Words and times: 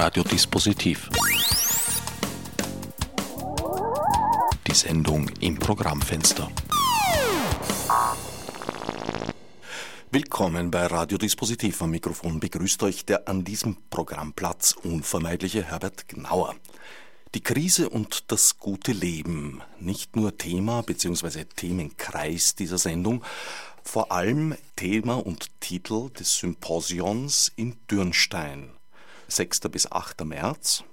Radiodispositiv. 0.00 1.10
Die 4.64 4.72
Sendung 4.72 5.28
im 5.40 5.58
Programmfenster. 5.58 6.48
Willkommen 10.12 10.70
bei 10.70 10.86
Radiodispositiv. 10.86 11.82
Am 11.82 11.90
Mikrofon 11.90 12.38
begrüßt 12.38 12.84
euch 12.84 13.06
der 13.06 13.26
an 13.26 13.42
diesem 13.42 13.76
Programmplatz 13.90 14.76
unvermeidliche 14.84 15.64
Herbert 15.64 16.06
Gnauer. 16.06 16.54
Die 17.34 17.42
Krise 17.42 17.88
und 17.88 18.30
das 18.30 18.60
gute 18.60 18.92
Leben, 18.92 19.62
nicht 19.80 20.14
nur 20.14 20.38
Thema 20.38 20.84
bzw. 20.84 21.42
Themenkreis 21.56 22.54
dieser 22.54 22.78
Sendung, 22.78 23.24
vor 23.82 24.12
allem 24.12 24.54
Thema 24.76 25.14
und 25.14 25.48
Titel 25.58 26.08
des 26.10 26.38
Symposions 26.38 27.50
in 27.56 27.74
Dürnstein. 27.90 28.77
6. 29.28 29.60
bis 29.70 29.92
8. 29.92 30.24
März 30.24 30.84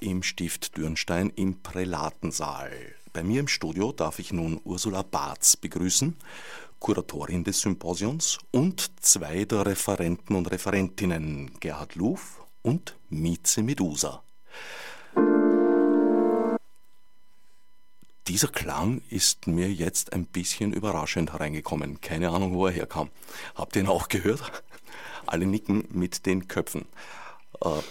im 0.00 0.24
Stift 0.24 0.76
Dürnstein 0.76 1.30
im 1.30 1.62
Prälatensaal. 1.62 2.72
Bei 3.12 3.22
mir 3.22 3.38
im 3.38 3.48
Studio 3.48 3.92
darf 3.92 4.18
ich 4.18 4.32
nun 4.32 4.60
Ursula 4.64 5.02
Barz 5.02 5.56
begrüßen, 5.56 6.16
Kuratorin 6.80 7.44
des 7.44 7.60
Symposions, 7.60 8.38
und 8.50 8.90
zwei 9.00 9.44
der 9.44 9.66
Referenten 9.66 10.34
und 10.34 10.50
Referentinnen, 10.50 11.52
Gerhard 11.60 11.94
Luf 11.94 12.44
und 12.62 12.96
Mieze 13.08 13.62
Medusa. 13.62 14.24
Dieser 18.26 18.48
Klang 18.48 19.00
ist 19.10 19.46
mir 19.46 19.72
jetzt 19.72 20.12
ein 20.12 20.26
bisschen 20.26 20.72
überraschend 20.72 21.32
hereingekommen. 21.32 22.00
Keine 22.00 22.30
Ahnung, 22.30 22.54
wo 22.54 22.66
er 22.66 22.72
herkam. 22.72 23.10
Habt 23.54 23.76
ihr 23.76 23.82
ihn 23.82 23.88
auch 23.88 24.08
gehört? 24.08 24.64
Alle 25.26 25.46
nicken 25.46 25.84
mit 25.90 26.26
den 26.26 26.48
Köpfen. 26.48 26.86
Uh, 27.64 27.82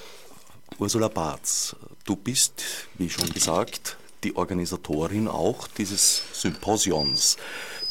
Ursula 0.78 1.08
Barz, 1.08 1.76
du 2.06 2.16
bist, 2.16 2.64
wie 3.00 3.10
schon 3.10 3.30
gesagt, 3.32 3.98
die 4.24 4.36
Organisatorin 4.36 5.28
auch 5.28 5.68
dieses 5.68 6.22
Symposions. 6.34 7.38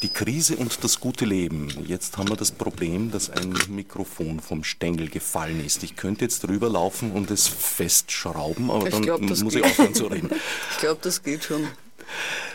Die 0.03 0.09
Krise 0.09 0.57
und 0.57 0.83
das 0.83 1.01
gute 1.01 1.25
Leben. 1.25 1.69
Jetzt 1.87 2.19
haben 2.19 2.29
wir 2.29 2.37
das 2.37 2.53
Problem, 2.53 3.11
dass 3.11 3.31
ein 3.31 3.55
Mikrofon 3.69 4.41
vom 4.41 4.65
Stängel 4.65 5.09
gefallen 5.09 5.65
ist. 5.65 5.83
Ich 5.83 5.97
könnte 5.97 6.25
jetzt 6.25 6.45
drüber 6.45 6.69
laufen 6.69 7.13
und 7.13 7.31
es 7.31 7.49
festschrauben, 7.49 8.71
aber 8.71 8.87
ich 8.87 8.93
dann 8.93 9.03
glaub, 9.03 9.21
muss 9.21 9.41
geht. 9.41 9.55
ich 9.55 9.65
aufhören 9.65 9.95
zu 9.95 10.07
reden. 10.07 10.31
ich 10.73 10.79
glaube, 10.79 11.01
das 11.03 11.23
geht 11.23 11.45
schon. 11.45 11.69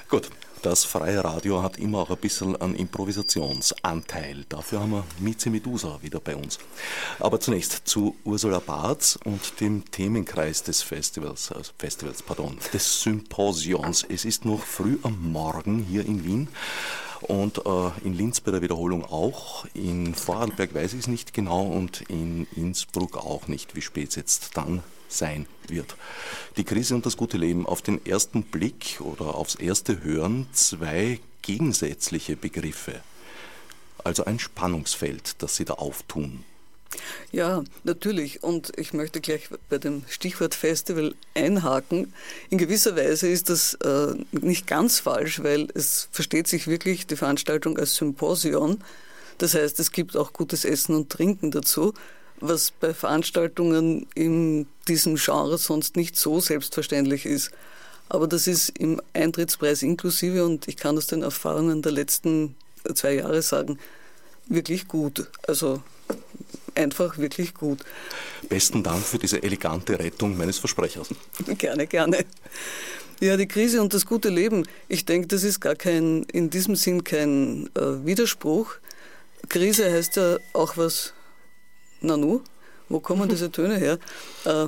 Gut, 0.09 0.30
das 0.67 0.83
freie 0.83 1.23
Radio 1.23 1.63
hat 1.63 1.77
immer 1.77 1.99
auch 1.99 2.09
ein 2.09 2.17
bisschen 2.17 2.53
einen 2.57 2.75
Improvisationsanteil. 2.75 4.43
Dafür 4.49 4.81
haben 4.81 4.91
wir 4.91 5.05
Mieze 5.17 5.49
Medusa 5.49 5.99
wieder 6.01 6.19
bei 6.19 6.35
uns. 6.35 6.59
Aber 7.19 7.39
zunächst 7.39 7.87
zu 7.87 8.17
Ursula 8.25 8.59
Barth 8.59 9.17
und 9.23 9.61
dem 9.61 9.89
Themenkreis 9.89 10.63
des 10.63 10.81
Festivals, 10.81 11.51
äh 11.51 11.61
Festivals, 11.79 12.21
pardon, 12.21 12.57
des 12.73 13.01
Symposions. 13.01 14.05
Es 14.09 14.25
ist 14.25 14.43
noch 14.43 14.59
früh 14.59 14.97
am 15.03 15.31
Morgen 15.31 15.85
hier 15.89 16.05
in 16.05 16.25
Wien. 16.25 16.47
Und 17.21 17.59
äh, 17.65 17.89
in 18.03 18.13
Linz 18.13 18.41
bei 18.41 18.51
der 18.51 18.61
Wiederholung 18.61 19.03
auch, 19.03 19.65
in 19.73 20.13
Vorarlberg 20.13 20.73
weiß 20.73 20.93
ich 20.93 21.01
es 21.01 21.07
nicht 21.07 21.33
genau 21.33 21.65
und 21.65 22.01
in 22.09 22.47
Innsbruck 22.55 23.17
auch 23.17 23.47
nicht, 23.47 23.75
wie 23.75 23.81
spät 23.81 24.09
es 24.09 24.15
jetzt 24.15 24.55
dann 24.55 24.83
sein 25.09 25.47
wird. 25.67 25.95
Die 26.57 26.63
Krise 26.63 26.95
und 26.95 27.05
das 27.05 27.17
gute 27.17 27.37
Leben 27.37 27.65
auf 27.65 27.81
den 27.81 28.05
ersten 28.05 28.43
Blick 28.43 28.99
oder 29.01 29.35
aufs 29.35 29.55
erste 29.55 30.03
Hören 30.03 30.47
zwei 30.51 31.19
gegensätzliche 31.41 32.35
Begriffe. 32.35 33.01
Also 34.03 34.25
ein 34.25 34.39
Spannungsfeld, 34.39 35.41
das 35.41 35.55
Sie 35.55 35.65
da 35.65 35.75
auftun. 35.75 36.43
Ja, 37.31 37.63
natürlich. 37.83 38.43
Und 38.43 38.71
ich 38.77 38.93
möchte 38.93 39.21
gleich 39.21 39.49
bei 39.69 39.77
dem 39.77 40.03
Stichwort 40.07 40.55
Festival 40.55 41.16
einhaken. 41.35 42.13
In 42.49 42.57
gewisser 42.57 42.95
Weise 42.95 43.27
ist 43.27 43.49
das 43.49 43.75
äh, 43.75 44.13
nicht 44.31 44.67
ganz 44.67 44.99
falsch, 44.99 45.43
weil 45.43 45.67
es 45.73 46.08
versteht 46.11 46.48
sich 46.48 46.67
wirklich 46.67 47.08
die 47.08 47.15
Veranstaltung 47.15 47.77
als 47.77 47.95
Symposion. 47.95 48.83
Das 49.37 49.53
heißt, 49.53 49.80
es 49.80 49.92
gibt 49.92 50.15
auch 50.17 50.33
gutes 50.33 50.65
Essen 50.65 50.95
und 50.95 51.09
Trinken 51.09 51.52
dazu 51.52 51.93
was 52.39 52.71
bei 52.71 52.93
Veranstaltungen 52.93 54.08
in 54.14 54.67
diesem 54.87 55.15
Genre 55.15 55.58
sonst 55.58 55.95
nicht 55.95 56.15
so 56.17 56.39
selbstverständlich 56.39 57.25
ist. 57.25 57.52
Aber 58.09 58.27
das 58.27 58.48
ist 58.48 58.69
im 58.77 59.02
Eintrittspreis 59.14 59.81
inklusive 59.81 60.45
und 60.45 60.67
ich 60.67 60.77
kann 60.77 60.98
aus 60.98 61.08
den 61.08 61.23
Erfahrungen 61.23 61.81
der 61.81 61.92
letzten 61.92 62.55
zwei 62.93 63.15
Jahre 63.15 63.42
sagen, 63.42 63.80
wirklich 64.48 64.87
gut. 64.87 65.27
Also 65.48 65.81
einfach 66.77 67.17
wirklich 67.17 67.54
gut. 67.54 67.80
Besten 68.48 68.83
Dank 68.83 69.04
für 69.04 69.17
diese 69.17 69.42
elegante 69.43 69.99
Rettung 69.99 70.38
meines 70.38 70.60
Versprechers. 70.60 71.10
Gerne, 71.58 71.88
gerne. 71.88 72.26
Ja, 73.20 73.36
die 73.36 73.48
Krise 73.48 73.82
und 73.82 73.93
das 73.93 74.05
gute 74.05 74.30
Leben. 74.30 74.67
Ich 74.87 75.05
denke, 75.05 75.27
das 75.27 75.43
ist 75.43 75.60
gar 75.60 75.73
kein, 75.73 76.23
in 76.32 76.52
diesem 76.52 76.76
Sinn 76.76 77.04
kein 77.04 77.67
äh, 77.76 78.05
Widerspruch. 78.05 78.76
Krise 79.49 79.92
heißt 79.92 80.17
ja 80.17 80.37
auch 80.54 80.77
was 80.77 81.14
Nanu, 81.99 82.42
wo 82.89 82.99
kommen 82.99 83.27
diese 83.27 83.52
Töne 83.52 83.77
her? 83.77 83.98
Äh, 84.45 84.67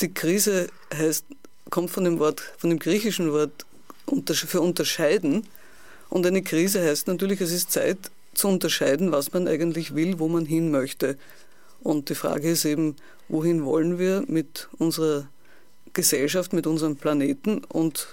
die 0.00 0.12
Krise 0.12 0.68
heißt, 0.94 1.24
kommt 1.70 1.90
von 1.90 2.04
dem 2.04 2.18
Wort, 2.18 2.42
von 2.58 2.68
dem 2.68 2.78
griechischen 2.78 3.32
Wort 3.32 3.64
für 4.30 4.60
unterscheiden. 4.60 5.46
Und 6.10 6.26
eine 6.26 6.42
Krise 6.42 6.84
heißt 6.84 7.08
natürlich, 7.08 7.40
es 7.40 7.52
ist 7.52 7.72
Zeit 7.72 7.98
zu 8.36 8.48
unterscheiden, 8.48 9.12
was 9.12 9.32
man 9.32 9.48
eigentlich 9.48 9.94
will, 9.94 10.18
wo 10.18 10.28
man 10.28 10.46
hin 10.46 10.70
möchte. 10.70 11.16
Und 11.82 12.08
die 12.08 12.14
Frage 12.14 12.50
ist 12.50 12.64
eben, 12.64 12.96
wohin 13.28 13.64
wollen 13.64 13.98
wir 13.98 14.24
mit 14.26 14.68
unserer 14.78 15.28
Gesellschaft, 15.92 16.52
mit 16.52 16.66
unserem 16.66 16.96
Planeten? 16.96 17.64
Und 17.64 18.08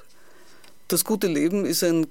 das 0.88 1.03
gute 1.03 1.28
Leben 1.28 1.66
ist 1.66 1.83
ein 1.83 2.07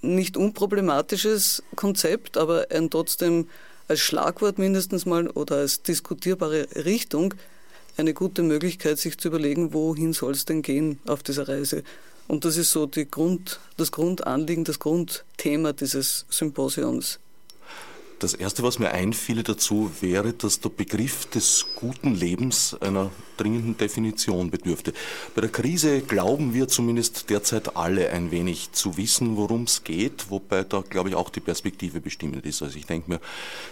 nicht 0.00 0.36
unproblematisches 0.36 1.62
Konzept, 1.76 2.36
aber 2.36 2.66
ein 2.70 2.90
trotzdem 2.90 3.48
als 3.86 4.00
Schlagwort 4.00 4.58
mindestens 4.58 5.06
mal 5.06 5.28
oder 5.28 5.56
als 5.56 5.82
diskutierbare 5.82 6.66
Richtung 6.84 7.34
eine 7.96 8.14
gute 8.14 8.42
Möglichkeit, 8.42 8.98
sich 8.98 9.18
zu 9.18 9.28
überlegen, 9.28 9.72
wohin 9.72 10.12
soll 10.12 10.32
es 10.32 10.46
denn 10.46 10.62
gehen 10.62 10.98
auf 11.06 11.22
dieser 11.22 11.48
Reise. 11.48 11.84
Und 12.26 12.44
das 12.44 12.56
ist 12.56 12.72
so 12.72 12.86
die 12.86 13.08
Grund, 13.08 13.60
das 13.76 13.92
Grundanliegen, 13.92 14.64
das 14.64 14.78
Grundthema 14.78 15.72
dieses 15.72 16.24
Symposions. 16.30 17.20
Das 18.24 18.32
Erste, 18.32 18.62
was 18.62 18.78
mir 18.78 18.90
einfiele 18.90 19.42
dazu, 19.42 19.90
wäre, 20.00 20.32
dass 20.32 20.58
der 20.58 20.70
Begriff 20.70 21.26
des 21.26 21.66
guten 21.74 22.14
Lebens 22.14 22.74
einer 22.80 23.10
dringenden 23.36 23.76
Definition 23.76 24.50
bedürfte. 24.50 24.94
Bei 25.34 25.42
der 25.42 25.50
Krise 25.50 26.00
glauben 26.00 26.54
wir 26.54 26.66
zumindest 26.66 27.28
derzeit 27.28 27.76
alle 27.76 28.08
ein 28.08 28.30
wenig 28.30 28.72
zu 28.72 28.96
wissen, 28.96 29.36
worum 29.36 29.64
es 29.64 29.84
geht, 29.84 30.30
wobei 30.30 30.64
da, 30.64 30.80
glaube 30.80 31.10
ich, 31.10 31.16
auch 31.16 31.28
die 31.28 31.40
Perspektive 31.40 32.00
bestimmend 32.00 32.46
ist. 32.46 32.62
Also 32.62 32.78
ich 32.78 32.86
denke 32.86 33.10
mir, 33.10 33.20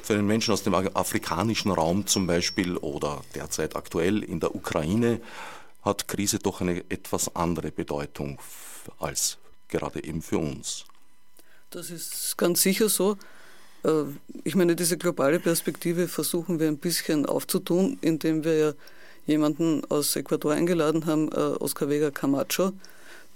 für 0.03 0.13
einen 0.13 0.27
Menschen 0.27 0.53
aus 0.53 0.63
dem 0.63 0.75
afrikanischen 0.75 1.71
Raum 1.71 2.07
zum 2.07 2.27
Beispiel 2.27 2.77
oder 2.77 3.23
derzeit 3.35 3.75
aktuell 3.75 4.23
in 4.23 4.39
der 4.39 4.55
Ukraine 4.55 5.23
hat 5.81 6.09
Krise 6.09 6.41
doch 6.41 6.61
eine 6.61 6.85
etwas 6.91 7.35
andere 7.35 7.73
Bedeutung 7.73 8.39
als 8.99 9.39
gerade 9.69 10.05
eben 10.05 10.21
für 10.21 10.37
uns. 10.37 10.85
Das 11.71 11.89
ist 11.89 12.37
ganz 12.37 12.61
sicher 12.61 12.91
so. 12.91 13.17
Äh, 13.85 14.05
ich 14.45 14.55
meine, 14.55 14.77
diese 14.77 14.97
globale 14.97 15.41
Perspektive 15.41 16.09
versuchen 16.09 16.61
wir 16.61 16.69
ein 16.69 16.79
bisschen 16.79 17.27
aufzutun, 17.27 17.99
indem 18.01 18.45
wir 18.45 18.57
ja 18.57 18.73
jemanden 19.27 19.85
aus 19.89 20.17
Ecuador 20.17 20.53
eingeladen 20.53 21.07
haben, 21.07 21.31
äh, 21.31 21.37
Oscar 21.37 21.89
Vega 21.89 22.11
Camacho, 22.11 22.73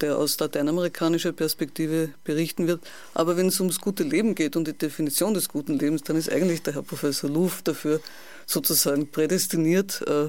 der 0.01 0.19
aus 0.19 0.39
lateinamerikanischer 0.39 1.33
Perspektive 1.33 2.11
berichten 2.25 2.67
wird. 2.67 2.81
Aber 3.15 3.37
wenn 3.37 3.47
es 3.47 3.61
ums 3.61 3.81
gute 3.81 4.03
Leben 4.03 4.35
geht 4.35 4.57
und 4.57 4.67
die 4.67 4.73
Definition 4.73 5.35
des 5.35 5.49
guten 5.49 5.79
Lebens, 5.79 6.03
dann 6.03 6.17
ist 6.17 6.31
eigentlich 6.31 6.63
der 6.63 6.75
Herr 6.75 6.83
Professor 6.83 7.31
Luff 7.31 7.63
dafür 7.63 8.01
sozusagen 8.47 9.11
prädestiniert, 9.11 10.03
äh, 10.07 10.29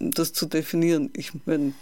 das 0.00 0.32
zu 0.32 0.46
definieren. 0.46 1.10
Ich 1.14 1.32
meine, 1.44 1.74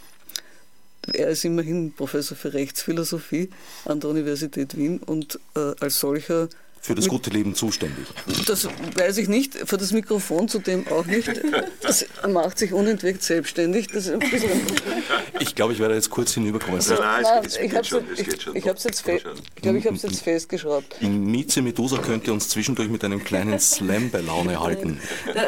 er 1.12 1.28
ist 1.28 1.44
immerhin 1.44 1.92
Professor 1.92 2.36
für 2.36 2.52
Rechtsphilosophie 2.52 3.50
an 3.84 4.00
der 4.00 4.10
Universität 4.10 4.76
Wien 4.76 4.98
und 4.98 5.38
als 5.54 6.00
solcher 6.00 6.48
für 6.84 6.94
das 6.94 7.08
gute 7.08 7.30
Leben 7.30 7.54
zuständig? 7.54 8.04
Das 8.46 8.68
weiß 8.94 9.16
ich 9.16 9.26
nicht, 9.26 9.54
für 9.54 9.78
das 9.78 9.92
Mikrofon 9.92 10.48
zudem 10.48 10.86
auch 10.88 11.06
nicht. 11.06 11.30
Das 11.80 12.04
macht 12.28 12.58
sich 12.58 12.74
unentwegt 12.74 13.22
selbstständig. 13.22 13.86
Das 13.86 14.06
ist 14.06 14.12
ein 14.12 14.18
bisschen 14.18 14.60
ich 15.40 15.54
glaube, 15.54 15.72
ich 15.72 15.78
werde 15.78 15.94
jetzt 15.94 16.10
kurz 16.10 16.34
hinüberkommen. 16.34 16.76
Also, 16.76 16.94
nein, 16.96 17.24
es, 17.42 17.56
ich 17.56 17.72
habe 17.72 17.80
es 17.80 18.84
jetzt, 18.84 19.00
fe 19.00 19.18
glaub, 19.62 19.76
ich 19.76 19.84
jetzt 19.84 20.20
festgeschraubt. 20.20 21.00
Mieze 21.00 21.62
Medusa 21.62 21.96
könnte 21.96 22.34
uns 22.34 22.50
zwischendurch 22.50 22.90
mit 22.90 23.02
einem 23.02 23.24
kleinen 23.24 23.58
Slam 23.58 24.10
bei 24.10 24.20
Laune 24.20 24.60
halten. 24.60 25.00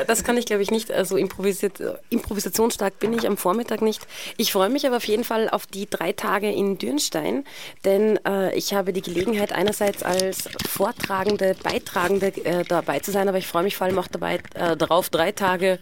Das 0.07 0.25
kann 0.25 0.39
ich, 0.39 0.47
glaube 0.47 0.63
ich, 0.63 0.71
nicht. 0.71 0.91
Also 0.91 1.19
improvisiert, 1.19 1.83
improvisationsstark 2.09 2.99
bin 2.99 3.13
ich 3.13 3.27
am 3.27 3.37
Vormittag 3.37 3.83
nicht. 3.83 4.07
Ich 4.39 4.53
freue 4.53 4.71
mich 4.71 4.87
aber 4.87 4.97
auf 4.97 5.05
jeden 5.05 5.25
Fall 5.25 5.51
auf 5.51 5.67
die 5.67 5.87
drei 5.89 6.13
Tage 6.13 6.51
in 6.51 6.79
Dürnstein, 6.79 7.45
denn 7.85 8.19
äh, 8.27 8.57
ich 8.57 8.73
habe 8.73 8.95
die 8.95 9.03
Gelegenheit 9.03 9.53
einerseits 9.53 10.03
als 10.03 10.49
Vortrag 10.67 11.26
tragende, 11.27 11.57
beitragende 11.63 12.27
äh, 12.45 12.65
dabei 12.65 13.01
zu 13.01 13.11
sein, 13.11 13.29
aber 13.29 13.39
ich 13.39 13.47
freue 13.47 13.63
mich 13.63 13.77
vor 13.77 13.87
allem 13.87 13.99
auch 13.99 14.07
dabei, 14.07 14.41
äh, 14.55 14.77
darauf, 14.77 15.11
drei 15.11 15.33
Tage 15.33 15.79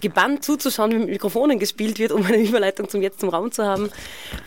gebannt 0.00 0.44
zuzuschauen, 0.44 0.92
wie 0.92 0.98
mit 0.98 1.08
Mikrofonen 1.08 1.58
gespielt 1.58 1.98
wird, 1.98 2.12
um 2.12 2.24
eine 2.24 2.38
Überleitung 2.38 2.88
zum 2.88 3.02
Jetzt 3.02 3.20
zum 3.20 3.30
Raum 3.30 3.50
zu 3.52 3.64
haben, 3.64 3.90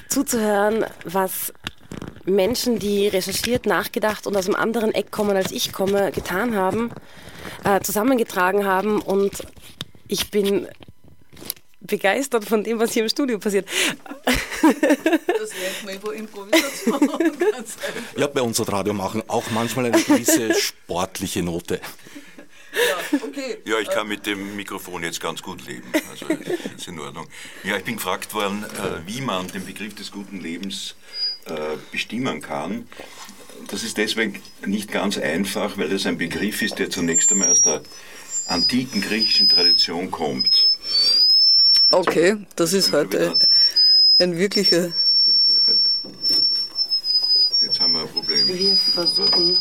zuzuhören, 0.07 0.85
was 1.03 1.53
Menschen, 2.25 2.77
die 2.77 3.07
recherchiert, 3.07 3.65
nachgedacht 3.65 4.27
und 4.27 4.37
aus 4.37 4.45
einem 4.45 4.55
anderen 4.55 4.93
Eck 4.93 5.11
kommen, 5.11 5.35
als 5.35 5.51
ich 5.51 5.73
komme, 5.73 6.11
getan 6.11 6.55
haben, 6.55 6.91
äh, 7.63 7.81
zusammengetragen 7.81 8.65
haben 8.65 9.01
und 9.01 9.43
ich 10.07 10.29
bin 10.29 10.67
begeistert 11.81 12.45
von 12.45 12.63
dem, 12.63 12.79
was 12.79 12.93
hier 12.93 13.03
im 13.03 13.09
Studio 13.09 13.39
passiert. 13.39 13.67
Das 14.61 15.51
lernt 15.57 15.85
man 15.85 15.95
über 15.95 16.13
Improvisation. 16.13 17.09
ja, 18.17 18.27
bei 18.27 18.41
uns 18.41 18.59
hat 18.59 18.71
Radio 18.71 18.93
machen 18.93 19.23
auch 19.27 19.49
manchmal 19.51 19.85
eine 19.85 20.01
gewisse 20.01 20.53
sportliche 20.53 21.43
Note. 21.43 21.79
Ja, 22.73 23.19
okay. 23.23 23.57
ja, 23.65 23.79
ich 23.79 23.89
kann 23.89 24.07
mit 24.07 24.25
dem 24.25 24.55
Mikrofon 24.55 25.03
jetzt 25.03 25.19
ganz 25.19 25.41
gut 25.41 25.65
leben. 25.65 25.91
Also 26.09 26.27
ist 26.27 26.87
in 26.87 26.99
Ordnung. 26.99 27.27
Ja, 27.63 27.77
ich 27.77 27.83
bin 27.83 27.95
gefragt 27.95 28.33
worden, 28.33 28.63
äh, 28.63 29.07
wie 29.07 29.21
man 29.21 29.47
den 29.47 29.65
Begriff 29.65 29.95
des 29.95 30.11
guten 30.11 30.39
Lebens 30.39 30.95
äh, 31.45 31.77
bestimmen 31.91 32.41
kann. 32.41 32.87
Das 33.67 33.83
ist 33.83 33.97
deswegen 33.97 34.41
nicht 34.65 34.91
ganz 34.91 35.17
einfach, 35.17 35.77
weil 35.77 35.91
es 35.91 36.05
ein 36.05 36.17
Begriff 36.17 36.61
ist, 36.61 36.79
der 36.79 36.89
zunächst 36.89 37.31
einmal 37.31 37.49
aus 37.49 37.61
der 37.61 37.81
antiken 38.45 39.01
griechischen 39.01 39.47
Tradition 39.47 40.11
kommt. 40.11 40.69
Okay, 41.91 42.37
das 42.55 42.73
ist 42.73 42.91
heute 42.91 43.35
ein 44.19 44.37
wirklicher. 44.37 44.91
Jetzt 47.61 47.79
haben 47.79 47.93
wir 47.93 48.01
ein 48.01 48.09
Problem. 48.09 48.47
Wir 48.47 48.75
versuchen. 48.75 49.57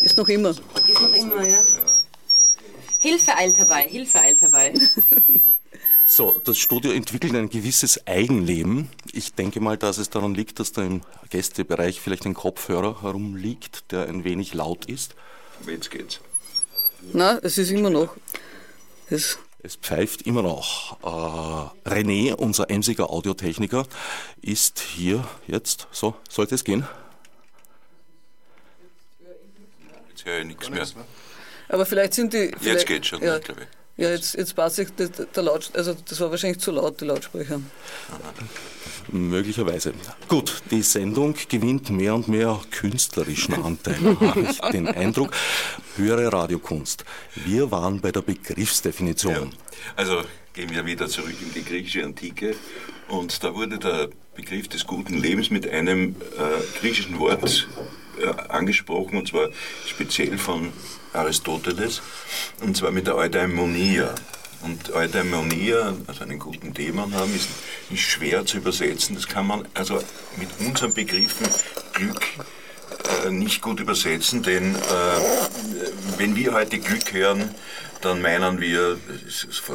Ist 0.00 0.16
noch 0.16 0.28
immer. 0.28 0.50
Ist 0.50 1.00
noch 1.00 1.14
immer, 1.14 1.46
ja. 1.46 1.64
Hilfe 2.98 3.36
eilt 3.36 3.58
herbei, 3.58 3.86
Hilfe 3.88 4.20
eilt 4.20 4.42
herbei. 4.42 4.74
So, 6.04 6.32
das 6.44 6.58
Studio 6.58 6.90
entwickelt 6.90 7.34
ein 7.36 7.48
gewisses 7.48 8.06
Eigenleben. 8.06 8.90
Ich 9.12 9.34
denke 9.34 9.60
mal, 9.60 9.78
dass 9.78 9.98
es 9.98 10.10
daran 10.10 10.34
liegt, 10.34 10.58
dass 10.60 10.72
da 10.72 10.82
im 10.82 11.00
Gästebereich 11.30 12.00
vielleicht 12.00 12.26
ein 12.26 12.34
Kopfhörer 12.34 13.00
herumliegt, 13.02 13.90
der 13.92 14.08
ein 14.08 14.24
wenig 14.24 14.52
laut 14.52 14.84
ist. 14.86 15.14
Jetzt 15.66 15.90
geht's. 15.90 16.20
Na, 17.12 17.38
es 17.38 17.56
ist 17.56 17.70
immer 17.70 17.88
noch. 17.88 18.14
Es, 19.08 19.38
es 19.62 19.76
pfeift 19.76 20.22
immer 20.22 20.42
noch. 20.42 20.98
Äh, 21.02 21.88
René, 21.88 22.34
unser 22.34 22.70
emsiger 22.70 23.10
Audiotechniker, 23.10 23.86
ist 24.40 24.80
hier 24.80 25.26
jetzt. 25.46 25.86
So, 25.92 26.14
sollte 26.28 26.54
es 26.54 26.64
gehen? 26.64 26.86
Jetzt 30.08 30.24
höre 30.24 30.40
ich 30.40 30.46
nichts 30.46 30.68
mehr. 30.68 30.86
Aber 31.68 31.86
vielleicht 31.86 32.14
sind 32.14 32.32
die. 32.32 32.48
Vielleicht, 32.48 32.64
jetzt 32.64 32.86
geht's 32.86 33.06
schon, 33.08 33.22
ja, 33.22 33.38
glaube 33.38 33.62
ich. 33.62 33.68
Ja, 34.02 34.10
jetzt, 34.10 34.34
jetzt 34.34 34.56
passt 34.56 34.76
sich 34.76 34.90
der, 34.94 35.08
der 35.08 35.42
Laut, 35.42 35.70
also 35.74 35.94
das 35.94 36.18
war 36.18 36.30
wahrscheinlich 36.30 36.60
zu 36.60 36.70
laut, 36.70 37.00
die 37.00 37.04
Lautsprecher. 37.04 37.60
Möglicherweise. 39.10 39.94
Gut, 40.28 40.62
die 40.70 40.82
Sendung 40.82 41.34
gewinnt 41.48 41.90
mehr 41.90 42.14
und 42.14 42.28
mehr 42.28 42.60
künstlerischen 42.70 43.54
Anteil, 43.54 43.96
habe 44.20 44.42
ich 44.42 44.58
den 44.72 44.88
Eindruck. 44.88 45.32
Höhere 45.96 46.32
Radiokunst. 46.32 47.04
Wir 47.34 47.70
waren 47.70 48.00
bei 48.00 48.12
der 48.12 48.22
Begriffsdefinition. 48.22 49.34
Ja, 49.34 49.46
also 49.96 50.22
gehen 50.54 50.70
wir 50.70 50.86
wieder 50.86 51.08
zurück 51.08 51.36
in 51.40 51.52
die 51.52 51.64
griechische 51.64 52.04
Antike 52.04 52.54
und 53.08 53.42
da 53.42 53.54
wurde 53.54 53.78
der 53.78 54.08
Begriff 54.34 54.68
des 54.68 54.86
guten 54.86 55.14
Lebens 55.14 55.50
mit 55.50 55.68
einem 55.68 56.16
äh, 56.38 56.78
griechischen 56.80 57.18
Wort 57.18 57.68
äh, 58.18 58.26
angesprochen 58.48 59.18
und 59.18 59.28
zwar 59.28 59.48
speziell 59.86 60.38
von 60.38 60.72
Aristoteles, 61.12 62.02
und 62.62 62.76
zwar 62.76 62.90
mit 62.90 63.06
der 63.06 63.16
Eudaimonia. 63.16 64.14
Und 64.62 64.92
Eudaimonia, 64.92 65.94
also 66.06 66.22
einen 66.22 66.38
guten 66.38 66.72
Dämon 66.72 67.14
haben, 67.14 67.34
ist 67.34 67.48
nicht 67.90 68.08
schwer 68.08 68.46
zu 68.46 68.58
übersetzen. 68.58 69.16
Das 69.16 69.26
kann 69.26 69.46
man 69.46 69.66
also 69.74 70.00
mit 70.36 70.48
unseren 70.60 70.94
Begriffen 70.94 71.46
Glück 71.92 72.22
äh, 73.24 73.30
nicht 73.30 73.60
gut 73.60 73.80
übersetzen, 73.80 74.42
denn 74.42 74.74
äh, 74.74 74.78
wenn 76.18 76.36
wir 76.36 76.52
heute 76.52 76.78
Glück 76.78 77.12
hören, 77.12 77.54
dann 78.02 78.20
meinen 78.20 78.60
wir, 78.60 78.98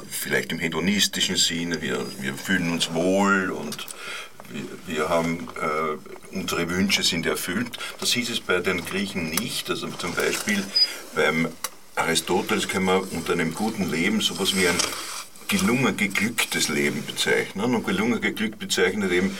vielleicht 0.10 0.52
im 0.52 0.60
hedonistischen 0.60 1.38
Sinne, 1.38 1.82
wir, 1.82 2.06
wir 2.20 2.34
fühlen 2.34 2.72
uns 2.72 2.94
wohl 2.94 3.52
und 3.52 3.88
wir, 4.50 4.64
wir 4.86 5.10
haben, 5.10 5.48
äh, 5.62 6.36
unsere 6.36 6.70
Wünsche 6.70 7.04
sind 7.04 7.26
erfüllt. 7.26 7.78
Das 8.00 8.12
hieß 8.12 8.30
es 8.30 8.40
bei 8.40 8.60
den 8.60 8.86
Griechen 8.86 9.30
nicht. 9.30 9.70
Also 9.70 9.88
zum 9.88 10.14
Beispiel 10.14 10.64
beim 11.16 11.50
Aristoteles 11.98 12.68
können 12.68 12.86
wir 12.86 13.12
unter 13.12 13.34
einem 13.34 13.54
guten 13.54 13.90
Leben 13.90 14.22
sowas 14.22 14.56
wie 14.56 14.68
ein 14.68 14.78
gelungen 15.48 15.98
geglücktes 15.98 16.70
Leben 16.70 17.06
bezeichnen. 17.06 17.74
Und 17.76 17.86
gelungen 17.86 18.22
geglückt 18.22 18.60
bezeichnet 18.60 19.12
eben 19.12 19.38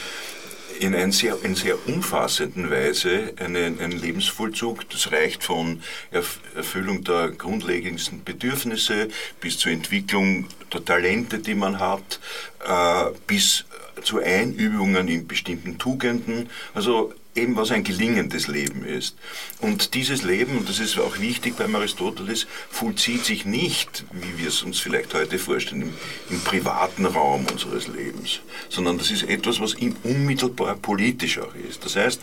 in 0.80 0.94
einer 0.94 1.12
sehr, 1.12 1.36
in 1.42 1.54
sehr 1.54 1.76
umfassenden 1.88 2.70
Weise 2.70 3.34
einen, 3.38 3.80
einen 3.80 3.98
Lebensvollzug. 3.98 4.88
Das 4.90 5.12
reicht 5.12 5.44
von 5.44 5.82
Erfüllung 6.10 7.04
der 7.04 7.30
grundlegendsten 7.30 8.24
Bedürfnisse 8.24 9.08
bis 9.40 9.58
zur 9.58 9.72
Entwicklung 9.72 10.46
der 10.72 10.84
Talente, 10.84 11.38
die 11.38 11.54
man 11.54 11.78
hat, 11.78 12.20
äh, 12.66 13.10
bis 13.26 13.64
zu 14.02 14.20
Einübungen 14.20 15.08
in 15.08 15.26
bestimmten 15.26 15.78
Tugenden. 15.78 16.48
Also 16.74 17.12
eben 17.38 17.56
was 17.56 17.70
ein 17.70 17.84
gelingendes 17.84 18.48
Leben 18.48 18.84
ist. 18.84 19.16
Und 19.60 19.94
dieses 19.94 20.22
Leben, 20.22 20.58
und 20.58 20.68
das 20.68 20.80
ist 20.80 20.98
auch 20.98 21.18
wichtig 21.18 21.56
beim 21.56 21.74
Aristoteles, 21.74 22.46
vollzieht 22.70 23.24
sich 23.24 23.44
nicht, 23.44 24.04
wie 24.12 24.42
wir 24.42 24.48
es 24.48 24.62
uns 24.62 24.78
vielleicht 24.78 25.14
heute 25.14 25.38
vorstellen, 25.38 25.82
im, 25.82 25.94
im 26.30 26.40
privaten 26.40 27.06
Raum 27.06 27.46
unseres 27.50 27.88
Lebens, 27.88 28.40
sondern 28.68 28.98
das 28.98 29.10
ist 29.10 29.22
etwas, 29.24 29.60
was 29.60 29.74
unmittelbar 30.02 30.76
politisch 30.76 31.38
auch 31.38 31.54
ist. 31.68 31.84
Das 31.84 31.96
heißt, 31.96 32.20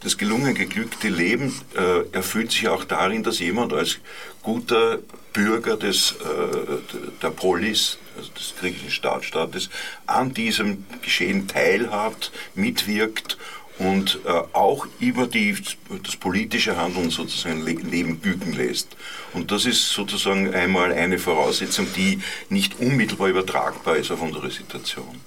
das 0.00 0.18
gelungen 0.18 0.54
geglückte 0.54 1.08
Leben 1.08 1.54
äh, 1.74 2.08
erfüllt 2.12 2.52
sich 2.52 2.68
auch 2.68 2.84
darin, 2.84 3.22
dass 3.22 3.38
jemand 3.38 3.72
als 3.72 3.98
guter 4.42 4.98
Bürger 5.32 5.76
des, 5.76 6.12
äh, 6.12 7.16
der 7.20 7.30
Polis, 7.30 7.98
also 8.16 8.30
des 8.32 8.54
griechischen 8.58 8.90
Staatsstaates, 8.90 9.68
an 10.06 10.32
diesem 10.32 10.86
Geschehen 11.02 11.46
teilhat, 11.46 12.32
mitwirkt 12.54 13.36
und 13.78 14.20
äh, 14.24 14.30
auch 14.52 14.86
über 15.00 15.26
die, 15.26 15.56
das 16.02 16.16
politische 16.16 16.76
Handeln 16.76 17.10
sozusagen 17.10 17.64
Leben 17.64 18.18
bügen 18.18 18.52
lässt. 18.54 18.96
Und 19.34 19.50
das 19.50 19.66
ist 19.66 19.90
sozusagen 19.90 20.54
einmal 20.54 20.92
eine 20.92 21.18
Voraussetzung, 21.18 21.86
die 21.94 22.20
nicht 22.48 22.80
unmittelbar 22.80 23.28
übertragbar 23.28 23.96
ist 23.96 24.10
auf 24.10 24.22
unsere 24.22 24.50
Situation. 24.50 25.20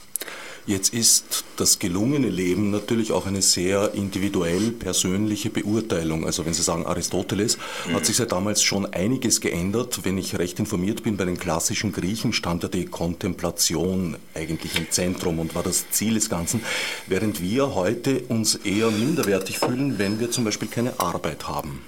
Jetzt 0.70 0.94
ist 0.94 1.46
das 1.56 1.80
gelungene 1.80 2.30
Leben 2.30 2.70
natürlich 2.70 3.12
auch 3.12 3.26
eine 3.26 3.42
sehr 3.42 3.96
individuell 3.96 4.70
persönliche 4.70 5.50
Beurteilung. 5.50 6.28
Also 6.28 6.46
wenn 6.46 6.54
Sie 6.54 6.62
sagen 6.62 6.86
Aristoteles, 6.86 7.58
mhm. 7.88 7.96
hat 7.96 8.06
sich 8.06 8.18
seit 8.18 8.32
damals 8.32 8.62
schon 8.62 8.86
einiges 8.94 9.42
geändert. 9.42 10.02
Wenn 10.04 10.20
ich 10.20 10.38
recht 10.38 10.60
informiert 10.60 11.02
bin, 11.02 11.18
bei 11.18 11.26
den 11.26 11.40
klassischen 11.40 11.92
Griechen 11.92 12.34
stand 12.34 12.62
ja 12.62 12.70
die 12.70 12.86
Kontemplation 12.86 14.18
eigentlich 14.36 14.78
im 14.78 14.92
Zentrum 14.92 15.40
und 15.40 15.56
war 15.56 15.64
das 15.64 15.90
Ziel 15.90 16.14
des 16.14 16.30
Ganzen, 16.30 16.62
während 17.08 17.42
wir 17.42 17.74
heute 17.74 18.20
uns 18.28 18.54
eher 18.54 18.92
minderwertig 18.92 19.58
fühlen, 19.58 19.98
wenn 19.98 20.20
wir 20.20 20.30
zum 20.30 20.44
Beispiel 20.44 20.68
keine 20.68 21.00
Arbeit 21.00 21.48
haben. 21.48 21.82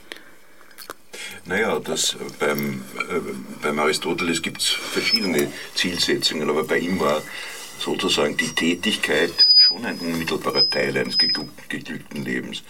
Naja, 1.45 1.79
das, 1.79 2.15
beim, 2.39 2.81
äh, 2.97 3.19
beim 3.61 3.77
Aristoteles 3.77 4.41
gibt 4.41 4.61
es 4.61 4.69
verschiedene 4.69 5.51
Zielsetzungen, 5.75 6.50
aber 6.50 6.63
bei 6.63 6.79
ihm 6.79 7.00
war 7.00 7.21
sozusagen 7.81 8.38
die 8.38 8.50
Tätigkeit 8.50 9.33
schon 9.57 9.85
ein 9.85 9.97
unmittelbarer 9.97 10.69
Teil 10.69 10.95
eines 10.97 11.17
geglückten 11.17 12.23
Lebens. 12.23 12.63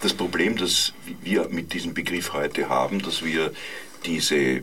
Das 0.00 0.12
Problem, 0.12 0.56
das 0.56 0.92
wir 1.22 1.48
mit 1.48 1.72
diesem 1.72 1.94
Begriff 1.94 2.32
heute 2.32 2.68
haben, 2.68 3.00
dass 3.00 3.24
wir 3.24 3.52
diese 4.04 4.62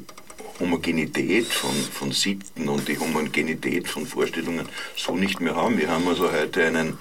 Homogenität 0.59 1.47
von, 1.47 1.73
von 1.73 2.11
Sitten 2.11 2.67
und 2.67 2.87
die 2.87 2.99
Homogenität 2.99 3.87
von 3.87 4.05
Vorstellungen 4.05 4.67
so 4.95 5.15
nicht 5.15 5.39
mehr 5.39 5.55
haben. 5.55 5.77
Wir 5.77 5.89
haben 5.89 6.07
also 6.07 6.31
heute 6.31 6.65
einen, 6.65 6.97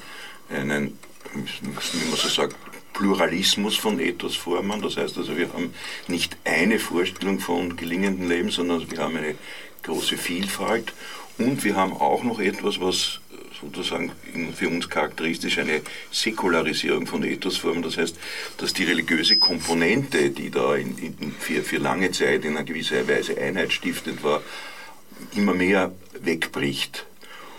einen 0.49 0.99
wie 1.33 2.09
man 2.09 2.17
so 2.17 2.29
sagt, 2.29 2.57
Pluralismus 2.93 3.77
von 3.77 3.99
Ethosformen. 3.99 4.81
Das 4.81 4.97
heißt 4.97 5.19
also, 5.19 5.37
wir 5.37 5.53
haben 5.53 5.75
nicht 6.07 6.37
eine 6.45 6.79
Vorstellung 6.79 7.41
von 7.41 7.77
gelingendem 7.77 8.29
Leben, 8.29 8.51
sondern 8.51 8.89
wir 8.91 8.99
haben 8.99 9.17
eine 9.17 9.35
große 9.83 10.17
Vielfalt 10.17 10.93
und 11.39 11.65
wir 11.65 11.77
haben 11.77 11.93
auch 11.93 12.23
noch 12.23 12.41
etwas, 12.41 12.81
was 12.81 13.21
sozusagen 13.61 14.13
für 14.55 14.69
uns 14.69 14.89
charakteristisch 14.89 15.59
eine 15.59 15.83
Säkularisierung 16.11 17.07
von 17.07 17.23
Ethosformen. 17.23 17.83
Das 17.83 17.97
heißt, 17.97 18.17
dass 18.59 18.75
die 18.75 18.85
religiöse 18.85 19.37
Komponente, 19.37 20.31
die 20.31 20.51
da 20.51 20.75
in, 20.75 20.99
in, 20.99 21.33
für, 21.39 21.63
für 21.63 21.77
lange 21.77 22.11
Zeit 22.11 22.45
in 22.45 22.57
einer 22.57 22.65
gewisser 22.65 23.07
Weise 23.07 23.39
einheitsstiftend 23.39 24.23
war, 24.25 24.43
immer 25.37 25.55
mehr 25.55 25.93
wegbricht. 26.21 27.07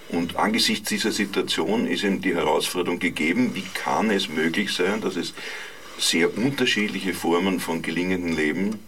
Und 0.10 0.36
angesichts 0.36 0.89
dieser 0.89 1.12
Situation 1.12 1.88
ist 1.88 2.03
eben 2.03 2.22
die 2.22 2.36
Herausforderung 2.36 3.00
gegeben, 3.00 3.56
wie 3.56 3.63
kann 3.74 4.12
es 4.12 4.27
möglich 4.27 4.72
sein, 4.72 5.01
dass 5.01 5.15
es 5.15 5.34
sehr 5.98 6.38
unterschiedliche 6.38 7.13
Formen 7.13 7.60
von 7.60 7.82
gelingendem 7.82 8.36
Leben, 8.36 8.80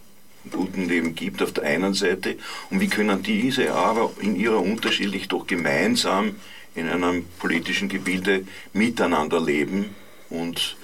guten 0.52 0.88
Leben 0.88 1.16
gibt 1.16 1.42
auf 1.42 1.52
der 1.52 1.64
einen 1.66 1.94
Seite 1.94 2.38
und 2.70 2.80
wie 2.80 2.88
können 2.88 3.22
diese 3.24 3.74
aber 3.74 4.12
in 4.22 4.36
ihrer 4.36 4.62
unterschiedlich 4.62 5.28
doch 5.28 5.48
gemeinsam 5.48 6.36
in 6.76 6.90
einem 6.90 7.26
politischen 7.40 7.90
Gebilde 7.90 8.46
miteinander 8.74 9.40
leben 9.40 9.96
und 10.30 10.78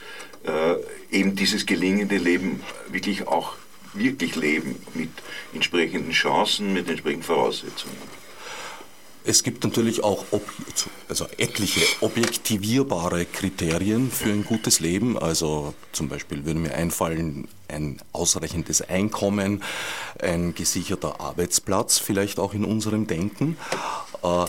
äh, 0.45 0.75
eben 1.15 1.35
dieses 1.35 1.65
gelingende 1.65 2.17
Leben 2.17 2.61
wirklich 2.89 3.27
auch 3.27 3.55
wirklich 3.93 4.35
leben 4.35 4.77
mit 4.93 5.09
entsprechenden 5.53 6.11
Chancen, 6.11 6.73
mit 6.73 6.89
entsprechenden 6.89 7.23
Voraussetzungen. 7.23 8.20
Es 9.23 9.43
gibt 9.43 9.63
natürlich 9.63 10.03
auch 10.03 10.25
also 11.07 11.27
etliche 11.37 11.81
objektivierbare 12.01 13.25
Kriterien 13.25 14.09
für 14.09 14.31
ein 14.31 14.43
gutes 14.43 14.79
Leben. 14.79 15.17
Also 15.17 15.75
zum 15.91 16.09
Beispiel 16.09 16.45
würde 16.45 16.59
mir 16.59 16.73
einfallen, 16.73 17.47
ein 17.67 18.01
ausreichendes 18.13 18.81
Einkommen, 18.81 19.63
ein 20.19 20.55
gesicherter 20.55 21.21
Arbeitsplatz, 21.21 21.99
vielleicht 21.99 22.39
auch 22.39 22.53
in 22.53 22.65
unserem 22.65 23.07
Denken. 23.07 23.57
Äh, 24.23 24.45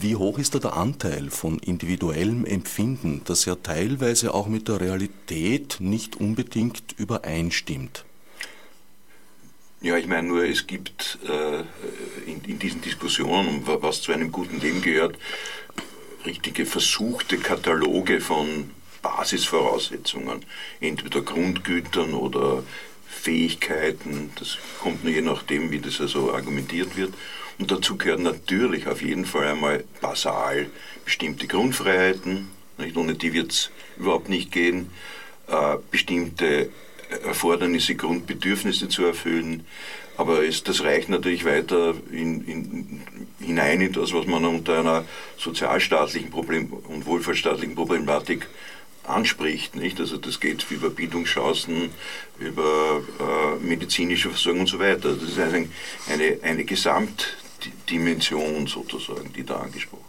wie 0.00 0.16
hoch 0.16 0.38
ist 0.38 0.54
da 0.54 0.58
der 0.58 0.76
Anteil 0.76 1.30
von 1.30 1.58
individuellem 1.58 2.46
Empfinden, 2.46 3.20
das 3.26 3.44
ja 3.44 3.56
teilweise 3.56 4.32
auch 4.32 4.46
mit 4.46 4.68
der 4.68 4.80
Realität 4.80 5.76
nicht 5.80 6.16
unbedingt 6.16 6.94
übereinstimmt? 6.96 8.06
Ja, 9.82 9.96
ich 9.96 10.06
meine 10.06 10.28
nur, 10.28 10.44
es 10.44 10.68
gibt 10.68 11.18
äh, 11.28 12.30
in, 12.30 12.40
in, 12.46 12.58
diesen 12.60 12.80
Diskussionen, 12.82 13.62
was 13.64 14.00
zu 14.00 14.12
einem 14.12 14.30
guten 14.30 14.60
Leben 14.60 14.80
gehört, 14.80 15.16
richtige 16.24 16.66
versuchte 16.66 17.36
Kataloge 17.36 18.20
von 18.20 18.70
Basisvoraussetzungen, 19.02 20.44
entweder 20.80 21.22
Grundgütern 21.22 22.14
oder 22.14 22.62
Fähigkeiten, 23.08 24.30
das 24.38 24.56
kommt 24.80 25.02
nur 25.02 25.12
je 25.12 25.20
nachdem, 25.20 25.72
wie 25.72 25.80
das 25.80 26.00
also 26.00 26.32
argumentiert 26.32 26.96
wird. 26.96 27.12
Und 27.58 27.72
dazu 27.72 27.96
gehören 27.96 28.22
natürlich 28.22 28.86
auf 28.86 29.02
jeden 29.02 29.26
Fall 29.26 29.48
einmal 29.48 29.82
basal 30.00 30.70
bestimmte 31.04 31.48
Grundfreiheiten, 31.48 32.50
nicht? 32.78 32.96
ohne 32.96 33.16
die 33.16 33.32
wird 33.32 33.50
es 33.50 33.70
überhaupt 33.98 34.28
nicht 34.28 34.52
gehen, 34.52 34.90
äh, 35.48 35.76
bestimmte 35.90 36.70
Erfordernisse, 37.24 37.94
Grundbedürfnisse 37.94 38.88
zu 38.88 39.04
erfüllen. 39.04 39.64
Aber 40.16 40.44
es, 40.44 40.62
das 40.62 40.84
reicht 40.84 41.08
natürlich 41.08 41.44
weiter 41.44 41.94
in, 42.10 42.46
in, 42.46 43.02
hinein 43.40 43.80
in 43.80 43.92
das, 43.92 44.12
was 44.12 44.26
man 44.26 44.44
unter 44.44 44.80
einer 44.80 45.04
sozialstaatlichen 45.38 46.30
Problem 46.30 46.72
und 46.72 47.06
wohlfahrtsstaatlichen 47.06 47.74
Problematik 47.74 48.46
anspricht. 49.04 49.74
Nicht? 49.74 49.98
Also 50.00 50.16
das 50.16 50.40
geht 50.40 50.64
über 50.70 50.88
Bildungschancen, 50.90 51.90
über 52.38 53.02
äh, 53.18 53.56
medizinische 53.64 54.30
Versorgung 54.30 54.60
und 54.60 54.68
so 54.68 54.78
weiter. 54.78 55.14
Das 55.14 55.22
ist 55.22 55.38
eine, 55.38 55.68
eine, 56.08 56.38
eine 56.42 56.64
Gesamtdimension 56.64 58.66
sozusagen, 58.66 59.32
die 59.32 59.44
da 59.44 59.56
angesprochen 59.56 60.00
wird. 60.00 60.01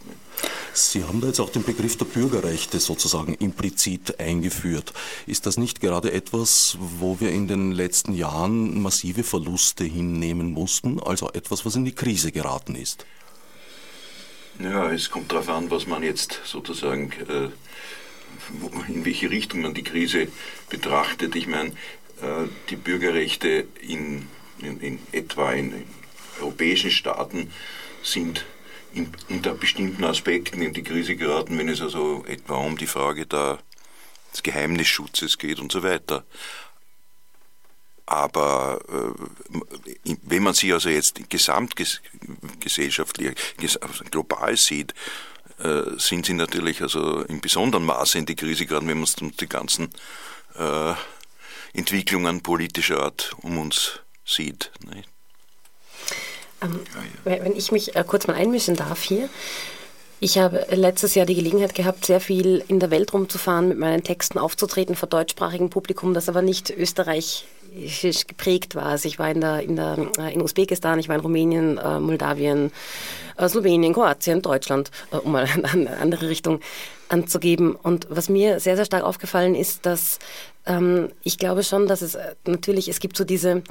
Sie 0.76 1.04
haben 1.04 1.20
da 1.20 1.28
jetzt 1.28 1.38
auch 1.38 1.50
den 1.50 1.62
Begriff 1.62 1.96
der 1.96 2.04
Bürgerrechte 2.04 2.80
sozusagen 2.80 3.34
implizit 3.34 4.18
eingeführt. 4.18 4.92
Ist 5.24 5.46
das 5.46 5.56
nicht 5.56 5.80
gerade 5.80 6.12
etwas, 6.12 6.76
wo 6.80 7.20
wir 7.20 7.30
in 7.30 7.46
den 7.46 7.70
letzten 7.70 8.12
Jahren 8.12 8.82
massive 8.82 9.22
Verluste 9.22 9.84
hinnehmen 9.84 10.50
mussten, 10.50 11.00
also 11.00 11.30
etwas, 11.30 11.64
was 11.64 11.76
in 11.76 11.84
die 11.84 11.94
Krise 11.94 12.32
geraten 12.32 12.74
ist? 12.74 13.06
Ja, 14.58 14.90
es 14.90 15.10
kommt 15.10 15.30
darauf 15.30 15.48
an, 15.48 15.70
was 15.70 15.86
man 15.86 16.02
jetzt 16.02 16.40
sozusagen, 16.44 17.12
äh, 17.28 17.50
in 18.92 19.04
welche 19.04 19.30
Richtung 19.30 19.62
man 19.62 19.74
die 19.74 19.84
Krise 19.84 20.26
betrachtet. 20.70 21.36
Ich 21.36 21.46
meine, 21.46 21.70
äh, 22.20 22.48
die 22.70 22.76
Bürgerrechte 22.76 23.68
in, 23.80 24.26
in, 24.58 24.80
in 24.80 24.98
etwa 25.12 25.52
in, 25.52 25.72
in 25.72 25.84
europäischen 26.40 26.90
Staaten 26.90 27.52
sind 28.02 28.44
in, 28.94 29.12
unter 29.28 29.54
bestimmten 29.54 30.04
Aspekten 30.04 30.62
in 30.62 30.72
die 30.72 30.82
Krise 30.82 31.14
geraten, 31.16 31.58
wenn 31.58 31.68
es 31.68 31.80
also 31.80 32.24
etwa 32.26 32.56
um 32.56 32.76
die 32.76 32.86
Frage 32.86 33.26
der, 33.26 33.58
des 34.32 34.42
Geheimnisschutzes 34.42 35.38
geht 35.38 35.60
und 35.60 35.72
so 35.72 35.82
weiter. 35.82 36.24
Aber 38.06 38.80
äh, 38.88 39.12
wenn 40.22 40.42
man 40.42 40.54
sie 40.54 40.72
also 40.72 40.88
jetzt 40.90 41.28
gesamtgesellschaftlich, 41.30 43.34
global 44.10 44.56
sieht, 44.56 44.94
äh, 45.58 45.82
sind 45.96 46.26
sie 46.26 46.34
natürlich 46.34 46.82
also 46.82 47.22
in 47.22 47.40
besonderem 47.40 47.86
Maße 47.86 48.18
in 48.18 48.26
die 48.26 48.36
Krise 48.36 48.66
geraten, 48.66 48.88
wenn 48.88 48.98
man 48.98 49.04
uns 49.04 49.16
die 49.16 49.48
ganzen 49.48 49.88
äh, 50.56 50.92
Entwicklungen 51.72 52.42
politischer 52.42 53.02
Art 53.02 53.34
um 53.40 53.56
uns 53.58 54.00
sieht. 54.24 54.70
Nicht? 54.94 55.08
Ähm, 56.62 56.80
wenn 57.24 57.56
ich 57.56 57.72
mich 57.72 57.96
äh, 57.96 58.04
kurz 58.06 58.26
mal 58.26 58.34
einmischen 58.34 58.76
darf 58.76 59.02
hier. 59.02 59.28
Ich 60.20 60.38
habe 60.38 60.66
letztes 60.70 61.14
Jahr 61.14 61.26
die 61.26 61.34
Gelegenheit 61.34 61.74
gehabt, 61.74 62.06
sehr 62.06 62.20
viel 62.20 62.64
in 62.68 62.80
der 62.80 62.90
Welt 62.90 63.12
rumzufahren, 63.12 63.68
mit 63.68 63.78
meinen 63.78 64.02
Texten 64.02 64.38
aufzutreten 64.38 64.94
vor 64.94 65.08
deutschsprachigem 65.08 65.68
Publikum, 65.68 66.14
das 66.14 66.30
aber 66.30 66.40
nicht 66.40 66.70
österreichisch 66.70 68.26
geprägt 68.26 68.74
war. 68.74 68.86
Also 68.86 69.06
ich 69.06 69.18
war 69.18 69.30
in, 69.30 69.42
der, 69.42 69.60
in, 69.60 69.76
der, 69.76 69.98
äh, 70.18 70.32
in 70.32 70.40
Usbekistan, 70.40 70.98
ich 70.98 71.08
war 71.08 71.16
in 71.16 71.20
Rumänien, 71.20 71.78
äh, 71.78 72.00
Moldawien, 72.00 72.72
äh, 73.36 73.48
Slowenien, 73.48 73.92
Kroatien, 73.92 74.40
Deutschland, 74.40 74.90
äh, 75.10 75.16
um 75.16 75.32
mal 75.32 75.46
eine 75.72 75.96
andere 75.98 76.28
Richtung 76.28 76.60
anzugeben. 77.08 77.74
Und 77.74 78.06
was 78.08 78.30
mir 78.30 78.60
sehr, 78.60 78.76
sehr 78.76 78.86
stark 78.86 79.04
aufgefallen 79.04 79.54
ist, 79.54 79.84
dass 79.84 80.20
ähm, 80.64 81.10
ich 81.22 81.36
glaube 81.36 81.64
schon, 81.64 81.86
dass 81.86 82.00
es 82.00 82.14
äh, 82.14 82.34
natürlich, 82.46 82.88
es 82.88 83.00
gibt 83.00 83.16
so 83.16 83.24
diese 83.24 83.62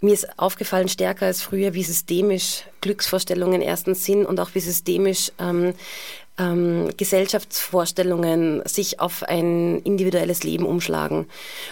mir 0.00 0.14
ist 0.14 0.38
aufgefallen 0.38 0.88
stärker 0.88 1.26
als 1.26 1.42
früher, 1.42 1.74
wie 1.74 1.82
systemisch 1.82 2.64
Glücksvorstellungen 2.80 3.62
erstens 3.62 4.04
sind 4.04 4.26
und 4.26 4.40
auch 4.40 4.50
wie 4.54 4.60
systemisch 4.60 5.32
ähm, 5.38 5.74
ähm, 6.36 6.90
Gesellschaftsvorstellungen 6.96 8.62
sich 8.66 8.98
auf 8.98 9.22
ein 9.22 9.80
individuelles 9.80 10.42
Leben 10.42 10.66
umschlagen. 10.66 11.26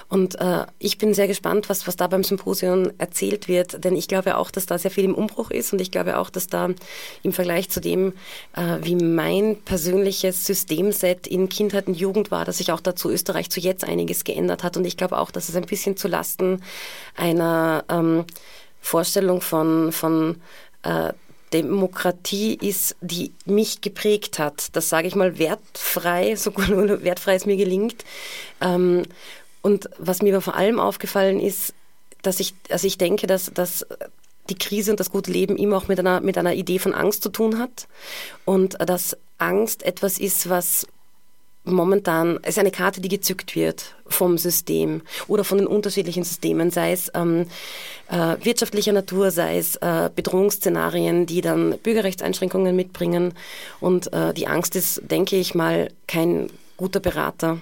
Und 0.09 0.41
äh, 0.41 0.67
ich 0.79 0.99
bin 0.99 1.15
sehr 1.15 1.27
gespannt, 1.27 1.69
was, 1.69 1.87
was 1.89 1.97
da 1.97 2.07
beim 2.07 2.23
Symposium 2.23 2.91
erzählt 2.99 3.49
wird, 3.49 3.85
denn 3.85 3.97
ich 3.97 4.07
glaube 4.07 4.37
auch, 4.37 4.51
dass 4.51 4.67
da 4.67 4.79
sehr 4.79 4.93
viel 4.93 5.05
im 5.05 5.15
Umbruch 5.15 5.51
ist 5.51 5.73
und 5.73 5.81
ich 5.81 5.91
glaube 5.91 6.19
auch, 6.19 6.31
dass 6.31 6.47
da 6.47 6.71
im 7.23 7.33
Vergleich 7.33 7.71
zu 7.71 7.81
dem, 7.81 8.13
äh, 8.55 8.79
wie 8.83 8.95
mein 8.95 9.57
persönliches 9.63 10.47
Systemset 10.47 11.27
in 11.27 11.49
Kindheit 11.49 11.89
und 11.89 11.95
Jugend 11.95 12.31
war, 12.31 12.45
dass 12.45 12.59
sich 12.59 12.71
auch 12.71 12.81
dazu 12.81 13.11
Österreich 13.11 13.51
zu 13.51 13.59
jetzt 13.59 13.85
einiges 13.85 14.23
geändert 14.23 14.63
hat. 14.63 14.77
Und 14.77 14.85
ich 14.85 14.97
glaube 14.97 15.19
auch, 15.19 15.33
dass 15.33 15.49
es 15.49 15.57
ein 15.57 15.67
bisschen 15.67 15.97
zu 15.97 16.07
Lasten 16.07 16.63
einer 17.17 17.85
ähm, 17.89 18.25
Vorstellung 18.81 19.41
von, 19.41 19.91
von 19.93 20.41
äh, 20.83 21.13
Demokratie 21.53 22.55
ist, 22.55 22.97
die 23.01 23.33
mich 23.45 23.81
geprägt 23.81 24.39
hat. 24.39 24.75
Das 24.75 24.89
sage 24.89 25.09
ich 25.09 25.15
mal 25.15 25.39
wertfrei, 25.39 26.35
so 26.37 26.53
wertfrei 26.57 27.35
es 27.35 27.47
mir 27.47 27.57
gelingt. 27.57 28.05
Ähm, 28.61 29.03
und 29.63 29.89
was 29.99 30.23
mir 30.23 30.35
aber 30.35 30.43
vor 30.43 30.57
allem 30.57 30.81
aufgefallen 30.81 31.41
ist, 31.41 31.75
dass 32.23 32.41
ich, 32.41 32.55
also 32.69 32.87
ich 32.87 32.99
denke, 32.99 33.27
dass, 33.27 33.53
dass 33.53 33.87
die 34.49 34.59
Krise 34.59 34.91
und 34.91 35.01
das 35.01 35.11
gute 35.11 35.31
Leben 35.31 35.57
immer 35.57 35.77
auch 35.77 35.89
mit 35.89 35.99
einer, 36.01 36.21
mit 36.21 36.37
einer 36.37 36.55
Idee 36.55 36.79
von 36.79 36.95
Angst 36.95 37.23
zu 37.23 37.29
tun 37.29 37.59
hat. 37.59 37.87
Und 38.45 38.77
dass 38.81 39.17
Angst 39.39 39.85
etwas 39.85 40.19
ist, 40.19 40.49
was 40.49 40.87
momentan 41.65 42.39
ist 42.39 42.59
eine 42.59 42.71
Karte, 42.71 43.01
die 43.01 43.09
gezückt 43.09 43.55
wird 43.55 43.95
vom 44.07 44.39
System 44.39 45.03
oder 45.29 45.45
von 45.45 45.59
den 45.59 45.67
unterschiedlichen 45.67 46.25
Systemen, 46.25 46.71
sei 46.71 46.93
es 46.93 47.11
ähm, 47.15 47.47
äh, 48.09 48.37
wirtschaftlicher 48.43 48.93
Natur, 48.93 49.31
sei 49.31 49.59
es 49.59 49.77
äh, 49.77 50.11
Bedrohungsszenarien, 50.15 51.27
die 51.27 51.41
dann 51.41 51.79
Bürgerrechtseinschränkungen 51.83 52.75
mitbringen. 52.75 53.35
Und 53.81 54.13
äh, 54.13 54.35
die 54.35 54.47
Angst 54.47 54.77
ist, 54.77 55.03
denke 55.11 55.37
ich 55.37 55.55
mal, 55.55 55.91
kein 56.07 56.51
guter 56.77 57.01
Berater. 57.01 57.61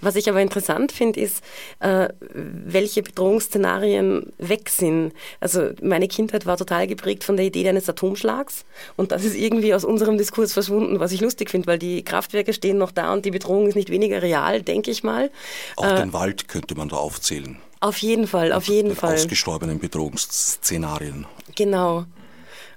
Was 0.00 0.16
ich 0.16 0.28
aber 0.28 0.40
interessant 0.40 0.92
finde, 0.92 1.20
ist, 1.20 1.42
äh, 1.80 2.08
welche 2.32 3.02
Bedrohungsszenarien 3.02 4.32
weg 4.38 4.68
sind. 4.68 5.12
Also 5.40 5.70
meine 5.82 6.08
Kindheit 6.08 6.46
war 6.46 6.56
total 6.56 6.86
geprägt 6.86 7.24
von 7.24 7.36
der 7.36 7.46
Idee 7.46 7.68
eines 7.68 7.88
Atomschlags 7.88 8.64
und 8.96 9.12
das 9.12 9.24
ist 9.24 9.36
irgendwie 9.36 9.74
aus 9.74 9.84
unserem 9.84 10.18
Diskurs 10.18 10.52
verschwunden, 10.52 11.00
was 11.00 11.12
ich 11.12 11.20
lustig 11.20 11.50
finde, 11.50 11.66
weil 11.66 11.78
die 11.78 12.04
Kraftwerke 12.04 12.52
stehen 12.52 12.78
noch 12.78 12.90
da 12.90 13.12
und 13.12 13.24
die 13.24 13.30
Bedrohung 13.30 13.66
ist 13.66 13.74
nicht 13.74 13.90
weniger 13.90 14.22
real, 14.22 14.62
denke 14.62 14.90
ich 14.90 15.02
mal. 15.02 15.30
Auch 15.76 15.84
äh, 15.84 15.96
den 15.96 16.12
Wald 16.12 16.48
könnte 16.48 16.74
man 16.74 16.88
da 16.88 16.96
aufzählen. 16.96 17.58
Auf 17.80 17.98
jeden 17.98 18.28
Fall, 18.28 18.52
auf 18.52 18.68
jeden 18.68 18.94
Fall. 18.94 19.14
Ausgestorbenen 19.14 19.80
Bedrohungsszenarien. 19.80 21.26
Genau. 21.56 22.04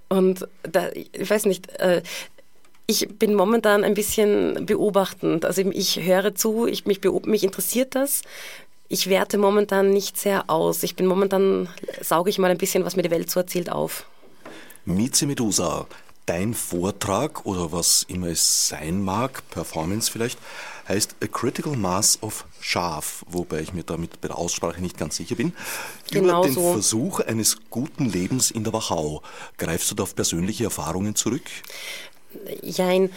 Und 0.09 0.47
da, 0.63 0.89
ich 0.93 1.29
weiß 1.29 1.45
nicht, 1.45 1.69
äh, 1.79 2.01
ich 2.87 3.07
bin 3.17 3.33
momentan 3.33 3.83
ein 3.83 3.93
bisschen 3.93 4.65
beobachtend. 4.65 5.45
Also 5.45 5.61
ich 5.61 6.01
höre 6.01 6.35
zu, 6.35 6.67
ich, 6.67 6.85
mich, 6.85 7.01
mich 7.25 7.43
interessiert 7.43 7.95
das. 7.95 8.21
Ich 8.87 9.09
werte 9.09 9.37
momentan 9.37 9.89
nicht 9.89 10.17
sehr 10.17 10.49
aus. 10.49 10.83
Ich 10.83 10.95
bin 10.95 11.07
momentan, 11.07 11.69
sauge 12.01 12.29
ich 12.29 12.37
mal 12.37 12.51
ein 12.51 12.57
bisschen, 12.57 12.85
was 12.85 12.95
mir 12.95 13.01
die 13.01 13.11
Welt 13.11 13.29
so 13.29 13.39
erzählt, 13.39 13.71
auf. 13.71 14.05
Mieze 14.85 15.25
Medusa, 15.25 15.87
Dein 16.25 16.55
Vortrag 16.55 17.45
oder 17.45 17.71
was 17.71 18.01
immer 18.07 18.27
es 18.27 18.67
sein 18.67 19.03
mag, 19.03 19.47
Performance 19.51 20.11
vielleicht, 20.11 20.39
heißt 20.87 21.17
A 21.21 21.27
Critical 21.27 21.75
Mass 21.75 22.17
of 22.21 22.45
Schaf, 22.59 23.23
wobei 23.29 23.61
ich 23.61 23.73
mir 23.73 23.83
damit 23.83 24.21
bei 24.21 24.29
der 24.29 24.37
Aussprache 24.39 24.81
nicht 24.81 24.97
ganz 24.97 25.17
sicher 25.17 25.35
bin. 25.35 25.53
Genau 26.09 26.39
Über 26.39 26.47
den 26.47 26.55
so. 26.55 26.71
Versuch 26.71 27.19
eines 27.19 27.57
guten 27.69 28.05
Lebens 28.05 28.49
in 28.49 28.63
der 28.63 28.73
Wachau. 28.73 29.21
Greifst 29.59 29.91
du 29.91 29.95
da 29.95 30.01
auf 30.01 30.15
persönliche 30.15 30.63
Erfahrungen 30.63 31.13
zurück? 31.13 31.43
Jein. 32.61 33.11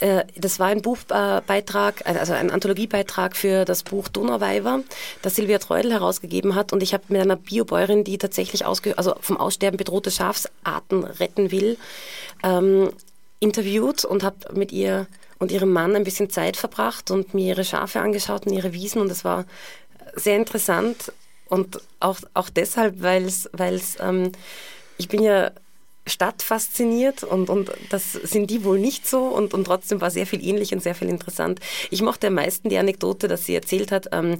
Äh, 0.00 0.24
Das 0.36 0.58
war 0.58 0.66
ein 0.68 0.82
Buchbeitrag, 0.82 2.06
also 2.06 2.32
ein 2.32 2.50
Anthologiebeitrag 2.50 3.36
für 3.36 3.64
das 3.64 3.82
Buch 3.82 4.08
Donauweiber, 4.08 4.82
das 5.22 5.36
Silvia 5.36 5.58
Treudel 5.58 5.92
herausgegeben 5.92 6.54
hat. 6.54 6.72
Und 6.72 6.82
ich 6.82 6.92
habe 6.92 7.04
mit 7.08 7.20
einer 7.20 7.36
Biobäuerin, 7.36 8.04
die 8.04 8.18
tatsächlich 8.18 8.66
also 8.66 9.14
vom 9.20 9.36
Aussterben 9.38 9.78
bedrohte 9.78 10.10
Schafsarten 10.10 11.04
retten 11.04 11.50
will, 11.50 11.78
ähm, 12.42 12.90
interviewt 13.40 14.04
und 14.04 14.22
habe 14.22 14.36
mit 14.54 14.72
ihr 14.72 15.06
und 15.38 15.52
ihrem 15.52 15.72
Mann 15.72 15.94
ein 15.94 16.04
bisschen 16.04 16.30
Zeit 16.30 16.56
verbracht 16.56 17.10
und 17.10 17.34
mir 17.34 17.48
ihre 17.48 17.64
Schafe 17.64 18.00
angeschaut 18.00 18.46
und 18.46 18.52
ihre 18.52 18.72
Wiesen. 18.72 19.02
Und 19.02 19.10
es 19.10 19.24
war 19.24 19.44
sehr 20.14 20.36
interessant 20.36 21.12
und 21.48 21.80
auch, 22.00 22.18
auch 22.34 22.48
deshalb, 22.48 23.02
weil 23.02 23.24
es, 23.24 23.48
ähm, 24.00 24.32
ich 24.98 25.08
bin 25.08 25.22
ja 25.22 25.50
stadtfasziniert 26.06 27.24
und, 27.24 27.50
und 27.50 27.72
das 27.90 28.12
sind 28.12 28.50
die 28.50 28.64
wohl 28.64 28.78
nicht 28.78 29.06
so 29.06 29.24
und, 29.24 29.54
und 29.54 29.64
trotzdem 29.64 30.00
war 30.00 30.10
sehr 30.10 30.26
viel 30.26 30.44
ähnlich 30.44 30.72
und 30.72 30.82
sehr 30.82 30.94
viel 30.94 31.08
interessant. 31.08 31.60
Ich 31.90 32.02
mochte 32.02 32.28
am 32.28 32.34
meisten 32.34 32.68
die 32.68 32.78
Anekdote, 32.78 33.28
dass 33.28 33.44
sie 33.44 33.54
erzählt 33.54 33.92
hat, 33.92 34.08
ähm, 34.12 34.38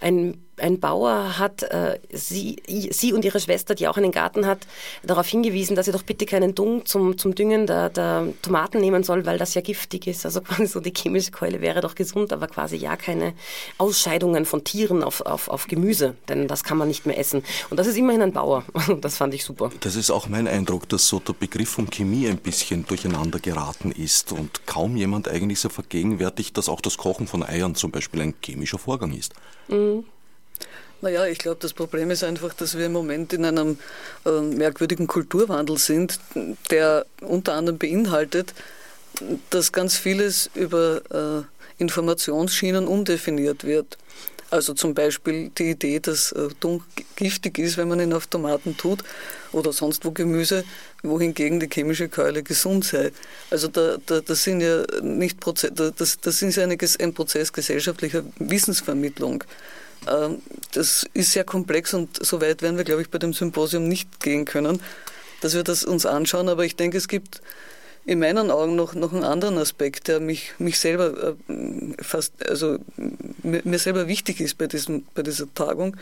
ein 0.00 0.42
ein 0.60 0.80
Bauer 0.80 1.38
hat 1.38 1.62
äh, 1.62 1.98
sie, 2.12 2.56
sie 2.90 3.12
und 3.12 3.24
ihre 3.24 3.40
Schwester, 3.40 3.74
die 3.74 3.88
auch 3.88 3.96
einen 3.96 4.12
Garten 4.12 4.46
hat, 4.46 4.66
darauf 5.02 5.26
hingewiesen, 5.26 5.76
dass 5.76 5.86
sie 5.86 5.92
doch 5.92 6.02
bitte 6.02 6.26
keinen 6.26 6.54
Dung 6.54 6.86
zum, 6.86 7.18
zum 7.18 7.34
Düngen 7.34 7.66
der, 7.66 7.90
der 7.90 8.28
Tomaten 8.42 8.80
nehmen 8.80 9.02
soll, 9.02 9.26
weil 9.26 9.38
das 9.38 9.54
ja 9.54 9.60
giftig 9.60 10.06
ist. 10.06 10.24
Also 10.24 10.40
quasi 10.42 10.66
so 10.66 10.80
die 10.80 10.92
chemische 10.94 11.30
Keule 11.30 11.60
wäre 11.60 11.80
doch 11.80 11.94
gesund, 11.94 12.32
aber 12.32 12.46
quasi 12.46 12.76
ja 12.76 12.96
keine 12.96 13.34
Ausscheidungen 13.78 14.44
von 14.44 14.64
Tieren 14.64 15.02
auf, 15.02 15.20
auf, 15.20 15.48
auf 15.48 15.66
Gemüse, 15.66 16.16
denn 16.28 16.48
das 16.48 16.64
kann 16.64 16.78
man 16.78 16.88
nicht 16.88 17.06
mehr 17.06 17.18
essen. 17.18 17.42
Und 17.70 17.78
das 17.78 17.86
ist 17.86 17.96
immerhin 17.96 18.22
ein 18.22 18.32
Bauer. 18.32 18.64
Das 19.00 19.16
fand 19.16 19.32
ich 19.34 19.44
super. 19.44 19.70
Das 19.80 19.96
ist 19.96 20.10
auch 20.10 20.28
mein 20.28 20.48
Eindruck, 20.48 20.88
dass 20.88 21.06
so 21.06 21.20
der 21.20 21.32
Begriff 21.32 21.68
von 21.68 21.88
Chemie 21.90 22.28
ein 22.28 22.38
bisschen 22.38 22.86
durcheinander 22.86 23.38
geraten 23.38 23.92
ist 23.92 24.32
und 24.32 24.66
kaum 24.66 24.96
jemand 24.96 25.28
eigentlich 25.28 25.60
so 25.60 25.68
vergegenwärtigt, 25.68 26.56
dass 26.56 26.68
auch 26.68 26.80
das 26.80 26.96
Kochen 26.96 27.26
von 27.26 27.42
Eiern 27.42 27.74
zum 27.74 27.90
Beispiel 27.90 28.22
ein 28.22 28.34
chemischer 28.42 28.78
Vorgang 28.78 29.12
ist. 29.12 29.34
Mhm. 29.68 30.04
Naja, 31.00 31.26
ich 31.26 31.38
glaube, 31.38 31.58
das 31.60 31.72
Problem 31.72 32.10
ist 32.10 32.24
einfach, 32.24 32.52
dass 32.54 32.76
wir 32.76 32.86
im 32.86 32.92
Moment 32.92 33.32
in 33.32 33.44
einem 33.44 33.78
äh, 34.26 34.40
merkwürdigen 34.40 35.06
Kulturwandel 35.06 35.78
sind, 35.78 36.18
der 36.70 37.06
unter 37.20 37.54
anderem 37.54 37.78
beinhaltet, 37.78 38.52
dass 39.50 39.70
ganz 39.70 39.96
vieles 39.96 40.50
über 40.54 41.46
äh, 41.48 41.82
Informationsschienen 41.82 42.88
umdefiniert 42.88 43.62
wird. 43.64 43.96
Also 44.50 44.72
zum 44.72 44.94
Beispiel 44.94 45.50
die 45.50 45.70
Idee, 45.70 46.00
dass 46.00 46.32
äh, 46.32 46.48
giftig 47.16 47.58
ist, 47.58 47.76
wenn 47.76 47.88
man 47.88 48.00
ihn 48.00 48.14
auf 48.14 48.26
Tomaten 48.26 48.76
tut 48.76 49.04
oder 49.52 49.72
sonst 49.72 50.04
wo 50.04 50.10
Gemüse, 50.10 50.64
wohingegen 51.02 51.60
die 51.60 51.68
chemische 51.68 52.08
Keule 52.08 52.42
gesund 52.42 52.84
sei. 52.86 53.12
Also 53.50 53.68
da, 53.68 53.98
da, 54.06 54.20
das 54.20 54.44
sind 54.44 54.62
ja 54.62 54.84
nicht 55.02 55.38
Proze 55.38 55.70
das, 55.70 56.18
das 56.20 56.42
ist 56.42 56.56
ja 56.56 56.62
eine, 56.62 56.78
ein 56.98 57.14
Prozess 57.14 57.52
gesellschaftlicher 57.52 58.24
Wissensvermittlung. 58.38 59.44
Ähm, 60.06 60.42
das 60.72 61.06
ist 61.14 61.32
sehr 61.32 61.44
komplex 61.44 61.94
und 61.94 62.24
so 62.24 62.40
weit 62.40 62.62
werden 62.62 62.76
wir, 62.76 62.84
glaube 62.84 63.02
ich, 63.02 63.10
bei 63.10 63.18
dem 63.18 63.32
Symposium 63.32 63.88
nicht 63.88 64.20
gehen 64.20 64.44
können, 64.44 64.80
dass 65.40 65.54
wir 65.54 65.62
das 65.62 65.84
uns 65.84 66.06
anschauen. 66.06 66.48
Aber 66.48 66.64
ich 66.64 66.76
denke, 66.76 66.96
es 66.98 67.08
gibt 67.08 67.40
in 68.04 68.20
meinen 68.20 68.50
Augen 68.50 68.74
noch, 68.74 68.94
noch 68.94 69.12
einen 69.12 69.24
anderen 69.24 69.58
Aspekt, 69.58 70.08
der 70.08 70.20
mich, 70.20 70.52
mich 70.58 70.78
selber 70.78 71.36
äh, 71.48 72.02
fast, 72.02 72.32
also 72.48 72.78
mir, 73.42 73.78
selber 73.78 74.08
wichtig 74.08 74.40
ist 74.40 74.56
bei, 74.56 74.66
diesem, 74.66 75.04
bei 75.14 75.22
dieser 75.22 75.52
Tagung. 75.54 75.96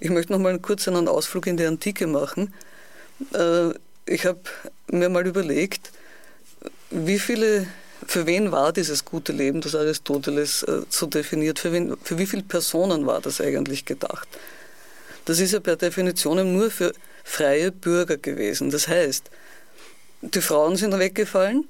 Ich 0.00 0.10
möchte 0.10 0.32
noch 0.32 0.40
mal 0.40 0.58
kurz 0.58 0.88
einen 0.88 1.08
Ausflug 1.08 1.46
in 1.46 1.56
die 1.56 1.66
Antike 1.66 2.06
machen. 2.06 2.52
Äh, 3.32 3.70
ich 4.06 4.26
habe 4.26 4.40
mir 4.88 5.08
mal 5.08 5.26
überlegt, 5.26 5.92
wie 6.90 7.18
viele 7.18 7.66
für 8.06 8.26
wen 8.26 8.52
war 8.52 8.72
dieses 8.72 9.04
gute 9.04 9.32
Leben, 9.32 9.60
das 9.60 9.74
Aristoteles 9.74 10.62
äh, 10.62 10.82
so 10.88 11.06
definiert? 11.06 11.58
Für, 11.58 11.72
wen, 11.72 11.96
für 12.02 12.18
wie 12.18 12.26
viele 12.26 12.42
Personen 12.42 13.06
war 13.06 13.20
das 13.20 13.40
eigentlich 13.40 13.84
gedacht? 13.84 14.28
Das 15.24 15.38
ist 15.38 15.52
ja 15.52 15.60
per 15.60 15.76
Definition 15.76 16.52
nur 16.52 16.70
für 16.70 16.92
freie 17.24 17.70
Bürger 17.70 18.16
gewesen. 18.16 18.70
Das 18.70 18.88
heißt, 18.88 19.30
die 20.22 20.40
Frauen 20.40 20.76
sind 20.76 20.98
weggefallen, 20.98 21.68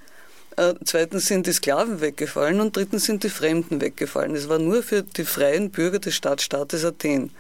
äh, 0.57 0.75
zweitens 0.85 1.27
sind 1.27 1.47
die 1.47 1.53
Sklaven 1.53 2.01
weggefallen 2.01 2.61
und 2.61 2.77
drittens 2.77 3.05
sind 3.05 3.23
die 3.23 3.29
Fremden 3.29 3.81
weggefallen. 3.81 4.35
Es 4.35 4.49
war 4.49 4.59
nur 4.59 4.83
für 4.83 5.03
die 5.03 5.25
freien 5.25 5.71
Bürger 5.71 5.99
des 5.99 6.15
Stadtstaates 6.15 6.85
Athen. 6.85 7.31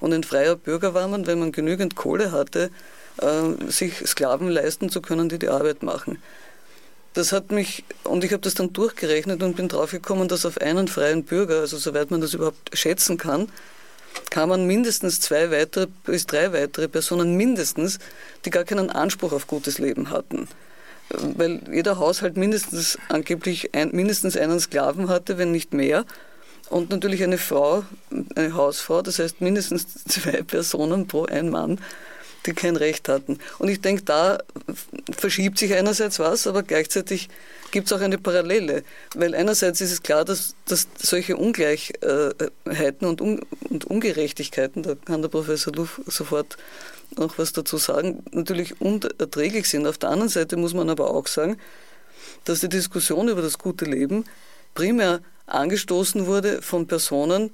Und 0.00 0.12
ein 0.12 0.24
freier 0.24 0.56
Bürger 0.56 0.94
war 0.94 1.08
man, 1.08 1.26
wenn 1.26 1.38
man 1.38 1.52
genügend 1.52 1.96
Kohle 1.96 2.32
hatte, 2.32 2.70
äh, 3.20 3.70
sich 3.70 4.06
Sklaven 4.06 4.48
leisten 4.48 4.90
zu 4.90 5.00
können, 5.00 5.28
die 5.28 5.38
die 5.38 5.48
Arbeit 5.48 5.82
machen. 5.82 6.18
Das 7.14 7.30
hat 7.30 7.52
mich, 7.52 7.84
und 8.02 8.24
ich 8.24 8.32
habe 8.32 8.42
das 8.42 8.54
dann 8.54 8.72
durchgerechnet 8.72 9.42
und 9.44 9.54
bin 9.54 9.68
draufgekommen, 9.68 10.26
dass 10.26 10.44
auf 10.44 10.60
einen 10.60 10.88
freien 10.88 11.22
Bürger, 11.22 11.60
also 11.60 11.78
soweit 11.78 12.10
man 12.10 12.20
das 12.20 12.34
überhaupt 12.34 12.76
schätzen 12.76 13.16
kann, 13.18 13.48
kann 14.30 14.48
man 14.48 14.66
mindestens 14.66 15.20
zwei 15.20 15.50
weitere 15.52 15.86
bis 16.04 16.26
drei 16.26 16.52
weitere 16.52 16.88
Personen 16.88 17.36
mindestens, 17.36 18.00
die 18.44 18.50
gar 18.50 18.64
keinen 18.64 18.90
Anspruch 18.90 19.32
auf 19.32 19.46
gutes 19.46 19.78
Leben 19.78 20.10
hatten. 20.10 20.48
Weil 21.08 21.60
jeder 21.70 21.98
Haushalt 21.98 22.36
mindestens 22.36 22.98
angeblich 23.08 23.74
ein, 23.74 23.90
mindestens 23.92 24.36
einen 24.36 24.58
Sklaven 24.58 25.08
hatte, 25.08 25.38
wenn 25.38 25.52
nicht 25.52 25.72
mehr. 25.72 26.04
Und 26.68 26.90
natürlich 26.90 27.22
eine 27.22 27.38
Frau, 27.38 27.84
eine 28.34 28.54
Hausfrau, 28.54 29.02
das 29.02 29.20
heißt 29.20 29.40
mindestens 29.40 30.04
zwei 30.08 30.42
Personen 30.42 31.06
pro 31.06 31.26
ein 31.26 31.50
Mann 31.50 31.78
die 32.46 32.52
kein 32.52 32.76
Recht 32.76 33.08
hatten. 33.08 33.38
Und 33.58 33.68
ich 33.68 33.80
denke, 33.80 34.02
da 34.02 34.38
verschiebt 35.16 35.58
sich 35.58 35.74
einerseits 35.74 36.18
was, 36.18 36.46
aber 36.46 36.62
gleichzeitig 36.62 37.28
gibt 37.70 37.86
es 37.86 37.92
auch 37.92 38.00
eine 38.00 38.18
Parallele. 38.18 38.84
Weil 39.14 39.34
einerseits 39.34 39.80
ist 39.80 39.92
es 39.92 40.02
klar, 40.02 40.24
dass, 40.24 40.54
dass 40.66 40.88
solche 40.98 41.36
Ungleichheiten 41.36 43.08
und, 43.08 43.20
Un 43.20 43.40
und 43.70 43.84
Ungerechtigkeiten, 43.84 44.82
da 44.82 44.94
kann 44.94 45.22
der 45.22 45.28
Professor 45.28 45.72
Luff 45.74 46.00
sofort 46.06 46.56
noch 47.16 47.38
was 47.38 47.52
dazu 47.52 47.76
sagen, 47.76 48.22
natürlich 48.32 48.80
unerträglich 48.80 49.68
sind. 49.68 49.86
Auf 49.86 49.98
der 49.98 50.10
anderen 50.10 50.28
Seite 50.28 50.56
muss 50.56 50.74
man 50.74 50.90
aber 50.90 51.10
auch 51.10 51.26
sagen, 51.26 51.58
dass 52.44 52.60
die 52.60 52.68
Diskussion 52.68 53.28
über 53.28 53.42
das 53.42 53.58
gute 53.58 53.84
Leben 53.84 54.24
primär 54.74 55.20
angestoßen 55.46 56.26
wurde 56.26 56.62
von 56.62 56.86
Personen, 56.86 57.50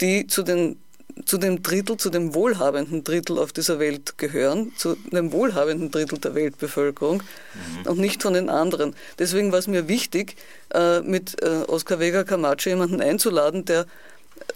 die 0.00 0.26
zu 0.26 0.42
den 0.42 0.78
zu 1.24 1.38
dem 1.38 1.62
Drittel, 1.62 1.96
zu 1.96 2.10
dem 2.10 2.34
wohlhabenden 2.34 3.04
Drittel 3.04 3.38
auf 3.38 3.52
dieser 3.52 3.78
Welt 3.78 4.18
gehören, 4.18 4.72
zu 4.76 4.96
dem 5.12 5.32
wohlhabenden 5.32 5.90
Drittel 5.90 6.18
der 6.18 6.34
Weltbevölkerung 6.34 7.22
mhm. 7.22 7.90
und 7.90 7.98
nicht 7.98 8.22
von 8.22 8.34
den 8.34 8.48
anderen. 8.48 8.94
Deswegen 9.18 9.52
war 9.52 9.58
es 9.58 9.66
mir 9.66 9.88
wichtig, 9.88 10.36
äh, 10.72 11.00
mit 11.00 11.42
äh, 11.42 11.64
Oscar 11.66 11.98
Vega 11.98 12.24
Camacho 12.24 12.68
jemanden 12.68 13.00
einzuladen, 13.00 13.64
der 13.64 13.86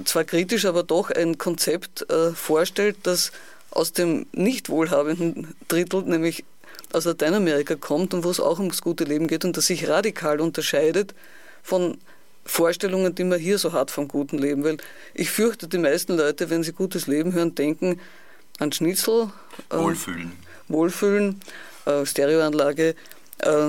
zwar 0.04 0.24
kritisch, 0.24 0.64
aber 0.64 0.82
doch 0.82 1.10
ein 1.10 1.38
Konzept 1.38 2.08
äh, 2.10 2.30
vorstellt, 2.30 2.96
das 3.02 3.32
aus 3.70 3.92
dem 3.92 4.26
nicht 4.32 4.68
wohlhabenden 4.68 5.54
Drittel, 5.68 6.02
nämlich 6.02 6.44
aus 6.92 7.04
Lateinamerika 7.04 7.74
kommt 7.74 8.14
und 8.14 8.24
wo 8.24 8.30
es 8.30 8.40
auch 8.40 8.58
ums 8.58 8.80
gute 8.80 9.04
Leben 9.04 9.26
geht 9.26 9.44
und 9.44 9.56
das 9.56 9.66
sich 9.66 9.88
radikal 9.88 10.40
unterscheidet 10.40 11.14
von 11.62 11.98
Vorstellungen, 12.44 13.14
die 13.14 13.24
man 13.24 13.38
hier 13.38 13.58
so 13.58 13.72
hat 13.72 13.90
vom 13.90 14.08
guten 14.08 14.38
Leben. 14.38 14.64
Weil 14.64 14.76
ich 15.14 15.30
fürchte, 15.30 15.68
die 15.68 15.78
meisten 15.78 16.16
Leute, 16.16 16.50
wenn 16.50 16.62
sie 16.62 16.72
gutes 16.72 17.06
Leben 17.06 17.32
hören, 17.32 17.54
denken 17.54 18.00
an 18.58 18.72
Schnitzel. 18.72 19.30
Äh, 19.70 19.78
Wohlfühlen. 19.78 20.32
Wohlfühlen, 20.68 21.40
äh, 21.86 22.06
Stereoanlage, 22.06 22.94
äh, 23.38 23.68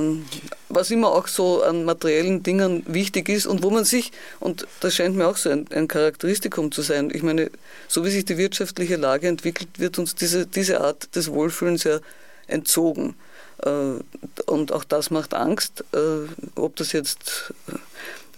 was 0.70 0.92
immer 0.92 1.10
auch 1.10 1.28
so 1.28 1.64
an 1.64 1.86
materiellen 1.86 2.44
Dingen 2.44 2.84
wichtig 2.88 3.30
ist 3.30 3.46
und 3.46 3.64
wo 3.64 3.70
man 3.70 3.84
sich, 3.84 4.12
und 4.40 4.68
das 4.80 4.96
scheint 4.96 5.16
mir 5.16 5.28
auch 5.28 5.38
so 5.38 5.50
ein, 5.50 5.68
ein 5.72 5.88
Charakteristikum 5.88 6.72
zu 6.72 6.82
sein, 6.82 7.12
ich 7.14 7.24
meine, 7.24 7.52
so 7.88 8.06
wie 8.06 8.12
sich 8.12 8.26
die 8.26 8.38
wirtschaftliche 8.38 8.96
Lage 8.96 9.28
entwickelt, 9.28 9.70
wird 9.78 10.00
uns 10.00 10.16
diese, 10.16 10.48
diese 10.48 10.82
Art 10.82 11.16
des 11.16 11.32
Wohlfühlens 11.32 11.84
ja 11.84 12.00
entzogen. 12.48 13.16
Äh, 13.64 13.70
und 14.46 14.72
auch 14.72 14.84
das 14.84 15.12
macht 15.12 15.34
Angst, 15.34 15.84
äh, 15.94 16.28
ob 16.56 16.76
das 16.76 16.92
jetzt 16.92 17.54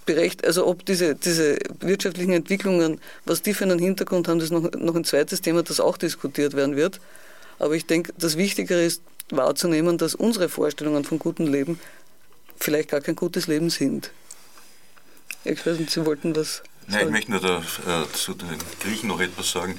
berecht, 0.08 0.44
also 0.44 0.66
ob 0.66 0.84
diese, 0.86 1.14
diese 1.14 1.60
wirtschaftlichen 1.82 2.34
Entwicklungen, 2.34 3.00
was 3.26 3.44
die 3.44 3.54
für 3.54 3.66
einen 3.66 3.78
Hintergrund 3.78 4.28
haben, 4.28 4.40
das 4.40 4.50
ist 4.50 4.52
noch, 4.52 4.72
noch 4.72 4.96
ein 4.96 5.04
zweites 5.04 5.42
Thema, 5.42 5.62
das 5.62 5.80
auch 5.80 5.98
diskutiert 5.98 6.56
werden 6.56 6.76
wird. 6.76 7.00
Aber 7.60 7.76
ich 7.76 7.86
denke, 7.86 8.12
das 8.18 8.38
Wichtigere 8.38 8.84
ist 8.84 9.04
wahrzunehmen, 9.30 10.00
dass 10.00 10.16
unsere 10.16 10.50
Vorstellungen 10.50 11.04
von 11.04 11.20
gutem 11.20 11.52
Leben 11.52 11.80
vielleicht 12.60 12.90
gar 12.90 13.02
kein 13.02 13.16
gutes 13.16 13.46
Leben 13.46 13.70
sind. 13.70 14.10
Ich 15.44 15.64
weiß 15.64 15.78
nicht, 15.78 15.92
Sie 15.92 16.04
wollten 16.06 16.36
was 16.36 16.64
Nein, 16.88 17.08
ich 17.08 17.12
möchte 17.12 17.32
nur 17.32 17.42
da, 17.42 17.60
äh, 17.60 18.14
zu 18.14 18.34
den 18.34 18.58
Griechen 18.82 19.10
noch 19.10 19.20
etwas 19.20 19.52
sagen. 19.52 19.78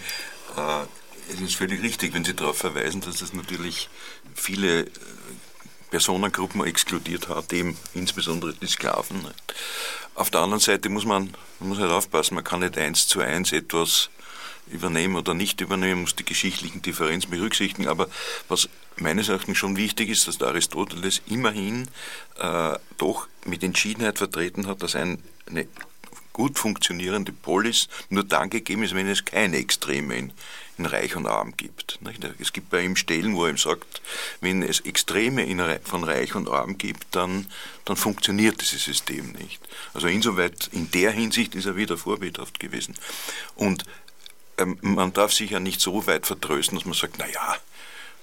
Äh, 0.57 1.33
es 1.33 1.41
ist 1.41 1.57
völlig 1.57 1.83
richtig, 1.83 2.13
wenn 2.13 2.25
Sie 2.25 2.35
darauf 2.35 2.59
verweisen, 2.59 3.01
dass 3.01 3.23
es 3.23 3.33
natürlich 3.33 3.89
viele 4.35 4.83
äh, 4.83 4.87
Personengruppen 5.91 6.65
exkludiert 6.65 7.29
hat, 7.29 7.53
eben 7.53 7.77
insbesondere 7.95 8.55
die 8.55 8.67
Sklaven. 8.67 9.27
Auf 10.15 10.31
der 10.31 10.41
anderen 10.41 10.61
Seite 10.61 10.89
muss 10.89 11.05
man, 11.05 11.33
man 11.61 11.69
muss 11.71 11.79
halt 11.79 11.91
aufpassen, 11.91 12.35
man 12.35 12.45
kann 12.45 12.61
nicht 12.61 12.77
eins 12.77 13.07
zu 13.07 13.21
eins 13.21 13.53
etwas 13.53 14.11
übernehmen 14.71 15.17
oder 15.17 15.35
nicht 15.35 15.61
übernehmen, 15.61 16.03
muss 16.03 16.17
die 16.17 16.25
geschichtlichen 16.25 16.83
Differenzen 16.83 17.31
berücksichtigen. 17.31 17.89
Aber 17.89 18.09
was 18.49 18.69
meines 18.97 19.29
Erachtens 19.29 19.59
schon 19.59 19.77
wichtig 19.77 20.11
ist, 20.11 20.29
dass 20.29 20.39
der 20.39 20.49
Aristoteles 20.49 21.23
immerhin 21.27 21.89
äh, 22.39 22.79
doch 22.97 23.29
mit 23.45 23.63
Entschiedenheit 23.63 24.19
vertreten 24.19 24.67
hat, 24.67 24.83
dass 24.83 24.95
ein, 24.95 25.23
eine 25.49 25.67
gut 26.33 26.59
funktionierende 26.59 27.33
Polis 27.33 27.89
nur 28.11 28.25
dann 28.25 28.51
gegeben 28.51 28.83
ist, 28.83 28.95
wenn 28.95 29.09
es 29.09 29.25
keine 29.25 29.57
Extreme 29.57 30.17
in, 30.17 30.33
in 30.79 30.87
Reich 30.87 31.17
und 31.17 31.27
Arm 31.27 31.55
gibt. 31.57 31.99
Es 32.39 32.53
gibt 32.53 32.71
bei 32.71 32.83
ihm 32.83 32.97
Stellen, 32.97 33.35
wo 33.35 33.45
er 33.45 33.51
ihm 33.51 33.59
sagt, 33.59 34.01
wenn 34.41 34.63
es 34.63 34.81
Extreme 34.81 35.81
von 35.85 36.05
Reich 36.05 36.35
und 36.35 36.49
Arm 36.49 36.79
gibt, 36.79 37.07
dann, 37.15 37.47
dann 37.85 37.97
funktioniert 37.97 38.61
dieses 38.61 38.85
System 38.85 39.33
nicht. 39.33 39.61
Also 39.95 40.07
insoweit, 40.07 40.69
in 40.73 40.91
der 40.91 41.11
Hinsicht 41.11 41.55
ist 41.55 41.67
er 41.67 41.77
wieder 41.77 41.97
vorbildhaft 41.97 42.61
gewesen. 42.61 42.95
Und 43.57 43.85
ähm, 44.59 44.79
man 44.81 45.13
darf 45.13 45.33
sich 45.33 45.51
ja 45.51 45.61
nicht 45.61 45.81
so 45.81 46.07
weit 46.07 46.27
vertrösten, 46.27 46.77
dass 46.79 46.85
man 46.85 46.95
sagt, 46.95 47.19
naja, 47.19 47.57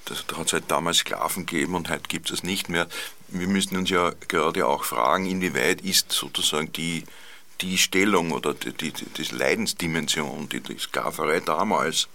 da 0.05 0.37
hat 0.37 0.47
es 0.47 0.53
halt 0.53 0.65
damals 0.69 0.97
Sklaven 0.97 1.45
gegeben 1.45 1.75
und 1.75 1.89
heute 1.89 2.07
gibt 2.07 2.29
es 2.29 2.43
nicht 2.43 2.69
mehr. 2.69 2.87
Wir 3.27 3.47
müssen 3.47 3.75
uns 3.75 3.89
ja 3.89 4.13
gerade 4.27 4.67
auch 4.67 4.83
fragen, 4.83 5.25
inwieweit 5.25 5.81
ist 5.81 6.11
sozusagen 6.11 6.71
die 6.73 7.05
die 7.61 7.77
Stellung 7.77 8.31
oder 8.31 8.53
die, 8.53 8.73
die, 8.73 8.91
die 8.91 9.35
Leidensdimension, 9.35 10.49
die 10.49 10.59
die 10.59 10.77
Sklaverei 10.77 11.39
damals 11.39 12.07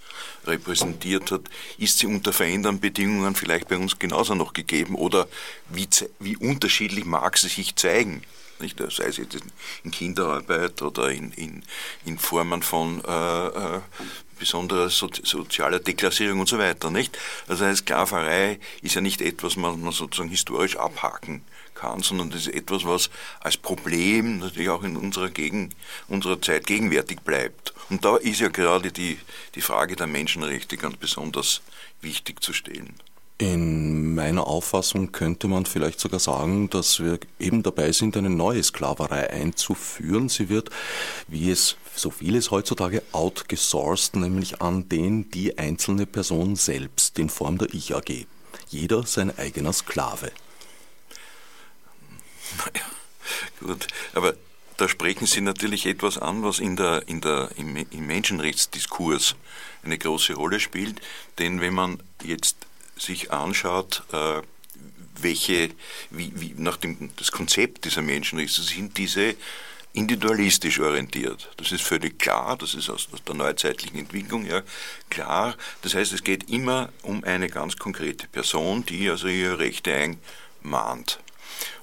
repräsentiert 0.46 1.30
hat, 1.30 1.42
ist 1.78 1.98
sie 1.98 2.06
unter 2.06 2.32
verändernden 2.32 2.80
Bedingungen 2.80 3.34
vielleicht 3.34 3.68
bei 3.68 3.76
uns 3.76 3.98
genauso 3.98 4.34
noch 4.34 4.52
gegeben 4.52 4.94
oder 4.94 5.28
wie, 5.68 5.88
wie 6.18 6.36
unterschiedlich 6.36 7.04
mag 7.04 7.38
sie 7.38 7.48
sich 7.48 7.76
zeigen? 7.76 8.22
Nicht? 8.60 8.78
Sei 8.90 9.04
es 9.04 9.16
jetzt 9.16 9.38
in 9.84 9.90
Kinderarbeit 9.90 10.82
oder 10.82 11.10
in, 11.10 11.32
in, 11.32 11.62
in 12.04 12.18
Formen 12.18 12.62
von 12.62 13.02
äh, 13.04 13.46
äh, 13.46 13.80
besonderer 14.38 14.90
so, 14.90 15.08
sozialer 15.22 15.78
Deklassierung 15.78 16.40
und 16.40 16.48
so 16.48 16.58
weiter. 16.58 16.90
Nicht? 16.90 17.16
Also 17.48 17.64
eine 17.64 17.76
Sklaverei 17.76 18.60
ist 18.82 18.94
ja 18.94 19.00
nicht 19.00 19.22
etwas, 19.22 19.56
was 19.56 19.76
man 19.76 19.92
sozusagen 19.92 20.28
historisch 20.28 20.76
abhaken 20.76 21.42
kann, 21.42 21.44
sondern 22.02 22.30
das 22.30 22.46
ist 22.46 22.54
etwas, 22.54 22.84
was 22.84 23.10
als 23.40 23.56
Problem 23.56 24.38
natürlich 24.38 24.68
auch 24.68 24.82
in 24.82 24.96
unserer, 24.96 25.30
Gegen, 25.30 25.70
unserer 26.08 26.40
Zeit 26.40 26.66
gegenwärtig 26.66 27.20
bleibt. 27.20 27.74
Und 27.88 28.04
da 28.04 28.16
ist 28.16 28.40
ja 28.40 28.48
gerade 28.48 28.92
die, 28.92 29.18
die 29.54 29.60
Frage 29.60 29.96
der 29.96 30.06
Menschenrechte 30.06 30.76
ganz 30.76 30.96
besonders 30.96 31.62
wichtig 32.00 32.42
zu 32.42 32.52
stellen. 32.52 32.94
In 33.40 34.14
meiner 34.14 34.46
Auffassung 34.46 35.12
könnte 35.12 35.48
man 35.48 35.64
vielleicht 35.64 35.98
sogar 35.98 36.20
sagen, 36.20 36.68
dass 36.68 37.00
wir 37.00 37.18
eben 37.38 37.62
dabei 37.62 37.90
sind, 37.90 38.14
eine 38.18 38.28
neue 38.28 38.62
Sklaverei 38.62 39.30
einzuführen. 39.30 40.28
Sie 40.28 40.50
wird, 40.50 40.68
wie 41.26 41.50
es 41.50 41.76
so 41.94 42.10
vieles 42.10 42.50
heutzutage, 42.50 43.02
outgesourced, 43.12 44.16
nämlich 44.16 44.60
an 44.60 44.90
den 44.90 45.30
die 45.30 45.56
einzelne 45.56 46.04
Person 46.04 46.54
selbst 46.54 47.18
in 47.18 47.30
Form 47.30 47.56
der 47.56 47.72
Ich-AG. 47.72 48.26
Jeder 48.68 49.06
sein 49.06 49.36
eigener 49.38 49.72
Sklave. 49.72 50.32
Naja, 52.58 52.86
gut. 53.60 53.86
Aber 54.14 54.34
da 54.76 54.88
sprechen 54.88 55.26
Sie 55.26 55.40
natürlich 55.40 55.86
etwas 55.86 56.18
an, 56.18 56.42
was 56.42 56.58
in 56.58 56.76
der, 56.76 57.06
in 57.06 57.20
der, 57.20 57.50
im, 57.56 57.76
im 57.76 58.06
Menschenrechtsdiskurs 58.06 59.36
eine 59.82 59.98
große 59.98 60.34
Rolle 60.34 60.60
spielt. 60.60 61.00
Denn 61.38 61.60
wenn 61.60 61.74
man 61.74 62.02
jetzt 62.22 62.56
sich 62.96 63.32
anschaut, 63.32 64.02
äh, 64.12 64.42
welche, 65.22 65.70
wie, 66.10 66.32
wie, 66.34 66.54
nach 66.56 66.76
dem 66.76 67.10
das 67.16 67.32
Konzept 67.32 67.84
dieser 67.84 68.02
Menschenrechte 68.02 68.62
sind 68.62 68.96
diese 68.96 69.34
individualistisch 69.92 70.78
orientiert. 70.78 71.50
Das 71.56 71.72
ist 71.72 71.82
völlig 71.82 72.18
klar, 72.18 72.56
das 72.56 72.74
ist 72.74 72.88
aus 72.88 73.08
der 73.26 73.34
neuzeitlichen 73.34 73.98
Entwicklung 73.98 74.46
ja 74.46 74.62
klar. 75.08 75.56
Das 75.82 75.94
heißt, 75.94 76.12
es 76.12 76.22
geht 76.22 76.48
immer 76.48 76.90
um 77.02 77.24
eine 77.24 77.48
ganz 77.48 77.76
konkrete 77.76 78.28
Person, 78.28 78.86
die 78.86 79.10
also 79.10 79.26
ihre 79.26 79.58
Rechte 79.58 79.92
einmahnt. 80.62 81.18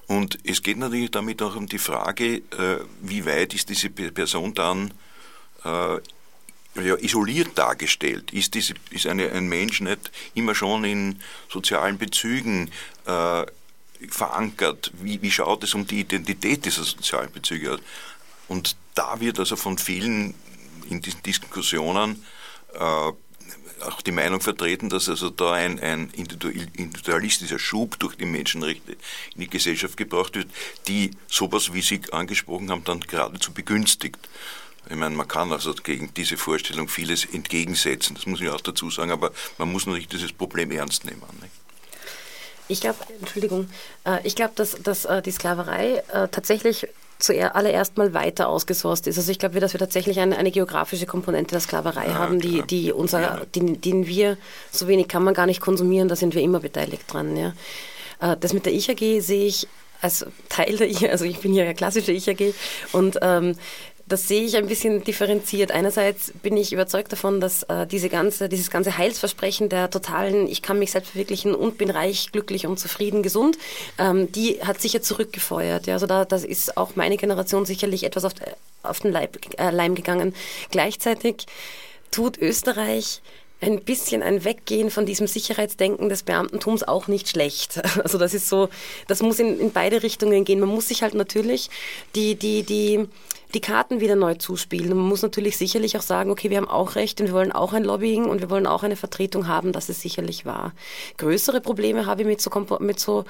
Und 0.08 0.38
es 0.42 0.62
geht 0.62 0.78
natürlich 0.78 1.10
damit 1.10 1.42
auch 1.42 1.54
um 1.54 1.66
die 1.66 1.78
Frage, 1.78 2.36
äh, 2.36 2.78
wie 3.02 3.24
weit 3.26 3.54
ist 3.54 3.68
diese 3.68 3.90
Person 3.90 4.54
dann 4.54 4.92
äh, 5.64 5.98
ja, 6.82 6.96
isoliert 6.96 7.56
dargestellt? 7.56 8.32
Ist, 8.32 8.54
diese, 8.54 8.74
ist 8.90 9.06
eine, 9.06 9.30
ein 9.32 9.48
Mensch 9.48 9.80
nicht 9.82 10.10
immer 10.34 10.54
schon 10.54 10.84
in 10.84 11.20
sozialen 11.50 11.98
Bezügen 11.98 12.70
äh, 13.06 13.44
verankert? 14.08 14.92
Wie, 15.00 15.20
wie 15.20 15.30
schaut 15.30 15.62
es 15.64 15.74
um 15.74 15.86
die 15.86 16.00
Identität 16.00 16.64
dieser 16.64 16.84
sozialen 16.84 17.30
Bezüge 17.30 17.74
aus? 17.74 17.80
Und 18.48 18.76
da 18.94 19.20
wird 19.20 19.38
also 19.38 19.56
von 19.56 19.76
vielen 19.76 20.34
in 20.88 21.02
diesen 21.02 21.22
Diskussionen 21.22 22.24
äh, 22.72 23.12
auch 23.82 24.02
die 24.02 24.12
Meinung 24.12 24.40
vertreten, 24.40 24.88
dass 24.88 25.08
also 25.08 25.30
da 25.30 25.52
ein, 25.52 25.80
ein 25.80 26.10
individualistischer 26.10 27.58
Schub 27.58 27.98
durch 27.98 28.16
die 28.16 28.24
Menschenrechte 28.24 28.92
in 29.34 29.40
die 29.40 29.48
Gesellschaft 29.48 29.96
gebracht 29.96 30.34
wird, 30.36 30.48
die 30.86 31.10
sowas, 31.28 31.72
wie 31.72 31.82
Sie 31.82 32.00
angesprochen 32.12 32.70
haben, 32.70 32.84
dann 32.84 33.00
geradezu 33.00 33.52
begünstigt. 33.52 34.18
Ich 34.90 34.96
meine, 34.96 35.14
man 35.14 35.28
kann 35.28 35.52
also 35.52 35.74
gegen 35.74 36.14
diese 36.14 36.36
Vorstellung 36.36 36.88
vieles 36.88 37.26
entgegensetzen, 37.26 38.16
das 38.16 38.26
muss 38.26 38.40
ich 38.40 38.48
auch 38.48 38.60
dazu 38.60 38.90
sagen, 38.90 39.10
aber 39.10 39.32
man 39.58 39.70
muss 39.70 39.86
natürlich 39.86 40.08
dieses 40.08 40.32
Problem 40.32 40.70
ernst 40.70 41.04
nehmen. 41.04 41.22
Nicht? 41.40 41.52
Ich 42.68 42.80
glaube, 42.80 42.98
Entschuldigung, 43.20 43.68
äh, 44.04 44.18
ich 44.24 44.36
glaube, 44.36 44.52
dass, 44.54 44.76
dass 44.82 45.06
äh, 45.06 45.22
die 45.22 45.30
Sklaverei 45.30 46.02
äh, 46.12 46.28
tatsächlich 46.28 46.86
zuallererst 47.18 47.96
mal 47.96 48.14
weiter 48.14 48.48
ausgesourced 48.48 49.06
ist. 49.08 49.18
Also 49.18 49.30
ich 49.32 49.38
glaube, 49.38 49.58
dass 49.60 49.74
wir 49.74 49.80
tatsächlich 49.80 50.20
eine, 50.20 50.36
eine 50.36 50.50
geografische 50.50 51.06
Komponente 51.06 51.52
der 51.52 51.60
Sklaverei 51.60 52.06
ja, 52.06 52.14
haben, 52.14 52.40
die, 52.40 52.62
die 52.62 52.92
unser, 52.92 53.20
ja. 53.20 53.40
den, 53.54 53.80
den 53.80 54.06
wir, 54.06 54.36
so 54.70 54.86
wenig 54.88 55.08
kann 55.08 55.24
man 55.24 55.34
gar 55.34 55.46
nicht 55.46 55.60
konsumieren, 55.60 56.08
da 56.08 56.16
sind 56.16 56.34
wir 56.34 56.42
immer 56.42 56.60
beteiligt 56.60 57.12
dran. 57.12 57.36
Ja. 57.36 57.54
Äh, 58.20 58.36
das 58.38 58.52
mit 58.52 58.66
der 58.66 58.72
Ich-AG 58.72 59.20
sehe 59.20 59.46
ich 59.46 59.66
als 60.00 60.26
Teil 60.48 60.76
der 60.76 60.88
Ich, 60.88 61.10
also 61.10 61.24
ich 61.24 61.40
bin 61.40 61.54
ja 61.54 61.72
klassische 61.72 62.12
Ich-AG 62.12 62.54
und 62.92 63.18
ähm, 63.20 63.56
das 64.08 64.26
sehe 64.26 64.42
ich 64.42 64.56
ein 64.56 64.66
bisschen 64.66 65.04
differenziert. 65.04 65.70
Einerseits 65.70 66.32
bin 66.42 66.56
ich 66.56 66.72
überzeugt 66.72 67.12
davon, 67.12 67.40
dass 67.40 67.62
äh, 67.64 67.86
diese 67.86 68.08
ganze, 68.08 68.48
dieses 68.48 68.70
ganze 68.70 68.96
Heilsversprechen 68.96 69.68
der 69.68 69.90
totalen, 69.90 70.48
ich 70.48 70.62
kann 70.62 70.78
mich 70.78 70.92
selbst 70.92 71.10
verwirklichen 71.10 71.54
und 71.54 71.78
bin 71.78 71.90
reich, 71.90 72.32
glücklich 72.32 72.66
und 72.66 72.78
zufrieden, 72.78 73.22
gesund, 73.22 73.58
ähm, 73.98 74.32
die 74.32 74.60
hat 74.62 74.80
sicher 74.80 75.02
zurückgefeuert. 75.02 75.86
Ja, 75.86 75.94
also 75.94 76.06
da, 76.06 76.24
das 76.24 76.44
ist 76.44 76.76
auch 76.76 76.96
meine 76.96 77.16
Generation 77.16 77.66
sicherlich 77.66 78.04
etwas 78.04 78.24
auf, 78.24 78.32
auf 78.82 79.00
den 79.00 79.12
Leib, 79.12 79.38
äh, 79.58 79.70
Leim 79.70 79.94
gegangen. 79.94 80.34
Gleichzeitig 80.70 81.46
tut 82.10 82.38
Österreich 82.38 83.20
ein 83.60 83.82
bisschen 83.82 84.22
ein 84.22 84.44
Weggehen 84.44 84.90
von 84.90 85.04
diesem 85.04 85.26
Sicherheitsdenken 85.26 86.08
des 86.08 86.22
Beamtentums 86.22 86.84
auch 86.84 87.08
nicht 87.08 87.28
schlecht. 87.28 87.80
Also 88.02 88.16
das 88.16 88.32
ist 88.32 88.48
so, 88.48 88.68
das 89.08 89.22
muss 89.22 89.40
in, 89.40 89.58
in 89.58 89.72
beide 89.72 90.02
Richtungen 90.02 90.44
gehen. 90.44 90.60
Man 90.60 90.68
muss 90.68 90.88
sich 90.88 91.02
halt 91.02 91.14
natürlich 91.14 91.68
die, 92.14 92.36
die, 92.36 92.62
die, 92.62 93.08
die 93.54 93.60
Karten 93.60 94.00
wieder 94.00 94.16
neu 94.16 94.34
zuspielen. 94.34 94.96
Man 94.96 95.06
muss 95.06 95.22
natürlich 95.22 95.56
sicherlich 95.56 95.96
auch 95.96 96.02
sagen, 96.02 96.30
okay, 96.30 96.50
wir 96.50 96.58
haben 96.58 96.68
auch 96.68 96.96
Recht 96.96 97.20
und 97.20 97.28
wir 97.28 97.34
wollen 97.34 97.52
auch 97.52 97.72
ein 97.72 97.84
Lobbying 97.84 98.26
und 98.26 98.40
wir 98.40 98.50
wollen 98.50 98.66
auch 98.66 98.82
eine 98.82 98.96
Vertretung 98.96 99.48
haben, 99.48 99.72
das 99.72 99.88
ist 99.88 100.02
sicherlich 100.02 100.44
wahr. 100.44 100.72
Größere 101.16 101.60
Probleme 101.60 102.06
habe 102.06 102.22
ich 102.22 102.28
mit 102.28 102.40
so, 102.40 102.50
mit 102.80 103.00
so, 103.00 103.24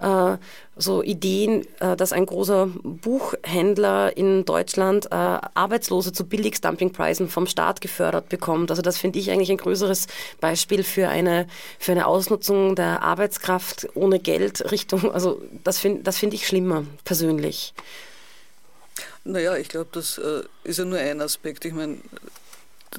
äh, 0.00 0.36
so 0.76 1.02
Ideen, 1.02 1.66
äh, 1.78 1.96
dass 1.96 2.12
ein 2.12 2.26
großer 2.26 2.68
Buchhändler 2.82 4.16
in 4.16 4.44
Deutschland 4.44 5.06
äh, 5.06 5.14
Arbeitslose 5.14 6.12
zu 6.12 6.24
Billigstumpingpreisen 6.24 7.28
vom 7.28 7.46
Staat 7.46 7.80
gefördert 7.80 8.28
bekommt. 8.28 8.70
Also 8.70 8.82
das 8.82 8.98
finde 8.98 9.20
ich 9.20 9.30
eigentlich 9.30 9.50
ein 9.50 9.56
größeres 9.56 10.08
Beispiel 10.40 10.82
für 10.82 11.08
eine, 11.08 11.46
für 11.78 11.92
eine 11.92 12.06
Ausnutzung 12.06 12.74
der 12.74 13.02
Arbeitskraft 13.02 13.88
ohne 13.94 14.18
Geld 14.18 14.72
Richtung, 14.72 15.12
also 15.12 15.40
das 15.62 15.78
finde 15.78 16.02
das 16.02 16.18
finde 16.18 16.36
ich 16.36 16.46
schlimmer, 16.46 16.84
persönlich. 17.04 17.74
Naja, 19.24 19.56
ich 19.56 19.68
glaube, 19.68 19.90
das 19.92 20.18
äh, 20.18 20.42
ist 20.64 20.78
ja 20.78 20.84
nur 20.84 20.98
ein 20.98 21.20
Aspekt. 21.20 21.64
Ich 21.64 21.74
meine, 21.74 21.98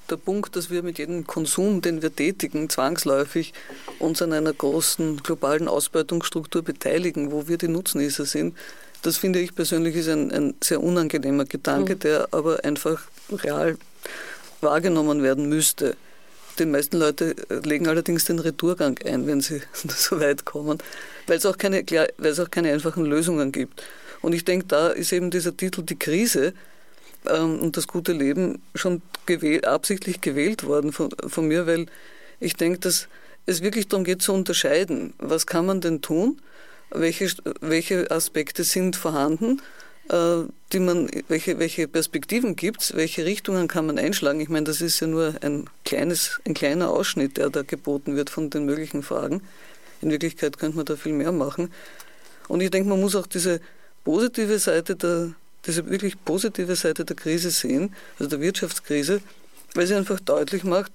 der 0.09 0.17
Punkt, 0.17 0.55
dass 0.55 0.69
wir 0.69 0.83
mit 0.83 0.99
jedem 0.99 1.27
Konsum, 1.27 1.81
den 1.81 2.01
wir 2.01 2.15
tätigen, 2.15 2.69
zwangsläufig 2.69 3.53
uns 3.99 4.21
an 4.21 4.33
einer 4.33 4.53
großen 4.53 5.17
globalen 5.17 5.67
Ausbeutungsstruktur 5.67 6.61
beteiligen, 6.61 7.31
wo 7.31 7.47
wir 7.47 7.57
die 7.57 7.67
Nutznießer 7.67 8.25
sind, 8.25 8.55
das 9.01 9.17
finde 9.17 9.39
ich 9.39 9.55
persönlich 9.55 9.95
ist 9.95 10.09
ein, 10.09 10.31
ein 10.31 10.53
sehr 10.63 10.81
unangenehmer 10.81 11.45
Gedanke, 11.45 11.95
mhm. 11.95 11.99
der 11.99 12.27
aber 12.31 12.63
einfach 12.63 13.01
real 13.31 13.77
wahrgenommen 14.61 15.23
werden 15.23 15.49
müsste. 15.49 15.95
Die 16.59 16.65
meisten 16.65 16.97
Leute 16.97 17.35
legen 17.63 17.87
allerdings 17.87 18.25
den 18.25 18.37
Retourgang 18.37 18.99
ein, 19.03 19.25
wenn 19.25 19.41
sie 19.41 19.61
so 19.73 20.19
weit 20.19 20.45
kommen, 20.45 20.77
weil 21.25 21.37
es 21.37 21.45
auch 21.45 21.57
keine, 21.57 21.83
weil 22.17 22.31
es 22.31 22.39
auch 22.39 22.51
keine 22.51 22.71
einfachen 22.71 23.05
Lösungen 23.05 23.51
gibt. 23.51 23.81
Und 24.21 24.33
ich 24.33 24.45
denke, 24.45 24.67
da 24.67 24.89
ist 24.89 25.11
eben 25.11 25.31
dieser 25.31 25.55
Titel 25.55 25.83
Die 25.83 25.97
Krise 25.97 26.53
ähm, 27.27 27.59
und 27.59 27.77
das 27.77 27.87
gute 27.87 28.13
Leben 28.13 28.61
schon 28.75 29.01
gewählt, 29.25 29.65
absichtlich 29.65 30.21
gewählt 30.21 30.65
worden 30.65 30.91
von, 30.91 31.09
von 31.27 31.47
mir, 31.47 31.67
weil 31.67 31.87
ich 32.39 32.55
denke, 32.55 32.79
dass 32.79 33.07
es 33.45 33.61
wirklich 33.61 33.87
darum 33.87 34.03
geht 34.03 34.21
zu 34.21 34.33
unterscheiden, 34.33 35.13
was 35.17 35.47
kann 35.47 35.65
man 35.65 35.81
denn 35.81 36.01
tun, 36.01 36.39
welche, 36.91 37.31
welche 37.61 38.11
Aspekte 38.11 38.63
sind 38.63 38.95
vorhanden, 38.95 39.61
äh, 40.09 40.43
die 40.73 40.79
man, 40.79 41.09
welche, 41.27 41.59
welche 41.59 41.87
Perspektiven 41.87 42.55
gibt 42.55 42.81
es, 42.81 42.95
welche 42.95 43.25
Richtungen 43.25 43.67
kann 43.67 43.85
man 43.85 43.97
einschlagen. 43.97 44.39
Ich 44.39 44.49
meine, 44.49 44.65
das 44.65 44.81
ist 44.81 44.99
ja 44.99 45.07
nur 45.07 45.35
ein, 45.41 45.69
kleines, 45.85 46.39
ein 46.45 46.53
kleiner 46.53 46.89
Ausschnitt, 46.89 47.37
der 47.37 47.49
da 47.49 47.61
geboten 47.63 48.15
wird 48.15 48.29
von 48.29 48.49
den 48.49 48.65
möglichen 48.65 49.03
Fragen. 49.03 49.41
In 50.01 50.11
Wirklichkeit 50.11 50.57
könnte 50.57 50.77
man 50.77 50.85
da 50.85 50.95
viel 50.95 51.13
mehr 51.13 51.31
machen. 51.31 51.71
Und 52.47 52.61
ich 52.61 52.71
denke, 52.71 52.89
man 52.89 52.99
muss 52.99 53.15
auch 53.15 53.27
diese 53.27 53.61
positive 54.03 54.59
Seite 54.59 54.95
der, 54.95 55.33
diese 55.65 55.89
wirklich 55.89 56.23
positive 56.23 56.75
Seite 56.75 57.05
der 57.05 57.15
Krise 57.15 57.49
sehen, 57.51 57.95
also 58.19 58.29
der 58.29 58.41
Wirtschaftskrise, 58.41 59.21
weil 59.73 59.87
sie 59.87 59.95
einfach 59.95 60.19
deutlich 60.19 60.63
macht, 60.63 60.91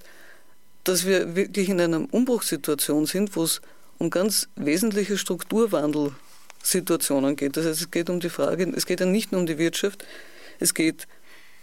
dass 0.85 1.07
wir 1.07 1.35
wirklich 1.35 1.69
in 1.69 1.81
einer 1.81 2.07
Umbruchssituation 2.13 3.07
sind, 3.07 3.35
wo 3.37 3.45
es 3.45 3.61
um 3.99 4.11
ganz 4.11 4.49
wesentliche 4.57 5.17
Strukturwandelsituationen 5.19 7.37
geht. 7.37 7.57
Das 7.57 7.67
heißt, 7.67 7.81
es 7.81 7.91
geht 7.91 8.11
um 8.11 8.21
die 8.21 8.31
Frage, 8.31 8.73
es 8.77 8.87
geht 8.87 9.01
ja 9.01 9.07
nicht 9.07 9.33
nur 9.33 9.41
um 9.41 9.47
die 9.47 9.59
Wirtschaft, 9.59 10.05
es 10.59 10.75
geht 10.75 11.07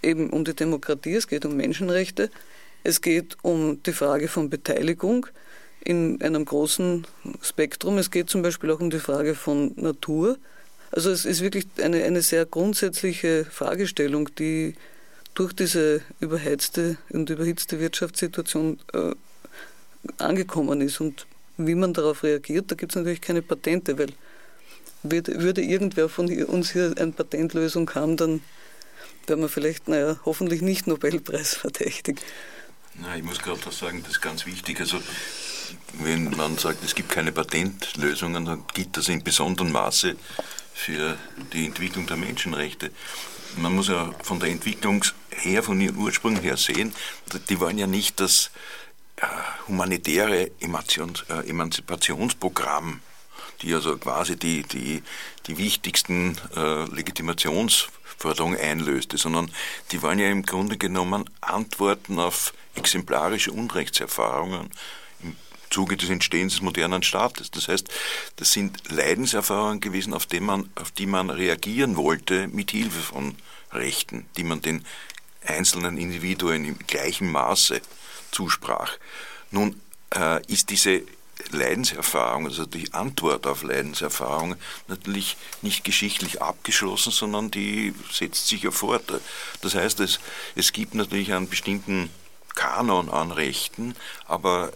eben 0.02 0.30
um 0.30 0.44
die 0.44 0.56
Demokratie, 0.56 1.16
es 1.16 1.28
geht 1.28 1.46
um 1.46 1.56
Menschenrechte, 1.56 2.30
es 2.84 3.02
geht 3.02 3.38
um 3.44 3.82
die 3.84 3.94
Frage 3.94 4.28
von 4.28 4.50
Beteiligung 4.50 5.28
in 5.80 6.22
einem 6.22 6.46
großen 6.46 7.06
Spektrum. 7.42 7.98
Es 7.98 8.12
geht 8.12 8.30
zum 8.30 8.42
Beispiel 8.42 8.72
auch 8.72 8.80
um 8.80 8.90
die 8.90 9.00
Frage 9.00 9.36
von 9.36 9.74
Natur. 9.76 10.38
Also 10.94 11.10
es 11.10 11.26
ist 11.26 11.42
wirklich 11.42 11.66
eine, 11.82 12.04
eine 12.04 12.22
sehr 12.22 12.46
grundsätzliche 12.46 13.46
Fragestellung, 13.46 14.30
die 14.36 14.76
durch 15.34 15.52
diese 15.52 16.02
überheizte 16.20 16.98
und 17.10 17.32
überhitzte 17.32 17.80
Wirtschaftssituation 17.80 18.80
äh, 18.94 19.16
angekommen 20.20 20.82
ist. 20.82 21.02
Und 21.02 21.26
wie 21.58 21.74
man 21.74 21.96
darauf 21.96 22.22
reagiert, 22.22 22.70
da 22.70 22.76
gibt 22.76 22.92
es 22.92 22.96
natürlich 22.96 23.22
keine 23.22 23.42
Patente, 23.42 23.98
weil 23.98 24.10
würde 25.02 25.64
irgendwer 25.64 26.10
von 26.10 26.32
uns 26.46 26.72
hier 26.74 26.94
eine 26.96 27.12
Patentlösung 27.12 27.90
haben, 27.96 28.16
dann 28.16 28.42
wäre 29.26 29.40
man 29.40 29.50
vielleicht, 29.50 29.88
naja, 29.88 30.20
hoffentlich 30.26 30.62
nicht 30.62 30.86
Nobelpreis 30.86 31.56
verdächtig. 31.56 32.22
Na, 33.02 33.18
ich 33.18 33.24
muss 33.24 33.40
gerade 33.40 33.60
auch 33.66 33.72
sagen, 33.72 34.04
das 34.04 34.14
ist 34.14 34.22
ganz 34.22 34.46
wichtig. 34.46 34.80
Also, 34.80 35.00
wenn 36.04 36.26
man 36.38 36.60
sagt, 36.60 36.84
es 36.84 36.94
gibt 36.94 37.10
keine 37.10 37.32
Patentlösungen, 37.32 38.46
dann 38.46 38.64
gilt 38.76 38.96
das 38.96 39.10
in 39.10 39.24
besonderem 39.24 39.72
Maße 39.72 40.16
für 40.74 41.18
die 41.54 41.66
Entwicklung 41.66 42.08
der 42.08 42.18
Menschenrechte. 42.18 42.92
Man 43.58 43.76
muss 43.76 43.88
ja 43.88 44.14
von 44.24 44.40
der 44.40 44.50
Entwicklung 44.50 45.06
her, 45.30 45.64
von 45.64 45.80
ihren 45.80 45.96
Ursprüngen 45.98 46.42
her 46.42 46.58
sehen, 46.58 46.94
die 47.50 47.60
waren 47.60 47.78
ja 47.78 47.88
nicht 47.88 48.20
das 48.20 48.52
äh, 49.18 49.26
humanitäre 49.68 50.52
äh, 50.60 51.50
Emanzipationsprogramm, 51.50 53.02
die 53.62 53.74
also 53.74 53.98
quasi 53.98 54.36
die, 54.36 54.64
die, 54.64 55.04
die 55.46 55.58
wichtigsten 55.58 56.38
äh, 56.56 56.86
Legitimationsforderungen 56.86 58.60
einlöste, 58.60 59.18
sondern 59.18 59.52
die 59.92 60.02
waren 60.02 60.20
ja 60.20 60.30
im 60.30 60.44
Grunde 60.44 60.78
genommen 60.78 61.30
Antworten 61.42 62.20
auf 62.20 62.54
exemplarische 62.76 63.52
Unrechtserfahrungen 63.52 64.72
Zuge 65.74 65.98
des 65.98 66.10
Entstehens 66.10 66.54
des 66.54 66.62
modernen 66.62 67.04
Staates. 67.04 67.50
Das 67.52 67.68
heißt, 67.68 67.90
das 68.36 68.52
sind 68.52 68.92
Leidenserfahrungen 68.92 69.82
gewesen, 69.82 70.14
auf 70.14 70.28
die 70.28 70.40
man, 70.40 70.70
auf 70.76 70.92
die 70.92 71.08
man 71.08 71.30
reagieren 71.30 71.98
wollte 71.98 72.48
mit 72.48 72.72
Hilfe 72.72 73.02
von 73.02 73.36
Rechten, 73.72 74.28
die 74.38 74.44
man 74.44 74.62
den 74.62 74.86
einzelnen 75.46 75.98
Individuen 75.98 76.64
im 76.64 76.78
gleichen 76.86 77.32
Maße 77.32 77.82
zusprach. 78.32 78.92
Nun 79.50 79.82
äh, 80.16 80.46
ist 80.46 80.70
diese 80.70 81.02
Leidenserfahrung, 81.52 82.46
also 82.46 82.66
die 82.66 82.94
Antwort 82.94 83.48
auf 83.48 83.64
Leidenserfahrung, 83.64 84.56
natürlich 84.88 85.36
nicht 85.64 85.84
geschichtlich 85.84 86.42
abgeschlossen, 86.42 87.12
sondern 87.12 87.50
die 87.50 87.94
setzt 88.12 88.48
sich 88.48 88.64
ja 88.64 88.72
fort. 88.72 89.04
Das 89.62 89.76
heißt, 89.76 90.00
es, 90.00 90.20
es 90.56 90.72
gibt 90.72 90.94
natürlich 90.94 91.34
einen 91.34 91.50
bestimmten 91.50 92.10
Kanon 92.56 93.10
an 93.10 93.32
Rechten, 93.32 93.96
aber 94.26 94.72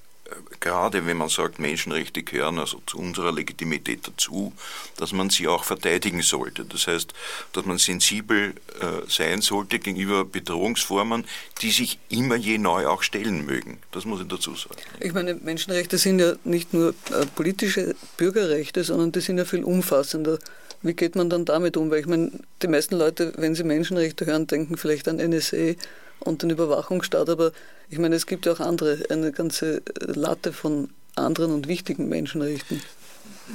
gerade 0.60 1.06
wenn 1.06 1.16
man 1.16 1.28
sagt, 1.28 1.58
Menschenrechte 1.58 2.22
gehören 2.22 2.58
also 2.58 2.82
zu 2.86 2.98
unserer 2.98 3.32
Legitimität 3.32 4.06
dazu, 4.06 4.52
dass 4.96 5.12
man 5.12 5.30
sie 5.30 5.48
auch 5.48 5.64
verteidigen 5.64 6.22
sollte. 6.22 6.64
Das 6.64 6.86
heißt, 6.86 7.12
dass 7.52 7.64
man 7.64 7.78
sensibel 7.78 8.54
äh, 8.80 9.08
sein 9.08 9.40
sollte 9.40 9.78
gegenüber 9.78 10.24
Bedrohungsformen, 10.24 11.24
die 11.60 11.70
sich 11.70 11.98
immer 12.08 12.36
je 12.36 12.58
neu 12.58 12.86
auch 12.86 13.02
stellen 13.02 13.44
mögen. 13.44 13.78
Das 13.90 14.04
muss 14.04 14.20
ich 14.20 14.28
dazu 14.28 14.54
sagen. 14.54 14.76
Ich 15.00 15.12
meine, 15.12 15.34
Menschenrechte 15.34 15.98
sind 15.98 16.18
ja 16.18 16.34
nicht 16.44 16.72
nur 16.74 16.90
äh, 17.10 17.26
politische 17.34 17.94
Bürgerrechte, 18.16 18.84
sondern 18.84 19.12
die 19.12 19.20
sind 19.20 19.38
ja 19.38 19.44
viel 19.44 19.64
umfassender. 19.64 20.38
Wie 20.82 20.94
geht 20.94 21.14
man 21.14 21.30
dann 21.30 21.44
damit 21.44 21.76
um? 21.76 21.90
Weil 21.90 22.00
ich 22.00 22.06
meine, 22.06 22.32
die 22.60 22.68
meisten 22.68 22.96
Leute, 22.96 23.32
wenn 23.36 23.54
sie 23.54 23.62
Menschenrechte 23.62 24.26
hören, 24.26 24.46
denken 24.46 24.76
vielleicht 24.76 25.08
an 25.08 25.16
NSA 25.16 25.74
und 26.22 26.42
den 26.42 26.50
Überwachungsstaat, 26.50 27.28
aber 27.28 27.52
ich 27.90 27.98
meine, 27.98 28.16
es 28.16 28.26
gibt 28.26 28.46
ja 28.46 28.52
auch 28.52 28.60
andere, 28.60 28.98
eine 29.10 29.32
ganze 29.32 29.82
Latte 29.98 30.52
von 30.52 30.90
anderen 31.16 31.52
und 31.52 31.68
wichtigen 31.68 32.08
Menschenrechten. 32.08 32.82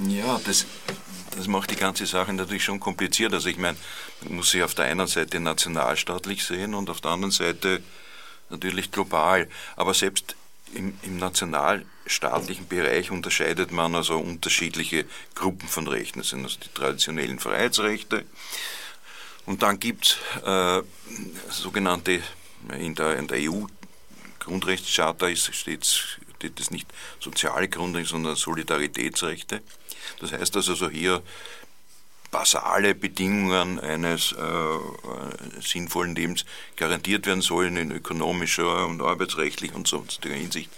Ja, 0.08 0.40
das, 0.46 0.66
das 1.36 1.48
macht 1.48 1.72
die 1.72 1.76
ganze 1.76 2.06
Sache 2.06 2.34
natürlich 2.34 2.64
schon 2.64 2.80
kompliziert. 2.80 3.34
Also 3.34 3.50
ich 3.50 3.58
meine, 3.58 3.78
man 4.22 4.36
muss 4.36 4.52
sie 4.52 4.64
auf 4.64 4.76
der 4.76 4.86
einen 4.86 5.08
Seite 5.08 5.40
nationalstaatlich 5.40 6.44
sehen 6.44 6.76
und 6.76 6.90
auf 6.90 7.02
der 7.02 7.12
anderen 7.12 7.32
Seite 7.32 7.82
natürlich 8.50 8.92
global. 8.92 9.48
Aber 9.76 9.94
selbst 9.94 10.36
im, 10.74 10.98
im 11.02 11.18
nationalstaatlichen 11.18 12.68
Bereich 12.68 13.12
unterscheidet 13.12 13.72
man 13.72 13.96
also 13.96 14.18
unterschiedliche 14.18 15.06
Gruppen 15.36 15.68
von 15.68 15.88
Rechten. 15.88 16.20
Das 16.20 16.30
sind 16.30 16.44
also 16.44 16.58
die 16.64 16.74
traditionellen 16.74 17.40
Freiheitsrechte. 17.40 18.26
Und 19.46 19.64
dann 19.64 19.80
gibt 19.80 20.20
es 20.36 20.46
äh, 20.46 20.84
sogenannte 21.50 22.22
in 22.78 22.96
der, 22.96 23.18
in 23.18 23.28
der 23.28 23.40
EU 23.40 23.66
Grundrechtscharta 24.40 25.28
ist, 25.28 25.54
steht, 25.54 25.84
es 26.60 26.72
nicht 26.72 26.88
soziale 27.20 27.68
Grundrechte, 27.68 28.12
sondern 28.12 28.36
Solidaritätsrechte. 28.36 29.62
Das 30.20 30.32
heißt 30.32 30.56
also 30.56 30.74
so 30.74 30.90
hier 30.90 31.22
basale 32.32 32.94
Bedingungen 32.96 33.80
eines 33.80 34.34
äh, 34.34 35.62
sinnvollen 35.62 36.16
Lebens 36.16 36.46
garantiert 36.76 37.26
werden 37.26 37.42
sollen 37.42 37.78
in 37.78 37.92
ökonomischer 37.92 38.86
und 38.86 39.02
arbeitsrechtlicher 39.02 39.76
und 39.76 39.88
sonstiger 39.88 40.36
Hinsicht. 40.36 40.70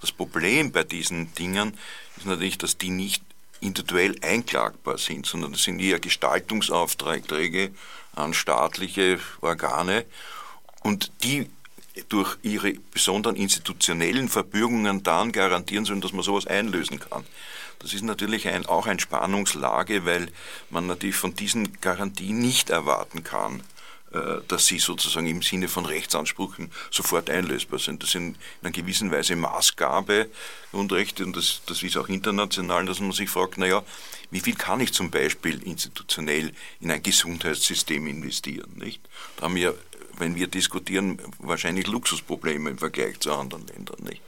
Das 0.00 0.12
Problem 0.12 0.70
bei 0.70 0.84
diesen 0.84 1.34
Dingen 1.34 1.76
ist 2.16 2.26
natürlich, 2.26 2.58
dass 2.58 2.78
die 2.78 2.90
nicht 2.90 3.22
individuell 3.60 4.16
einklagbar 4.22 4.98
sind, 4.98 5.26
sondern 5.26 5.52
das 5.52 5.64
sind 5.64 5.80
eher 5.80 5.98
Gestaltungsaufträge 5.98 7.72
an 8.14 8.34
staatliche 8.34 9.18
Organe 9.40 10.04
und 10.88 11.12
die 11.22 11.46
durch 12.08 12.38
ihre 12.42 12.72
besonderen 12.92 13.36
institutionellen 13.36 14.30
Verbürgungen 14.30 15.02
dann 15.02 15.32
garantieren 15.32 15.84
sollen, 15.84 16.00
dass 16.00 16.14
man 16.14 16.22
sowas 16.22 16.46
einlösen 16.46 16.98
kann. 16.98 17.26
Das 17.80 17.92
ist 17.92 18.02
natürlich 18.02 18.48
ein, 18.48 18.64
auch 18.64 18.86
eine 18.86 18.98
Spannungslage, 18.98 20.06
weil 20.06 20.30
man 20.70 20.86
natürlich 20.86 21.16
von 21.16 21.34
diesen 21.34 21.78
Garantien 21.82 22.38
nicht 22.38 22.70
erwarten 22.70 23.22
kann, 23.22 23.62
äh, 24.12 24.40
dass 24.48 24.64
sie 24.66 24.78
sozusagen 24.78 25.26
im 25.26 25.42
Sinne 25.42 25.68
von 25.68 25.84
Rechtsansprüchen 25.84 26.70
sofort 26.90 27.28
einlösbar 27.28 27.78
sind. 27.78 28.02
Das 28.02 28.12
sind 28.12 28.36
in 28.36 28.36
einer 28.62 28.72
gewissen 28.72 29.10
Weise 29.10 29.36
Maßgabe 29.36 30.30
Grundrechte 30.72 31.22
und 31.24 31.36
das, 31.36 31.60
das 31.66 31.82
ist 31.82 31.98
auch 31.98 32.08
international, 32.08 32.86
dass 32.86 33.00
man 33.00 33.12
sich 33.12 33.28
fragt, 33.28 33.58
naja, 33.58 33.82
wie 34.30 34.40
viel 34.40 34.54
kann 34.54 34.80
ich 34.80 34.92
zum 34.92 35.10
Beispiel 35.10 35.62
institutionell 35.62 36.52
in 36.80 36.90
ein 36.90 37.02
Gesundheitssystem 37.02 38.06
investieren? 38.06 38.72
Nicht? 38.76 39.02
Da 39.36 39.44
haben 39.44 39.56
wir, 39.56 39.74
wenn 40.18 40.34
wir 40.34 40.46
diskutieren, 40.46 41.18
wahrscheinlich 41.38 41.86
Luxusprobleme 41.86 42.70
im 42.70 42.78
Vergleich 42.78 43.20
zu 43.20 43.32
anderen 43.32 43.66
Ländern. 43.66 44.02
Nicht? 44.02 44.22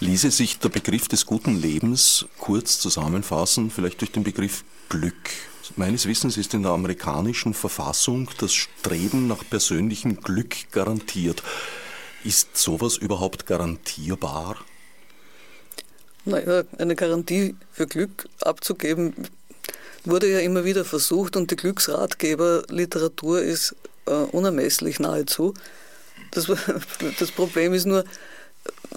Ließe 0.00 0.30
sich 0.30 0.58
der 0.58 0.68
Begriff 0.68 1.08
des 1.08 1.26
guten 1.26 1.60
Lebens 1.60 2.26
kurz 2.38 2.78
zusammenfassen, 2.78 3.70
vielleicht 3.70 4.00
durch 4.00 4.12
den 4.12 4.22
Begriff 4.22 4.64
Glück. 4.88 5.30
Meines 5.76 6.06
Wissens 6.06 6.36
ist 6.36 6.54
in 6.54 6.62
der 6.62 6.72
amerikanischen 6.72 7.52
Verfassung 7.52 8.30
das 8.38 8.54
Streben 8.54 9.26
nach 9.26 9.42
persönlichem 9.48 10.20
Glück 10.20 10.70
garantiert. 10.70 11.42
Ist 12.24 12.56
sowas 12.56 12.96
überhaupt 12.96 13.46
garantierbar? 13.46 14.56
Naja, 16.24 16.64
eine 16.78 16.94
Garantie 16.94 17.56
für 17.72 17.86
Glück 17.86 18.28
abzugeben, 18.40 19.14
wurde 20.04 20.30
ja 20.30 20.40
immer 20.40 20.64
wieder 20.64 20.84
versucht 20.84 21.36
und 21.36 21.50
die 21.50 21.56
Glücksratgeberliteratur 21.56 23.42
ist 23.42 23.74
äh, 24.08 24.36
unermesslich 24.36 25.00
nahezu. 25.00 25.54
Das, 26.30 26.46
das 27.18 27.30
Problem 27.30 27.74
ist 27.74 27.86
nur, 27.86 28.04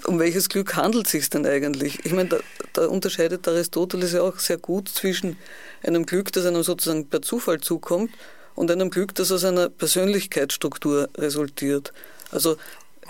um 0.04 0.18
welches 0.18 0.48
Glück 0.48 0.76
handelt 0.76 1.06
es 1.06 1.12
sich 1.12 1.30
denn 1.30 1.46
eigentlich? 1.46 2.04
Ich 2.04 2.12
meine, 2.12 2.28
da, 2.28 2.38
da, 2.72 2.86
unterscheidet 2.86 3.46
Aristoteles 3.46 4.12
ja 4.12 4.22
auch 4.22 4.38
sehr 4.38 4.58
gut 4.58 4.88
zwischen 4.88 5.36
einem 5.82 6.06
Glück, 6.06 6.32
das 6.32 6.46
einem 6.46 6.62
sozusagen 6.62 7.08
per 7.08 7.22
Zufall 7.22 7.60
zukommt, 7.60 8.10
und 8.54 8.70
einem 8.70 8.90
Glück, 8.90 9.14
das 9.14 9.32
aus 9.32 9.44
einer 9.44 9.68
Persönlichkeitsstruktur 9.68 11.08
resultiert. 11.16 11.92
Also 12.30 12.56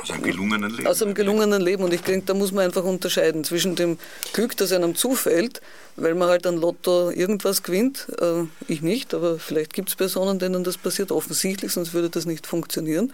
aus 0.01 0.11
einem 0.11 0.23
gelungenen 0.23 0.71
Leben. 0.71 0.87
Aus 0.87 1.03
einem 1.03 1.15
gelungenen 1.15 1.61
Leben. 1.61 1.85
Und 1.85 1.93
ich 1.93 2.03
denke, 2.03 2.27
da 2.27 2.35
muss 2.35 2.53
man 2.53 2.65
einfach 2.65 2.85
unterscheiden 2.85 3.45
zwischen 3.45 3.77
dem 3.77 3.99
Glück, 4.33 4.57
das 4.57 4.73
einem 4.73 4.95
zufällt, 4.95 5.61
weil 5.97 6.15
man 6.15 6.29
halt 6.29 6.47
ein 6.47 6.57
Lotto 6.57 7.11
irgendwas 7.11 7.63
gewinnt. 7.63 8.07
Äh, 8.21 8.45
ich 8.69 8.83
nicht, 8.83 9.15
aber 9.15 9.39
vielleicht 9.39 9.75
gibt 9.75 9.91
es 9.91 9.97
Personen, 9.97 10.39
denen 10.39 10.65
das 10.65 10.79
passiert, 10.79 11.13
offensichtlich, 11.13 11.73
sonst 11.73 11.93
würde 11.93 12.11
das 12.11 12.27
nicht 12.27 12.47
funktionieren. 12.47 13.13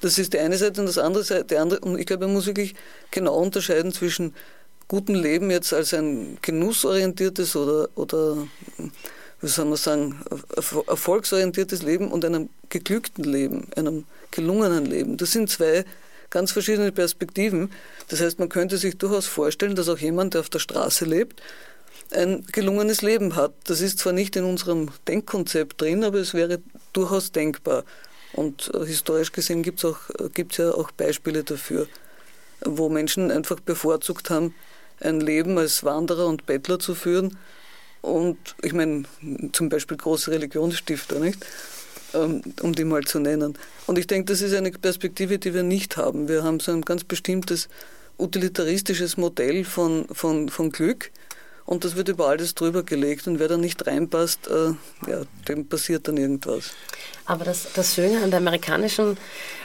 Das 0.00 0.18
ist 0.18 0.32
die 0.32 0.38
eine 0.38 0.56
Seite 0.56 0.80
und 0.80 0.86
das 0.86 0.98
andere 0.98 1.24
Seite, 1.24 1.60
andere, 1.60 1.80
und 1.80 1.98
ich 1.98 2.06
glaube, 2.06 2.26
man 2.26 2.34
muss 2.34 2.46
wirklich 2.46 2.74
genau 3.10 3.36
unterscheiden 3.36 3.92
zwischen 3.92 4.34
gutem 4.88 5.16
Leben 5.16 5.50
jetzt 5.50 5.72
als 5.72 5.92
ein 5.94 6.38
genussorientiertes 6.42 7.56
oder, 7.56 7.88
oder 7.96 8.36
wie 9.40 9.48
soll 9.48 9.66
man 9.66 9.76
sagen, 9.76 10.20
erfolgsorientiertes 10.86 11.82
Leben 11.82 12.10
und 12.10 12.24
einem 12.24 12.48
geglückten 12.68 13.24
Leben, 13.24 13.68
einem 13.76 14.04
gelungenen 14.30 14.86
Leben. 14.86 15.16
Das 15.16 15.32
sind 15.32 15.50
zwei 15.50 15.84
ganz 16.30 16.52
verschiedene 16.52 16.92
Perspektiven. 16.92 17.70
Das 18.08 18.20
heißt, 18.20 18.38
man 18.38 18.48
könnte 18.48 18.78
sich 18.78 18.98
durchaus 18.98 19.26
vorstellen, 19.26 19.76
dass 19.76 19.88
auch 19.88 19.98
jemand, 19.98 20.34
der 20.34 20.40
auf 20.40 20.48
der 20.48 20.58
Straße 20.58 21.04
lebt, 21.04 21.42
ein 22.12 22.44
gelungenes 22.52 23.02
Leben 23.02 23.36
hat. 23.36 23.52
Das 23.64 23.80
ist 23.80 23.98
zwar 23.98 24.12
nicht 24.12 24.36
in 24.36 24.44
unserem 24.44 24.90
Denkkonzept 25.08 25.80
drin, 25.80 26.04
aber 26.04 26.18
es 26.18 26.34
wäre 26.34 26.60
durchaus 26.92 27.32
denkbar. 27.32 27.84
Und 28.32 28.70
äh, 28.74 28.84
historisch 28.84 29.32
gesehen 29.32 29.62
gibt 29.62 29.82
es 29.82 29.96
äh, 30.18 30.62
ja 30.62 30.72
auch 30.72 30.90
Beispiele 30.92 31.42
dafür, 31.42 31.88
wo 32.64 32.88
Menschen 32.88 33.30
einfach 33.30 33.60
bevorzugt 33.60 34.30
haben, 34.30 34.54
ein 35.00 35.20
Leben 35.20 35.58
als 35.58 35.84
Wanderer 35.84 36.26
und 36.26 36.46
Bettler 36.46 36.78
zu 36.78 36.94
führen. 36.94 37.36
Und 38.06 38.38
ich 38.62 38.72
meine, 38.72 39.02
zum 39.52 39.68
Beispiel 39.68 39.96
große 39.96 40.30
Religionsstifter, 40.30 41.18
nicht? 41.18 41.44
Ähm, 42.14 42.40
um 42.62 42.72
die 42.72 42.84
mal 42.84 43.02
zu 43.02 43.18
nennen. 43.18 43.58
Und 43.88 43.98
ich 43.98 44.06
denke, 44.06 44.32
das 44.32 44.42
ist 44.42 44.54
eine 44.54 44.70
Perspektive, 44.70 45.40
die 45.40 45.52
wir 45.52 45.64
nicht 45.64 45.96
haben. 45.96 46.28
Wir 46.28 46.44
haben 46.44 46.60
so 46.60 46.70
ein 46.70 46.82
ganz 46.82 47.02
bestimmtes 47.02 47.68
utilitaristisches 48.16 49.16
Modell 49.16 49.64
von, 49.64 50.06
von, 50.12 50.48
von 50.48 50.70
Glück 50.70 51.10
und 51.66 51.84
das 51.84 51.96
wird 51.96 52.08
über 52.08 52.28
alles 52.28 52.54
drüber 52.54 52.82
gelegt 52.82 53.26
und 53.26 53.38
wer 53.38 53.48
da 53.48 53.56
nicht 53.56 53.86
reinpasst, 53.86 54.48
äh, 54.48 55.10
ja, 55.10 55.22
dem 55.48 55.68
passiert 55.68 56.08
dann 56.08 56.16
irgendwas. 56.16 56.72
Aber 57.24 57.44
das, 57.44 57.72
das 57.74 57.94
Schöne 57.94 58.22
an 58.22 58.30
der 58.30 58.38
amerikanischen 58.38 59.16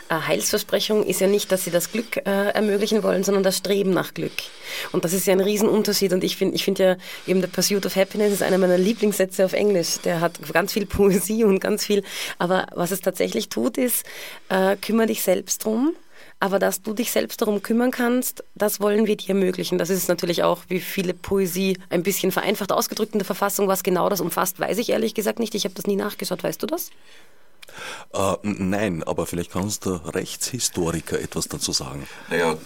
äh, 0.09 0.15
Heilsversprechung 0.15 1.05
ist 1.05 1.21
ja 1.21 1.27
nicht, 1.27 1.51
dass 1.51 1.63
sie 1.63 1.71
das 1.71 1.91
Glück 1.91 2.17
äh, 2.17 2.49
ermöglichen 2.49 3.03
wollen, 3.03 3.23
sondern 3.23 3.43
das 3.43 3.57
Streben 3.57 3.91
nach 3.91 4.13
Glück. 4.13 4.33
Und 4.91 5.05
das 5.05 5.13
ist 5.13 5.27
ja 5.27 5.33
ein 5.33 5.39
Riesenunterschied. 5.39 6.11
Und 6.11 6.23
ich 6.23 6.35
finde 6.35 6.55
ich 6.55 6.65
find 6.65 6.79
ja 6.79 6.97
eben 7.27 7.39
der 7.39 7.47
Pursuit 7.47 7.85
of 7.85 7.95
Happiness 7.95 8.33
ist 8.33 8.43
einer 8.43 8.57
meiner 8.57 8.77
Lieblingssätze 8.77 9.45
auf 9.45 9.53
Englisch. 9.53 9.99
Der 10.03 10.19
hat 10.19 10.39
ganz 10.51 10.73
viel 10.73 10.85
Poesie 10.85 11.43
und 11.43 11.59
ganz 11.59 11.85
viel. 11.85 12.03
Aber 12.39 12.67
was 12.73 12.91
es 12.91 13.01
tatsächlich 13.01 13.49
tut, 13.49 13.77
ist, 13.77 14.05
äh, 14.49 14.75
kümmere 14.75 15.07
dich 15.07 15.21
selbst 15.21 15.63
drum 15.63 15.95
aber 16.41 16.57
dass 16.57 16.81
du 16.81 16.93
dich 16.93 17.11
selbst 17.11 17.39
darum 17.39 17.61
kümmern 17.61 17.91
kannst, 17.91 18.43
das 18.55 18.81
wollen 18.81 19.05
wir 19.05 19.15
dir 19.15 19.29
ermöglichen. 19.29 19.77
Das 19.77 19.91
ist 19.91 20.09
natürlich 20.09 20.43
auch, 20.43 20.63
wie 20.69 20.79
viele 20.79 21.13
Poesie 21.13 21.77
ein 21.89 22.01
bisschen 22.01 22.31
vereinfacht 22.31 22.71
ausgedrückt 22.71 23.13
in 23.13 23.19
der 23.19 23.27
Verfassung. 23.27 23.67
Was 23.67 23.83
genau 23.83 24.09
das 24.09 24.21
umfasst, 24.21 24.59
weiß 24.59 24.79
ich 24.79 24.89
ehrlich 24.89 25.13
gesagt 25.13 25.37
nicht. 25.37 25.53
Ich 25.53 25.65
habe 25.65 25.75
das 25.75 25.85
nie 25.85 25.95
nachgeschaut. 25.95 26.43
Weißt 26.43 26.61
du 26.63 26.65
das? 26.65 26.89
Äh, 28.13 28.35
nein, 28.41 29.03
aber 29.03 29.27
vielleicht 29.27 29.51
kannst 29.51 29.85
der 29.85 30.01
Rechtshistoriker 30.15 31.19
etwas 31.19 31.47
dazu 31.47 31.73
sagen. 31.73 32.07
Naja, 32.31 32.53
äh, 32.53 32.57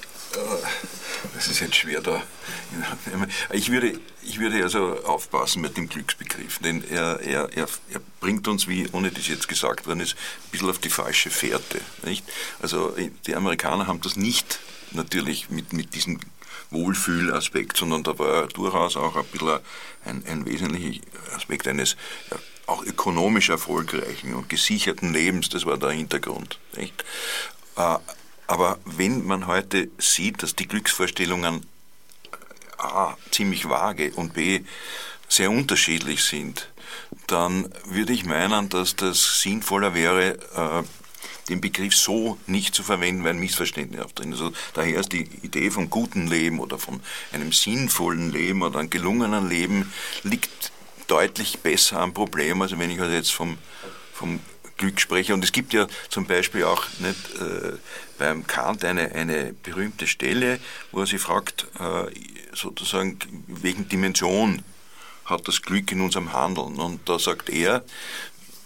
das 1.34 1.48
ist 1.48 1.60
jetzt 1.60 1.76
schwer 1.76 2.02
da. 2.02 2.22
Ich 3.52 3.72
würde, 3.72 4.00
ich 4.24 4.40
würde 4.40 4.62
also 4.64 5.04
aufpassen 5.04 5.62
mit 5.62 5.78
dem 5.78 5.90
Glücksbegriff, 5.90 6.60
denn 6.60 6.84
er, 6.90 7.20
er, 7.22 7.50
er, 7.56 7.68
er 7.90 8.02
bringt 8.20 8.48
uns, 8.48 8.68
wie 8.68 8.88
ohne 8.92 9.12
das 9.12 9.28
jetzt 9.28 9.48
gesagt 9.48 9.88
worden 9.88 10.02
ist, 10.02 10.14
ein 10.14 10.52
bisschen 10.52 10.70
auf 10.70 10.80
die 10.80 10.90
falsche 10.90 11.30
Fährte. 11.30 11.82
Nicht? 12.04 12.26
Also 12.62 12.96
die 13.26 13.36
Amerikaner 13.36 13.88
haben 13.88 14.02
das 14.02 14.16
nicht 14.16 14.60
natürlich 14.92 15.50
mit, 15.50 15.74
mit 15.74 15.96
diesem 15.96 16.20
Wohlfühlaspekt, 16.72 17.78
sondern 17.78 18.04
da 18.04 18.18
war 18.18 18.48
durchaus 18.48 18.98
auch 18.98 19.16
ein 19.16 19.26
bisschen 19.26 19.60
ein, 20.04 20.24
ein 20.28 20.46
wesentlicher 20.46 21.02
Aspekt 21.36 21.68
eines 21.68 21.96
ja, 22.32 22.38
auch 22.68 22.84
ökonomisch 22.84 23.50
erfolgreichen 23.50 24.34
und 24.34 24.50
gesicherten 24.50 25.14
Lebens, 25.14 25.50
das 25.50 25.66
war 25.66 25.78
der 25.78 25.92
Hintergrund. 25.92 26.60
Nicht? 26.76 27.04
Äh, 28.47 28.51
aber 28.51 28.79
wenn 28.86 29.25
man 29.25 29.47
heute 29.47 29.89
sieht, 29.97 30.43
dass 30.43 30.55
die 30.55 30.67
Glücksvorstellungen 30.67 31.65
A, 32.77 33.15
ziemlich 33.31 33.69
vage 33.69 34.12
und 34.15 34.34
B, 34.34 34.62
sehr 35.27 35.49
unterschiedlich 35.49 36.23
sind, 36.23 36.69
dann 37.27 37.73
würde 37.86 38.13
ich 38.13 38.25
meinen, 38.25 38.69
dass 38.69 38.95
das 38.95 39.41
sinnvoller 39.41 39.95
wäre, 39.95 40.38
äh, 40.55 40.84
den 41.49 41.62
Begriff 41.62 41.95
so 41.95 42.38
nicht 42.47 42.73
zu 42.73 42.84
verwenden, 42.84 43.23
weil 43.23 43.31
ein 43.31 43.39
Missverständnis 43.39 44.01
auftritt. 44.01 44.31
Also 44.31 44.51
daher 44.73 44.99
ist 44.99 45.12
die 45.12 45.29
Idee 45.43 45.69
vom 45.69 45.89
guten 45.89 46.27
Leben 46.27 46.60
oder 46.60 46.79
von 46.79 47.01
einem 47.31 47.51
sinnvollen 47.51 48.31
Leben 48.31 48.63
oder 48.63 48.79
einem 48.79 48.89
gelungenen 48.89 49.47
Leben 49.47 49.91
liegt 50.23 50.71
deutlich 51.08 51.60
besser 51.60 51.99
am 51.99 52.13
Problem, 52.13 52.62
also 52.62 52.79
wenn 52.79 52.89
ich 52.89 52.99
also 52.99 53.13
jetzt 53.13 53.31
vom, 53.31 53.58
vom 54.13 54.39
Glück 54.77 54.99
spreche. 54.99 55.34
Und 55.34 55.43
es 55.43 55.51
gibt 55.51 55.73
ja 55.73 55.88
zum 56.10 56.25
Beispiel 56.25 56.63
auch 56.63 56.84
nicht, 56.99 57.41
äh, 57.41 57.73
beim 58.17 58.47
Kant 58.47 58.84
eine, 58.84 59.12
eine 59.12 59.54
berühmte 59.54 60.08
Stelle, 60.08 60.60
wo 60.91 61.01
er 61.01 61.08
sich 61.08 61.21
fragt, 61.21 61.67
äh, 61.80 62.12
sozusagen 62.54 63.17
wegen 63.47 63.89
Dimension 63.89 64.63
hat 65.25 65.47
das 65.47 65.62
Glück 65.62 65.91
in 65.91 66.01
unserem 66.01 66.34
Handeln. 66.34 66.75
Und 66.75 67.08
da 67.10 67.19
sagt 67.19 67.49
er, 67.49 67.84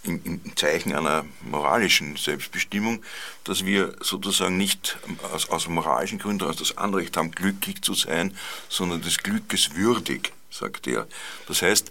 im, 0.02 0.20
im 0.24 0.56
Zeichen 0.56 0.94
einer 0.94 1.24
moralischen 1.42 2.16
Selbstbestimmung, 2.16 3.02
dass 3.44 3.64
wir 3.64 3.94
sozusagen 4.00 4.56
nicht 4.56 4.98
aus, 5.32 5.50
aus 5.50 5.68
moralischen 5.68 6.18
Gründen 6.18 6.44
aus 6.44 6.56
das 6.56 6.78
Anrecht 6.78 7.16
haben, 7.16 7.32
glücklich 7.32 7.82
zu 7.82 7.94
sein, 7.94 8.36
sondern 8.68 9.02
des 9.02 9.18
Glückes 9.18 9.74
würdig, 9.74 10.32
sagt 10.50 10.86
er. 10.86 11.06
Das 11.48 11.62
heißt, 11.62 11.90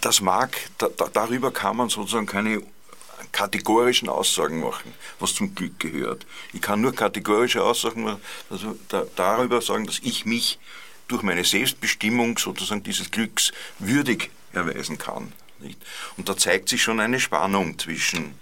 das 0.00 0.20
mag, 0.20 0.56
da, 0.78 0.88
da, 0.88 1.08
darüber 1.12 1.50
kann 1.50 1.76
man 1.76 1.88
sozusagen 1.88 2.26
keine 2.26 2.62
kategorischen 3.34 4.08
Aussagen 4.08 4.60
machen, 4.60 4.94
was 5.18 5.34
zum 5.34 5.54
Glück 5.54 5.78
gehört. 5.80 6.24
Ich 6.52 6.62
kann 6.62 6.80
nur 6.80 6.94
kategorische 6.94 7.62
Aussagen 7.62 8.16
also 8.48 8.76
da, 8.88 9.04
darüber 9.16 9.60
sagen, 9.60 9.86
dass 9.86 9.98
ich 10.02 10.24
mich 10.24 10.58
durch 11.08 11.22
meine 11.22 11.44
Selbstbestimmung 11.44 12.38
sozusagen 12.38 12.84
dieses 12.84 13.10
Glücks 13.10 13.52
würdig 13.80 14.30
erweisen 14.52 14.98
kann. 14.98 15.32
Nicht? 15.58 15.78
Und 16.16 16.28
da 16.28 16.36
zeigt 16.36 16.68
sich 16.68 16.82
schon 16.82 17.00
eine 17.00 17.18
Spannung 17.20 17.78
zwischen 17.78 18.34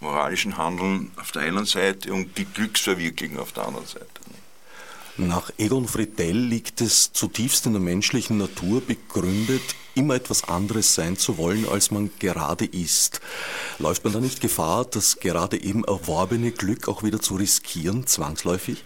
moralischem 0.00 0.58
Handeln 0.58 1.10
auf 1.16 1.32
der 1.32 1.42
einen 1.42 1.64
Seite 1.64 2.12
und 2.12 2.36
die 2.36 2.44
Glücksverwirklichung 2.44 3.38
auf 3.38 3.52
der 3.52 3.66
anderen 3.66 3.86
Seite. 3.86 4.06
Nach 5.16 5.50
Egon 5.56 5.88
Friedell 5.88 6.36
liegt 6.36 6.82
es 6.82 7.10
zutiefst 7.10 7.64
in 7.64 7.72
der 7.72 7.80
menschlichen 7.80 8.36
Natur 8.36 8.82
begründet, 8.82 9.62
immer 9.96 10.14
etwas 10.14 10.48
anderes 10.48 10.94
sein 10.94 11.16
zu 11.16 11.38
wollen, 11.38 11.68
als 11.68 11.90
man 11.90 12.10
gerade 12.18 12.64
ist. 12.64 13.20
Läuft 13.78 14.04
man 14.04 14.12
da 14.12 14.20
nicht 14.20 14.40
Gefahr, 14.40 14.84
das 14.84 15.18
gerade 15.18 15.60
eben 15.60 15.84
erworbene 15.84 16.52
Glück 16.52 16.88
auch 16.88 17.02
wieder 17.02 17.20
zu 17.20 17.36
riskieren, 17.36 18.06
zwangsläufig? 18.06 18.84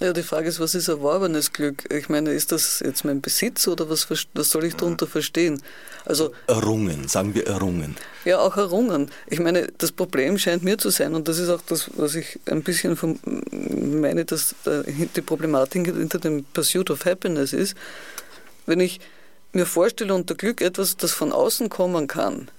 Ja, 0.00 0.12
die 0.12 0.24
Frage 0.24 0.48
ist, 0.48 0.58
was 0.58 0.74
ist 0.74 0.88
erworbenes 0.88 1.52
Glück? 1.52 1.84
Ich 1.94 2.08
meine, 2.08 2.32
ist 2.32 2.50
das 2.50 2.80
jetzt 2.84 3.04
mein 3.04 3.20
Besitz 3.20 3.68
oder 3.68 3.88
was, 3.88 4.08
was 4.10 4.50
soll 4.50 4.64
ich 4.64 4.74
darunter 4.74 5.06
verstehen? 5.06 5.62
Also 6.04 6.32
errungen, 6.48 7.06
sagen 7.06 7.36
wir 7.36 7.46
errungen. 7.46 7.94
Ja, 8.24 8.40
auch 8.40 8.56
errungen. 8.56 9.12
Ich 9.28 9.38
meine, 9.38 9.68
das 9.78 9.92
Problem 9.92 10.38
scheint 10.38 10.64
mir 10.64 10.76
zu 10.76 10.90
sein, 10.90 11.14
und 11.14 11.28
das 11.28 11.38
ist 11.38 11.50
auch 11.50 11.60
das, 11.68 11.88
was 11.94 12.16
ich 12.16 12.40
ein 12.46 12.64
bisschen 12.64 12.96
vom, 12.96 13.20
meine, 13.52 14.24
dass 14.24 14.56
die 14.64 15.20
Problematik 15.20 15.86
hinter 15.86 16.18
dem 16.18 16.44
Pursuit 16.52 16.90
of 16.90 17.04
Happiness 17.04 17.52
ist, 17.52 17.76
wenn 18.66 18.80
ich 18.80 18.98
mir 19.52 19.66
vorstelle 19.66 20.14
unter 20.14 20.34
Glück 20.34 20.60
etwas, 20.60 20.96
das 20.96 21.12
von 21.12 21.32
außen 21.32 21.68
kommen 21.68 22.06
kann 22.06 22.50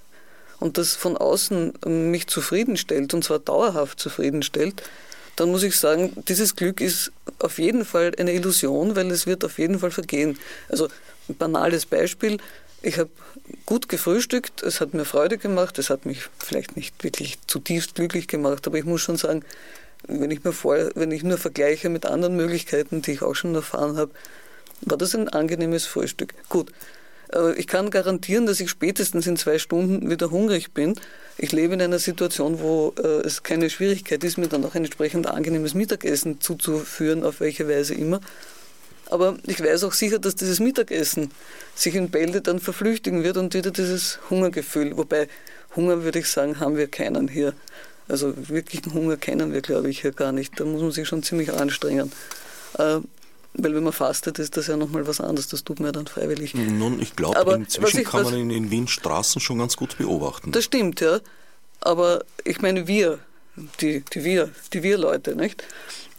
und 0.60 0.78
das 0.78 0.94
von 0.94 1.16
außen 1.16 1.74
mich 1.86 2.26
zufriedenstellt, 2.26 3.14
und 3.14 3.24
zwar 3.24 3.38
dauerhaft 3.38 3.98
zufriedenstellt, 3.98 4.82
dann 5.36 5.50
muss 5.50 5.64
ich 5.64 5.78
sagen, 5.78 6.12
dieses 6.28 6.54
Glück 6.54 6.80
ist 6.80 7.10
auf 7.40 7.58
jeden 7.58 7.84
Fall 7.84 8.12
eine 8.18 8.32
Illusion, 8.32 8.94
weil 8.94 9.10
es 9.10 9.26
wird 9.26 9.44
auf 9.44 9.58
jeden 9.58 9.80
Fall 9.80 9.90
vergehen. 9.90 10.38
Also 10.68 10.88
ein 11.28 11.36
banales 11.36 11.86
Beispiel, 11.86 12.38
ich 12.82 12.98
habe 12.98 13.10
gut 13.66 13.88
gefrühstückt, 13.88 14.62
es 14.62 14.80
hat 14.80 14.94
mir 14.94 15.04
Freude 15.04 15.38
gemacht, 15.38 15.78
es 15.78 15.90
hat 15.90 16.06
mich 16.06 16.28
vielleicht 16.38 16.76
nicht 16.76 17.02
wirklich 17.02 17.38
zutiefst 17.46 17.94
glücklich 17.94 18.28
gemacht, 18.28 18.66
aber 18.66 18.78
ich 18.78 18.84
muss 18.84 19.00
schon 19.00 19.16
sagen, 19.16 19.44
wenn 20.06 20.30
ich 20.30 20.44
mir 20.44 20.52
vor, 20.52 20.76
wenn 20.94 21.10
ich 21.10 21.22
nur 21.24 21.38
vergleiche 21.38 21.88
mit 21.88 22.06
anderen 22.06 22.36
Möglichkeiten, 22.36 23.02
die 23.02 23.12
ich 23.12 23.22
auch 23.22 23.34
schon 23.34 23.54
erfahren 23.54 23.96
habe, 23.96 24.12
war 24.86 24.98
das 24.98 25.14
ein 25.14 25.28
angenehmes 25.28 25.86
Frühstück. 25.86 26.34
Gut, 26.48 26.70
äh, 27.32 27.54
ich 27.54 27.66
kann 27.66 27.90
garantieren, 27.90 28.46
dass 28.46 28.60
ich 28.60 28.70
spätestens 28.70 29.26
in 29.26 29.36
zwei 29.36 29.58
Stunden 29.58 30.10
wieder 30.10 30.30
hungrig 30.30 30.72
bin. 30.72 30.94
Ich 31.36 31.52
lebe 31.52 31.74
in 31.74 31.82
einer 31.82 31.98
Situation, 31.98 32.60
wo 32.60 32.94
äh, 32.98 33.26
es 33.26 33.42
keine 33.42 33.70
Schwierigkeit 33.70 34.22
ist, 34.24 34.38
mir 34.38 34.48
dann 34.48 34.64
auch 34.64 34.74
ein 34.74 34.84
entsprechend 34.84 35.26
angenehmes 35.26 35.74
Mittagessen 35.74 36.40
zuzuführen, 36.40 37.24
auf 37.24 37.40
welche 37.40 37.68
Weise 37.68 37.94
immer. 37.94 38.20
Aber 39.10 39.36
ich 39.46 39.62
weiß 39.62 39.84
auch 39.84 39.92
sicher, 39.92 40.18
dass 40.18 40.34
dieses 40.34 40.60
Mittagessen 40.60 41.30
sich 41.74 41.94
in 41.94 42.10
Bälde 42.10 42.40
dann 42.40 42.58
verflüchtigen 42.58 43.22
wird 43.22 43.36
und 43.36 43.52
wieder 43.52 43.70
dieses 43.70 44.18
Hungergefühl. 44.30 44.96
Wobei 44.96 45.28
Hunger, 45.76 46.04
würde 46.04 46.20
ich 46.20 46.28
sagen, 46.28 46.58
haben 46.60 46.76
wir 46.76 46.86
keinen 46.86 47.28
hier. 47.28 47.52
Also 48.08 48.34
wirklichen 48.48 48.92
Hunger 48.94 49.16
kennen 49.16 49.52
wir, 49.52 49.60
glaube 49.60 49.90
ich, 49.90 50.00
hier 50.00 50.12
gar 50.12 50.32
nicht. 50.32 50.58
Da 50.58 50.64
muss 50.64 50.82
man 50.82 50.90
sich 50.90 51.06
schon 51.06 51.22
ziemlich 51.22 51.52
anstrengen. 51.52 52.12
Weil 53.56 53.74
wenn 53.74 53.84
man 53.84 53.92
fastet, 53.92 54.40
ist 54.40 54.56
das 54.56 54.66
ja 54.66 54.76
nochmal 54.76 55.06
was 55.06 55.20
anderes. 55.20 55.48
Das 55.48 55.62
tut 55.62 55.78
man 55.78 55.86
ja 55.86 55.92
dann 55.92 56.08
freiwillig. 56.08 56.54
Nun, 56.54 57.00
ich 57.00 57.14
glaube, 57.14 57.54
inzwischen 57.54 58.00
ich, 58.00 58.06
kann 58.06 58.24
man 58.24 58.34
in, 58.34 58.50
in, 58.50 58.70
Wien 58.70 58.88
Straßen 58.88 59.40
schon 59.40 59.58
ganz 59.58 59.76
gut 59.76 59.96
beobachten. 59.96 60.50
Das 60.50 60.64
stimmt, 60.64 61.00
ja. 61.00 61.20
Aber 61.80 62.24
ich 62.44 62.60
meine, 62.62 62.88
wir, 62.88 63.20
die, 63.80 64.02
die 64.12 64.24
wir, 64.24 64.50
die 64.72 64.82
wir-Leute, 64.82 65.36
nicht? 65.36 65.62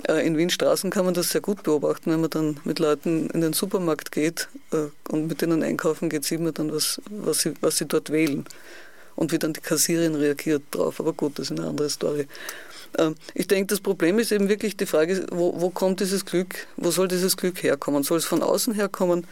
Äh, 0.08 0.26
in 0.26 0.38
Wien 0.38 0.50
Straßen 0.50 0.92
kann 0.92 1.04
man 1.04 1.14
das 1.14 1.32
sehr 1.32 1.42
gut 1.42 1.64
beobachten, 1.64 2.12
wenn 2.12 2.22
man 2.22 2.30
dann 2.30 2.60
mit 2.64 2.80
Leuten 2.80 3.30
in 3.32 3.42
den 3.42 3.54
Supermarkt 3.54 4.14
geht 4.14 4.48
äh, 4.72 4.88
und 5.10 5.28
mit 5.28 5.42
denen 5.42 5.62
einkaufen 5.62 6.10
geht, 6.10 6.24
sieht 6.24 6.40
man 6.40 6.54
dann, 6.54 6.72
was, 6.72 7.02
was, 7.10 7.40
sie, 7.40 7.54
was 7.60 7.78
sie 7.78 7.86
dort 7.86 8.12
wählen 8.12 8.46
und 9.16 9.32
wie 9.32 9.40
dann 9.40 9.54
die 9.54 9.62
Kassierin 9.62 10.16
reagiert 10.16 10.64
drauf. 10.72 11.00
Aber 11.00 11.14
gut, 11.14 11.40
das 11.40 11.52
ist 11.52 11.60
eine 11.60 11.68
andere 11.68 11.90
Story. 11.90 12.28
Ähm, 12.98 13.16
ich 13.34 13.48
denke, 13.48 13.68
das 13.68 13.82
Problem 13.82 14.20
ist 14.20 14.32
eben 14.32 14.50
wirklich 14.50 14.78
die 14.78 14.86
Frage, 14.86 15.26
wo, 15.32 15.60
wo 15.60 15.70
kommt 15.70 16.00
dieses 16.00 16.26
Glück, 16.26 16.68
wo 16.78 16.92
soll 16.92 17.08
dieses 17.08 17.38
Glück 17.38 17.64
herkommen? 17.64 18.04
Soll 18.04 18.18
es 18.18 18.26
von 18.26 18.42
außen 18.42 18.74
herkommen? 18.74 19.26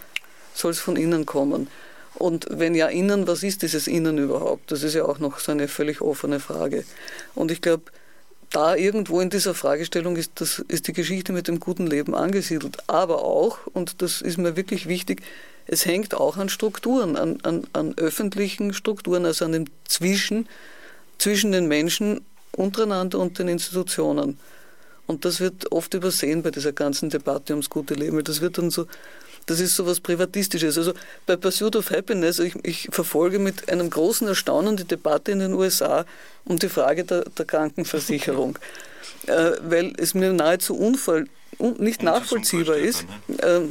Soll 0.54 0.72
es 0.72 0.80
von 0.80 0.96
innen 0.96 1.26
kommen? 1.26 1.68
Und 2.16 2.46
wenn 2.50 2.76
ja 2.76 2.88
innen, 2.88 3.28
was 3.28 3.42
ist 3.44 3.64
dieses 3.64 3.88
Innen 3.88 4.18
überhaupt? 4.18 4.72
Das 4.72 4.84
ist 4.84 4.94
ja 4.94 5.06
auch 5.06 5.20
noch 5.20 5.40
so 5.40 5.52
eine 5.52 5.68
völlig 5.68 6.02
offene 6.02 6.40
Frage. 6.40 6.84
Und 7.34 7.52
ich 7.52 7.62
glaube, 7.62 7.84
da 8.52 8.76
irgendwo 8.76 9.20
in 9.20 9.32
dieser 9.32 9.56
Fragestellung 9.56 10.16
ist, 10.16 10.34
das, 10.36 10.60
ist 10.68 10.88
die 10.88 10.94
Geschichte 10.94 11.34
mit 11.34 11.48
dem 11.48 11.60
guten 11.60 11.88
Leben 11.88 12.14
angesiedelt. 12.14 12.78
Aber 12.88 13.24
auch, 13.24 13.58
und 13.74 14.02
das 14.04 14.22
ist 14.22 14.38
mir 14.38 14.56
wirklich 14.56 14.88
wichtig, 14.88 15.24
es 15.66 15.86
hängt 15.86 16.14
auch 16.14 16.38
an 16.38 16.50
Strukturen, 16.50 17.16
an, 17.16 17.40
an, 17.42 17.66
an 17.74 17.98
öffentlichen 17.98 18.74
Strukturen, 18.74 19.26
also 19.26 19.46
an 19.46 19.54
dem 19.54 19.66
Zwischen, 19.86 20.48
zwischen 21.18 21.52
den 21.52 21.68
Menschen 21.68 22.22
untereinander 22.56 23.20
und 23.20 23.40
den 23.40 23.48
Institutionen. 23.48 24.38
Und 25.06 25.26
das 25.26 25.40
wird 25.40 25.72
oft 25.72 25.94
übersehen 25.94 26.44
bei 26.44 26.52
dieser 26.52 26.72
ganzen 26.72 27.10
Debatte 27.10 27.54
ums 27.54 27.70
gute 27.70 27.94
Leben. 27.94 28.24
Das 28.24 28.40
wird 28.42 28.58
dann 28.58 28.72
so, 28.72 28.88
das 29.46 29.60
ist 29.60 29.76
so 29.76 29.86
was 29.86 30.00
Privatistisches. 30.00 30.78
Also 30.78 30.94
bei 31.26 31.36
Pursuit 31.36 31.76
of 31.76 31.90
Happiness, 31.92 32.40
ich, 32.40 32.56
ich 32.64 32.88
verfolge 32.92 33.40
mit 33.40 33.70
einem 33.70 33.90
großen 33.90 34.28
Erstaunen 34.28 34.78
die 34.78 34.86
Debatte 34.86 35.32
in 35.32 35.40
den 35.40 35.54
USA 35.54 36.06
um 36.46 36.58
die 36.58 36.70
Frage 36.70 37.04
der, 37.04 37.26
der 37.26 37.46
Krankenversicherung. 37.46 38.58
äh, 39.28 39.52
weil 39.62 39.94
es 39.98 40.14
mir 40.14 40.34
nahezu 40.34 40.76
unfall, 40.76 41.28
un, 41.60 41.76
nicht 41.80 42.04
nachvollziehbar 42.04 42.78
ist, 42.78 43.06
äh, 43.38 43.62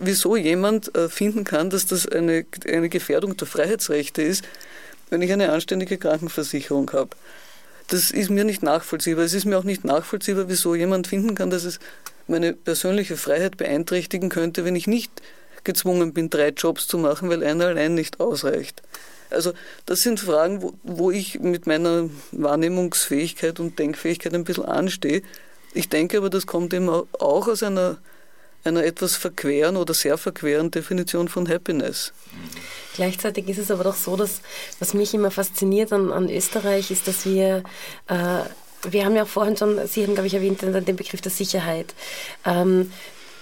wieso 0.00 0.36
jemand 0.36 0.94
äh, 0.94 1.08
finden 1.08 1.44
kann, 1.44 1.70
dass 1.70 1.86
das 1.86 2.06
eine, 2.06 2.44
eine 2.68 2.88
Gefährdung 2.88 3.36
der 3.36 3.46
Freiheitsrechte 3.46 4.22
ist, 4.22 4.44
wenn 5.10 5.22
ich 5.22 5.32
eine 5.32 5.52
anständige 5.52 5.98
Krankenversicherung 5.98 6.90
habe. 6.92 7.10
Das 7.88 8.10
ist 8.10 8.30
mir 8.30 8.44
nicht 8.44 8.62
nachvollziehbar. 8.62 9.24
Es 9.24 9.34
ist 9.34 9.44
mir 9.44 9.58
auch 9.58 9.64
nicht 9.64 9.84
nachvollziehbar, 9.84 10.48
wieso 10.48 10.74
jemand 10.74 11.06
finden 11.06 11.34
kann, 11.34 11.50
dass 11.50 11.64
es 11.64 11.78
meine 12.26 12.52
persönliche 12.52 13.16
Freiheit 13.16 13.56
beeinträchtigen 13.56 14.28
könnte, 14.28 14.64
wenn 14.64 14.74
ich 14.74 14.86
nicht 14.86 15.12
gezwungen 15.64 16.12
bin, 16.12 16.30
drei 16.30 16.48
Jobs 16.48 16.88
zu 16.88 16.98
machen, 16.98 17.28
weil 17.28 17.44
einer 17.44 17.66
allein 17.66 17.94
nicht 17.94 18.20
ausreicht. 18.20 18.82
Also 19.30 19.52
das 19.84 20.02
sind 20.02 20.20
Fragen, 20.20 20.62
wo, 20.62 20.74
wo 20.82 21.10
ich 21.10 21.40
mit 21.40 21.66
meiner 21.66 22.08
Wahrnehmungsfähigkeit 22.32 23.60
und 23.60 23.78
Denkfähigkeit 23.78 24.34
ein 24.34 24.44
bisschen 24.44 24.64
anstehe. 24.64 25.22
Ich 25.74 25.88
denke 25.88 26.18
aber, 26.18 26.30
das 26.30 26.46
kommt 26.46 26.72
eben 26.72 26.88
auch 26.88 27.48
aus 27.48 27.62
einer 27.62 27.98
einer 28.66 28.84
etwas 28.84 29.16
verqueren 29.16 29.76
oder 29.76 29.94
sehr 29.94 30.18
verqueren 30.18 30.70
Definition 30.70 31.28
von 31.28 31.48
Happiness. 31.48 32.12
Gleichzeitig 32.94 33.48
ist 33.48 33.58
es 33.58 33.70
aber 33.70 33.84
doch 33.84 33.94
so, 33.94 34.16
dass 34.16 34.40
was 34.78 34.94
mich 34.94 35.14
immer 35.14 35.30
fasziniert 35.30 35.92
an, 35.92 36.12
an 36.12 36.30
Österreich 36.30 36.90
ist, 36.90 37.08
dass 37.08 37.26
wir 37.26 37.62
äh, 38.08 38.40
wir 38.88 39.04
haben 39.04 39.16
ja 39.16 39.24
vorhin 39.24 39.56
schon, 39.56 39.86
Sie 39.86 40.02
haben, 40.02 40.14
glaube 40.14 40.26
ich, 40.28 40.34
erwähnt, 40.34 40.62
den 40.62 40.96
Begriff 40.96 41.20
der 41.20 41.32
Sicherheit. 41.32 41.94
Ähm, 42.44 42.92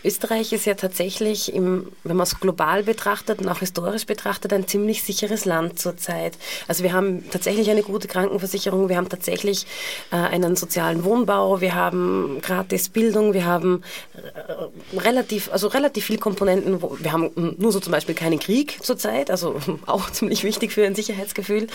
Österreich 0.04 0.52
ist 0.52 0.66
ja 0.66 0.74
tatsächlich, 0.74 1.54
im, 1.54 1.90
wenn 2.04 2.16
man 2.16 2.24
es 2.24 2.38
global 2.38 2.82
betrachtet 2.82 3.40
und 3.40 3.48
auch 3.48 3.60
historisch 3.60 4.04
betrachtet, 4.04 4.52
ein 4.52 4.68
ziemlich 4.68 5.02
sicheres 5.02 5.46
Land 5.46 5.78
zurzeit. 5.78 6.34
Also 6.68 6.82
wir 6.82 6.92
haben 6.92 7.28
tatsächlich 7.30 7.70
eine 7.70 7.82
gute 7.82 8.06
Krankenversicherung, 8.06 8.90
wir 8.90 8.96
haben 8.96 9.08
tatsächlich 9.08 9.66
äh, 10.10 10.16
einen 10.16 10.56
sozialen 10.56 11.04
Wohnbau, 11.04 11.60
wir 11.62 11.74
haben 11.74 12.38
gratis 12.42 12.90
Bildung, 12.90 13.32
wir 13.32 13.46
haben 13.46 13.82
äh, 14.14 14.98
relativ, 14.98 15.50
also 15.50 15.68
relativ 15.68 16.04
viele 16.04 16.18
Komponenten. 16.18 16.82
Wo, 16.82 16.96
wir 17.00 17.12
haben 17.12 17.30
nur 17.58 17.72
so 17.72 17.80
zum 17.80 17.92
Beispiel 17.92 18.14
keinen 18.14 18.38
Krieg 18.38 18.78
zurzeit, 18.82 19.30
also 19.30 19.56
auch 19.86 20.10
ziemlich 20.10 20.44
wichtig 20.44 20.72
für 20.72 20.84
ein 20.84 20.94
Sicherheitsgefühl. 20.94 21.66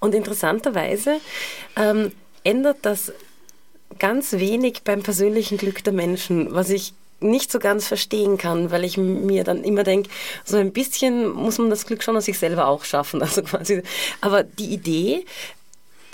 Und 0.00 0.14
interessanterweise 0.14 1.20
ähm, 1.76 2.10
ändert 2.42 2.78
das 2.82 3.12
ganz 3.98 4.32
wenig 4.32 4.82
beim 4.82 5.02
persönlichen 5.02 5.56
Glück 5.56 5.84
der 5.84 5.92
Menschen, 5.92 6.52
was 6.52 6.70
ich 6.70 6.92
nicht 7.20 7.50
so 7.50 7.58
ganz 7.58 7.86
verstehen 7.86 8.36
kann, 8.36 8.70
weil 8.70 8.84
ich 8.84 8.96
mir 8.96 9.44
dann 9.44 9.64
immer 9.64 9.84
denke, 9.84 10.10
so 10.44 10.56
ein 10.56 10.72
bisschen 10.72 11.30
muss 11.30 11.58
man 11.58 11.70
das 11.70 11.86
Glück 11.86 12.02
schon 12.02 12.16
aus 12.16 12.26
sich 12.26 12.38
selber 12.38 12.66
auch 12.66 12.84
schaffen. 12.84 13.22
Also 13.26 13.42
quasi, 13.42 13.82
aber 14.20 14.44
die 14.44 14.72
Idee, 14.72 15.24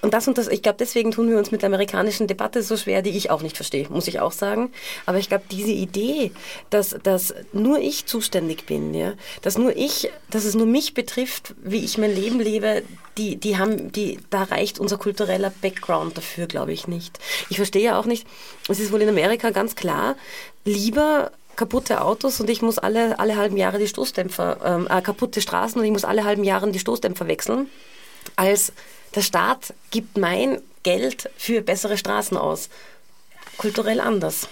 und 0.03 0.13
das 0.13 0.27
und 0.27 0.37
das, 0.37 0.49
ich 0.49 0.63
glaube, 0.63 0.79
deswegen 0.81 1.13
tun 1.13 1.31
wir 1.31 1.39
uns 1.39 1.53
mit 1.53 1.63
der 1.63 1.69
amerikanischen 1.69 2.27
Debatte 2.27 2.63
so 2.63 2.77
schwer, 2.77 3.03
die 3.03 3.17
ich 3.17 3.31
auch 3.31 3.41
nicht 3.41 3.57
verstehe, 3.57 3.89
muss 3.89 4.09
ich 4.09 4.19
auch 4.19 4.33
sagen. 4.33 4.73
Aber 5.07 5.19
ich 5.19 5.29
glaube, 5.29 5.45
diese 5.49 5.71
Idee, 5.71 6.33
dass, 6.71 6.97
dass 7.05 7.33
nur 7.53 7.79
ich 7.79 8.07
zuständig 8.07 8.67
bin, 8.67 8.95
ja, 8.95 9.13
dass 9.43 9.57
nur 9.57 9.77
ich, 9.77 10.11
dass 10.29 10.45
es 10.45 10.57
nur 10.57 10.67
mich 10.67 10.95
betrifft, 10.95 11.55
wie 11.63 11.85
ich 11.85 11.99
mein 11.99 12.13
Leben 12.15 12.41
lebe, 12.41 12.83
die, 13.17 13.37
die 13.37 13.59
haben, 13.59 13.93
die, 13.93 14.19
da 14.29 14.43
reicht 14.43 14.81
unser 14.81 14.99
kultureller 14.99 15.53
Background 15.63 16.19
dafür, 16.19 16.49
glaube 16.49 16.73
ich 16.73 16.89
nicht. 16.89 17.21
Ich 17.49 17.57
verstehe 17.57 17.85
ja 17.85 17.99
auch 17.99 18.07
nicht, 18.07 18.27
es 18.69 18.81
ist 18.81 18.93
wohl 18.93 19.03
in 19.03 19.09
Amerika 19.09 19.51
ganz 19.51 19.77
klar, 19.77 20.17
lieber 20.65 21.31
kaputte 21.55 22.01
Autos 22.01 22.41
und 22.41 22.51
ich 22.51 22.61
muss 22.61 22.79
alle, 22.79 23.21
alle 23.21 23.37
halben 23.37 23.57
Jahre 23.57 23.79
die 23.79 23.87
Stoßdämpfer, 23.87 24.59
ähm, 24.65 24.89
äh, 24.91 25.01
kaputte 25.01 25.41
Straßen 25.41 25.81
und 25.81 25.87
ich 25.87 25.93
muss 25.93 26.05
alle 26.05 26.25
halben 26.25 26.43
Jahre 26.43 26.71
die 26.73 26.79
Stoßdämpfer 26.81 27.29
wechseln, 27.29 27.69
als 28.35 28.73
der 29.15 29.23
Staat 29.23 29.75
gibt 29.91 30.17
mein 30.17 30.61
Geld 30.83 31.31
für 31.37 31.61
bessere 31.61 31.97
Straßen 31.97 32.37
aus. 32.37 32.69
Kulturell 33.57 34.01
anders. 34.01 34.49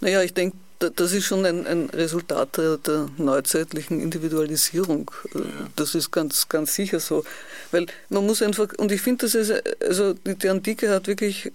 Naja, 0.00 0.22
ich 0.22 0.34
denke, 0.34 0.56
das 0.78 1.12
ist 1.12 1.24
schon 1.26 1.46
ein, 1.46 1.66
ein 1.66 1.90
Resultat 1.90 2.56
der, 2.56 2.76
der, 2.78 3.08
neuzeitlichen 3.16 4.00
Individualisierung. 4.00 5.10
Das 5.76 5.94
ist 5.94 6.10
ganz, 6.10 6.48
ganz 6.48 6.74
sicher 6.74 6.98
so. 6.98 7.24
Weil 7.70 7.86
man 8.08 8.26
muss 8.26 8.42
einfach, 8.42 8.68
und 8.78 8.90
ich 8.90 9.00
finde, 9.00 9.26
das 9.26 9.36
ist, 9.36 9.52
also 9.80 10.14
die, 10.14 10.34
die 10.34 10.48
Antike 10.48 10.90
hat 10.90 11.06
wirklich 11.06 11.46
äh, 11.46 11.52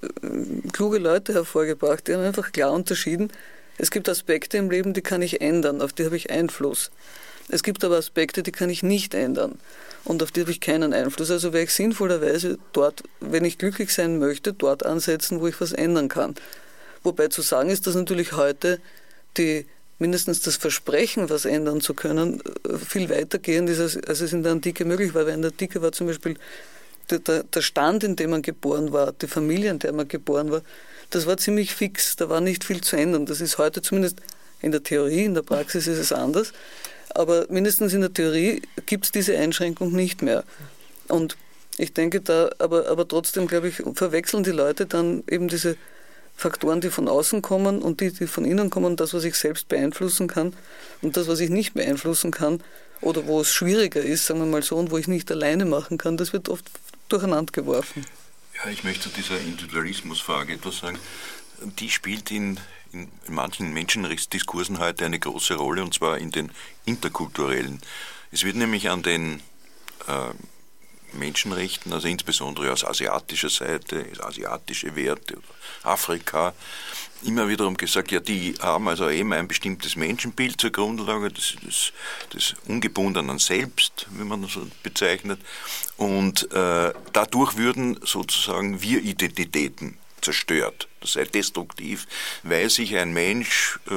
kluge 0.72 0.98
Leute 0.98 1.34
hervorgebracht, 1.34 2.08
die 2.08 2.14
haben 2.14 2.24
einfach 2.24 2.52
klar 2.54 2.72
unterschieden, 2.72 3.32
es 3.78 3.92
gibt 3.92 4.10
Aspekte 4.10 4.58
im 4.58 4.72
Leben, 4.72 4.94
die 4.94 5.02
kann 5.02 5.22
ich 5.22 5.42
ändern, 5.42 5.82
auf 5.82 5.94
die 5.94 6.06
habe 6.06 6.16
ich 6.16 6.32
Einfluss. 6.32 6.90
Es 7.50 7.64
gibt 7.64 7.84
aber 7.84 7.98
Aspekte, 7.98 8.44
die 8.44 8.52
kann 8.52 8.70
ich 8.70 8.82
nicht 8.82 9.14
ändern 9.14 9.60
und 10.08 10.24
auf 10.24 10.32
die 10.32 10.42
habe 10.42 10.52
ich 10.52 10.62
keinen 10.62 10.94
Einfluss. 10.94 11.30
Also 11.32 11.52
werde 11.52 11.66
ich 11.66 11.74
sinnvollerweise 11.74 12.58
dort, 12.72 13.04
wenn 13.20 13.44
ich 13.44 13.58
glücklich 13.58 13.94
sein 13.94 14.20
möchte, 14.20 14.54
dort 14.54 14.86
ansetzen, 14.86 15.42
wo 15.42 15.48
ich 15.48 15.60
was 15.60 15.74
ändern 15.74 16.08
kann. 16.08 16.36
Wobei 17.04 17.28
zu 17.28 17.42
sagen 17.42 17.70
ist, 17.70 17.88
dass 17.88 17.96
natürlich 17.96 18.32
heute 18.32 18.80
die 19.38 19.66
mindestens 20.00 20.42
das 20.42 20.56
Versprechen, 20.56 21.30
was 21.30 21.44
ändern 21.44 21.82
zu 21.82 21.94
können, 21.94 22.42
äh, 22.42 22.78
viel 22.78 23.10
weitergehend 23.10 23.70
ist, 23.70 23.82
als, 23.82 23.98
als 23.98 24.22
es 24.22 24.32
in 24.32 24.44
der 24.44 24.54
Antike 24.54 24.86
möglich 24.86 25.14
war. 25.14 25.26
Weil 25.26 25.34
in 25.34 25.42
der 25.42 25.52
Antike 25.52 25.82
war 25.82 25.92
zum 25.92 26.08
Beispiel 26.08 26.38
der, 27.10 27.44
der 27.44 27.62
Stand, 27.62 28.06
in 28.06 28.16
dem 28.16 28.30
man 28.30 28.42
geboren 28.42 28.94
war, 28.94 29.12
die 29.12 29.28
Familie, 29.28 29.72
in 29.72 29.80
der 29.80 29.92
man 29.92 30.08
geboren 30.08 30.52
war, 30.52 30.62
das 31.10 31.26
war 31.26 31.36
ziemlich 31.36 31.76
fix. 31.76 32.16
Da 32.16 32.30
war 32.30 32.40
nicht 32.40 32.64
viel 32.64 32.80
zu 32.80 32.96
ändern. 32.96 33.26
Das 33.26 33.42
ist 33.42 33.58
heute 33.58 33.82
zumindest 33.82 34.22
in 34.62 34.72
der 34.72 34.84
Theorie, 34.84 35.26
in 35.26 35.34
der 35.34 35.42
Praxis 35.42 35.88
ist 35.88 35.98
es 35.98 36.14
anders. 36.14 36.54
Aber 37.10 37.46
mindestens 37.50 37.94
in 37.94 38.02
der 38.02 38.14
Theorie 38.14 38.62
gibt 38.86 39.06
es 39.06 39.12
diese 39.12 39.38
Einschränkung 39.38 39.92
nicht 39.94 40.22
mehr. 40.22 40.44
Und 41.08 41.38
ich 41.78 41.94
denke 41.94 42.22
da, 42.22 42.50
aber, 42.60 42.88
aber 42.88 43.08
trotzdem, 43.08 43.48
glaube 43.48 43.70
ich, 43.70 43.84
verwechseln 43.94 44.44
die 44.44 44.52
Leute 44.52 44.86
dann 44.86 45.24
eben 45.30 45.48
diese 45.48 45.78
Faktoren, 46.36 46.82
die 46.82 46.90
von 46.90 47.08
außen 47.08 47.42
kommen 47.42 47.82
und 47.82 48.00
die, 48.00 48.12
die 48.12 48.28
von 48.28 48.46
innen 48.46 48.70
kommen, 48.70 48.96
das, 48.96 49.14
was 49.14 49.24
ich 49.24 49.36
selbst 49.36 49.68
beeinflussen 49.68 50.28
kann 50.28 50.54
und 51.02 51.18
das, 51.18 51.28
was 51.28 51.40
ich 51.40 51.50
nicht 51.50 51.74
beeinflussen 51.74 52.32
kann 52.32 52.62
oder 53.02 53.26
wo 53.26 53.42
es 53.42 53.52
schwieriger 53.52 54.02
ist, 54.02 54.26
sagen 54.26 54.40
wir 54.40 54.46
mal 54.46 54.64
so, 54.64 54.76
und 54.76 54.92
wo 54.92 54.98
ich 54.98 55.08
nicht 55.08 55.32
alleine 55.32 55.66
machen 55.66 55.98
kann, 55.98 56.18
das 56.18 56.34
wird 56.34 56.50
oft 56.50 56.66
durcheinander 57.10 57.52
geworfen. 57.52 58.06
Ja, 58.56 58.70
ich 58.72 58.84
möchte 58.84 59.10
zu 59.10 59.10
dieser 59.10 59.40
Individualismusfrage 59.40 60.54
etwas 60.54 60.80
sagen. 60.80 61.00
Die 61.80 61.90
spielt 61.90 62.32
in, 62.32 62.60
in, 62.92 63.10
in 63.28 63.34
manchen 63.34 63.74
Menschenrechtsdiskursen 63.74 64.80
heute 64.80 65.06
eine 65.06 65.20
große 65.20 65.56
Rolle, 65.56 65.84
und 65.84 65.94
zwar 65.94 66.18
in 66.18 66.32
den 66.32 66.52
interkulturellen. 66.86 67.82
Es 68.32 68.44
wird 68.44 68.56
nämlich 68.56 68.90
an 68.90 69.04
den 69.04 69.42
äh, 70.08 70.34
Menschenrechten, 71.14 71.94
also 71.94 72.08
insbesondere 72.08 72.72
aus 72.72 72.84
asiatischer 72.84 73.50
Seite, 73.50 74.06
asiatische 74.20 74.96
Werte, 74.96 75.38
Afrika, 75.84 76.54
immer 77.24 77.48
wiederum 77.48 77.78
gesagt, 77.78 78.12
ja, 78.12 78.20
die 78.20 78.54
haben 78.60 78.88
also 78.88 79.10
eben 79.10 79.34
ein 79.34 79.48
bestimmtes 79.48 79.96
Menschenbild 79.96 80.60
zur 80.60 80.70
Grundlage 80.70 81.32
des, 81.32 81.56
des, 81.66 81.94
des 82.34 82.56
ungebundenen 82.68 83.40
Selbst, 83.40 84.08
wie 84.12 84.24
man 84.24 84.44
das 84.44 84.52
so 84.52 84.68
bezeichnet, 84.84 85.40
und 85.98 86.52
äh, 86.52 86.94
dadurch 87.14 87.58
würden 87.58 88.00
sozusagen 88.04 88.82
Wir-Identitäten 88.82 89.98
zerstört. 90.22 90.88
Das 91.02 91.14
sei 91.14 91.26
destruktiv, 91.26 92.08
weil 92.44 92.70
sich 92.70 92.96
ein 92.98 93.14
Mensch 93.14 93.80
äh, 93.90 93.94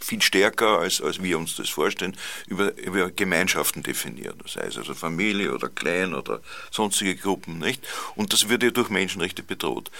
viel 0.00 0.22
stärker, 0.22 0.78
als, 0.78 1.00
als 1.00 1.22
wir 1.22 1.38
uns 1.38 1.56
das 1.56 1.68
vorstellen, 1.68 2.16
über, 2.46 2.76
über 2.78 3.10
Gemeinschaften 3.10 3.82
definiert. 3.82 4.36
Das 4.42 4.56
heißt 4.56 4.78
also 4.78 4.94
Familie 4.94 5.52
oder 5.52 5.68
Klein 5.68 6.14
oder 6.14 6.40
sonstige 6.70 7.16
Gruppen. 7.16 7.58
Nicht? 7.58 7.86
Und 8.16 8.32
das 8.32 8.48
würde 8.48 8.72
durch 8.72 8.90
Menschenrechte 8.90 9.42
bedroht. 9.42 9.90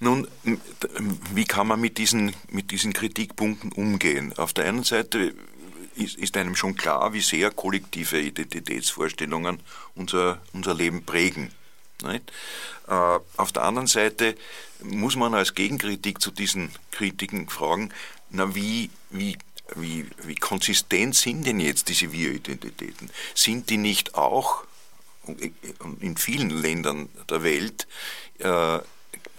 Nun, 0.00 0.28
wie 1.34 1.44
kann 1.44 1.66
man 1.66 1.80
mit 1.80 1.98
diesen, 1.98 2.34
mit 2.50 2.70
diesen 2.70 2.92
Kritikpunkten 2.92 3.72
umgehen? 3.72 4.32
Auf 4.36 4.52
der 4.52 4.66
einen 4.66 4.84
Seite 4.84 5.34
ist 5.96 6.36
einem 6.36 6.54
schon 6.54 6.76
klar, 6.76 7.12
wie 7.12 7.20
sehr 7.20 7.50
kollektive 7.50 8.20
Identitätsvorstellungen 8.20 9.58
unser, 9.96 10.40
unser 10.52 10.74
Leben 10.74 11.04
prägen. 11.04 11.50
Äh, 12.04 12.20
auf 13.36 13.52
der 13.52 13.64
anderen 13.64 13.88
Seite 13.88 14.36
muss 14.82 15.16
man 15.16 15.34
als 15.34 15.54
Gegenkritik 15.54 16.20
zu 16.20 16.30
diesen 16.30 16.70
Kritiken 16.90 17.48
fragen, 17.48 17.92
na 18.30 18.54
wie, 18.54 18.90
wie, 19.10 19.36
wie, 19.74 20.06
wie 20.22 20.36
konsistent 20.36 21.14
sind 21.14 21.46
denn 21.46 21.60
jetzt 21.60 21.88
diese 21.88 22.12
Wir-Identitäten? 22.12 23.10
Sind 23.34 23.70
die 23.70 23.78
nicht 23.78 24.14
auch 24.14 24.64
in 26.00 26.16
vielen 26.16 26.50
Ländern 26.50 27.08
der 27.28 27.42
Welt 27.42 27.86
äh, 28.38 28.78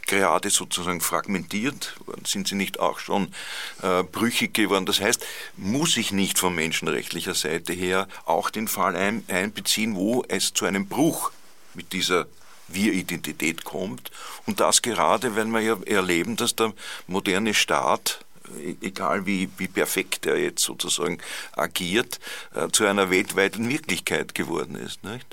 gerade 0.06 0.50
sozusagen 0.50 1.02
fragmentiert? 1.02 1.96
Sind 2.26 2.48
sie 2.48 2.56
nicht 2.56 2.80
auch 2.80 3.00
schon 3.00 3.34
äh, 3.82 4.04
brüchig 4.04 4.54
geworden? 4.54 4.86
Das 4.86 5.02
heißt, 5.02 5.26
muss 5.56 5.98
ich 5.98 6.12
nicht 6.12 6.38
von 6.38 6.54
menschenrechtlicher 6.54 7.36
Seite 7.36 7.74
her 7.74 8.08
auch 8.26 8.50
den 8.50 8.68
Fall 8.68 8.96
ein, 8.96 9.24
einbeziehen, 9.28 9.96
wo 9.96 10.24
es 10.28 10.54
zu 10.54 10.66
einem 10.66 10.88
Bruch 10.88 11.32
mit 11.74 11.94
dieser 11.94 12.28
wir-Identität 12.74 13.64
kommt. 13.64 14.12
Und 14.46 14.60
das 14.60 14.82
gerade, 14.82 15.36
wenn 15.36 15.52
wir 15.52 15.62
ja 15.62 15.78
erleben, 15.86 16.36
dass 16.36 16.56
der 16.56 16.74
moderne 17.08 17.54
Staat 17.54 18.26
e-, 18.58 18.76
egal 18.82 19.26
wie, 19.26 19.50
wie 19.58 19.68
perfekt 19.68 20.26
er 20.26 20.38
jetzt 20.38 20.64
sozusagen 20.64 21.20
agiert, 21.54 22.20
äh, 22.56 22.70
zu 22.70 22.86
einer 22.86 23.10
weltweiten 23.10 23.70
Wirklichkeit 23.70 24.36
geworden 24.36 24.76
ist. 24.76 25.04
Nicht? 25.04 25.26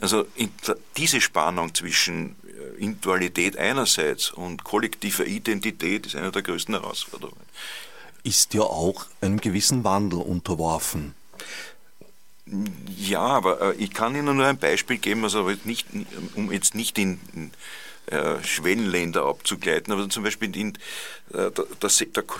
Also 0.00 0.26
diese 0.96 1.20
Spannung 1.20 1.74
zwischen 1.74 2.36
äh, 2.46 2.82
Individualität 2.82 3.56
einerseits 3.56 4.30
und 4.30 4.64
kollektiver 4.64 5.26
Identität 5.26 6.06
ist 6.06 6.16
eine 6.16 6.32
der 6.32 6.42
größten 6.42 6.74
Herausforderungen. 6.74 7.40
Ist 8.24 8.54
ja 8.54 8.62
auch 8.62 9.06
einem 9.20 9.40
gewissen 9.40 9.82
Wandel 9.82 10.20
unterworfen. 10.20 11.14
Ja, 12.44 13.20
aber 13.20 13.60
äh, 13.60 13.74
ich 13.76 13.92
kann 13.92 14.16
Ihnen 14.16 14.36
nur 14.36 14.46
ein 14.46 14.58
Beispiel 14.58 14.98
geben, 14.98 15.22
also 15.24 15.48
nicht, 15.64 15.86
um 16.34 16.50
jetzt 16.50 16.74
nicht 16.74 16.98
in, 16.98 17.20
äh, 18.06 18.42
Schwellenländer 18.42 19.24
abzugleiten, 19.24 19.92
aber 19.92 20.08
zum 20.08 20.24
Beispiel 20.24 20.54
in, 20.56 20.74
äh, 21.32 21.50
da, 21.52 21.64
da, 21.78 21.88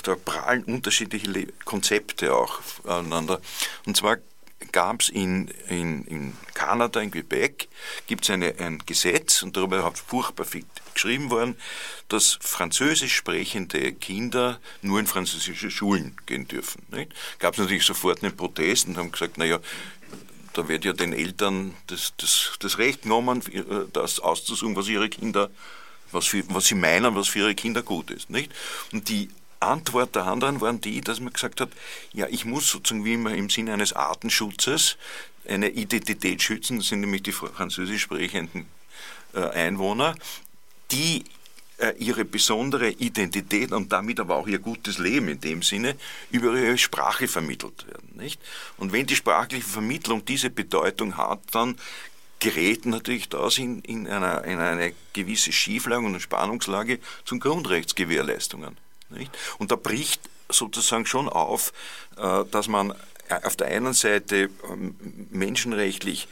da 0.03 0.15
prallen 0.17 0.65
unterschiedliche 0.65 1.47
Konzepte 1.65 2.35
auch 2.35 2.61
aneinander. 2.85 3.41
Und 3.87 3.97
zwar 3.97 4.19
gab 4.71 5.03
es 5.03 5.09
in, 5.09 5.49
in, 5.69 6.05
in 6.05 6.37
Kanada, 6.55 7.01
in 7.01 7.11
Quebec, 7.11 7.69
gibt 8.07 8.29
es 8.29 8.31
ein 8.31 8.83
Gesetz, 8.87 9.43
und 9.43 9.57
darüber 9.57 9.83
hat 9.83 9.99
furchtbar 9.99 10.45
viel 10.45 10.65
geschrieben 10.95 11.31
worden, 11.31 11.57
dass 12.09 12.39
französisch 12.41 13.15
sprechende 13.15 13.93
Kinder 13.95 14.61
nur 14.83 15.01
in 15.01 15.07
französische 15.07 15.71
Schulen 15.71 16.17
gehen 16.27 16.47
dürfen. 16.47 16.83
Gab 17.39 17.55
es 17.55 17.61
natürlich 17.61 17.85
sofort 17.85 18.23
einen 18.23 18.37
Protest 18.37 18.89
und 18.89 18.99
haben 18.99 19.11
gesagt, 19.11 19.39
naja, 19.39 19.59
da 20.53 20.69
wird 20.69 20.85
ja 20.85 20.93
den 20.93 21.13
Eltern 21.13 21.75
das, 21.87 22.13
das, 22.19 22.53
das 22.61 22.79
Recht 22.79 23.03
genommen, 23.03 23.43
äh, 23.53 23.63
das 23.93 24.21
auszusuchen, 24.21 24.77
was 24.77 24.89
ihre 24.89 25.09
Kinder, 25.09 25.51
was, 26.11 26.27
für, 26.27 26.43
was 26.49 26.67
sie 26.67 26.75
meinen, 26.75 27.15
was 27.15 27.29
für 27.29 27.41
ihre 27.41 27.55
Kinder 27.55 27.83
gut 27.83 28.11
ist. 28.11 28.31
Nicht? 28.31 28.53
Und 28.93 29.09
die 29.09 29.31
Antwort 29.63 30.15
der 30.15 30.27
anderen 30.27 30.61
waren 30.61 30.81
die, 30.81 31.01
dass 31.01 31.21
man 31.21 31.33
gesagt 31.33 31.61
hat, 31.61 31.71
ja, 32.13 32.27
ich 32.29 32.45
muss 32.45 32.69
sozusagen 32.69 33.05
wie 33.05 33.15
immer 33.15 33.35
im 33.35 33.51
Sinne 33.51 33.73
eines 33.73 33.93
Artenschutzes 33.93 34.97
eine 35.49 35.71
Identität 35.71 36.43
schützen, 36.43 36.79
das 36.79 36.89
sind 36.89 37.01
nämlich 37.01 37.23
die 37.23 37.33
französisch 37.33 38.03
sprechenden 38.03 38.67
äh, 39.35 39.41
Einwohner, 39.41 40.15
die 40.91 41.25
äh, 41.79 41.95
ihre 41.99 42.25
besondere 42.25 42.91
Identität 42.91 43.73
und 43.73 43.93
damit 43.93 44.21
aber 44.21 44.37
auch 44.37 44.47
ihr 44.47 44.59
gutes 44.59 44.99
Leben 44.99 45.29
in 45.29 45.41
dem 45.41 45.63
Sinne 45.63 45.97
über 46.31 46.55
ihre 46.55 46.79
Sprache 46.79 47.27
vermittelt 47.27 47.87
werden. 47.87 48.11
Nicht? 48.15 48.41
Und 48.77 48.93
wenn 48.93 49.07
die 49.07 49.17
sprachliche 49.17 49.67
Vermittlung 49.67 50.25
diese 50.25 50.51
Bedeutung 50.51 51.17
hat, 51.17 51.41
dann 51.53 51.77
gerät 52.39 52.87
natürlich 52.87 53.29
das 53.29 53.59
in, 53.59 53.81
in, 53.83 54.07
einer, 54.07 54.45
in 54.45 54.59
eine 54.59 54.95
gewisse 55.13 55.53
Schieflage 55.53 56.05
und 56.05 56.21
Spannungslage 56.21 56.99
zum 57.25 57.41
Grundrechtsgewährleistungen. 57.41 58.77
Nicht? 59.13 59.37
Und 59.59 59.71
da 59.71 59.77
bricht 59.77 60.21
sozusagen 60.49 61.07
schon 61.07 61.29
auf, 61.29 61.73
äh, 62.17 62.45
dass 62.51 62.69
man 62.69 62.95
auf 63.43 63.57
der 63.57 63.69
einen 63.69 63.95
Seite 63.95 64.51
ähm, 64.71 64.95
menschenrechtlich 65.31 66.29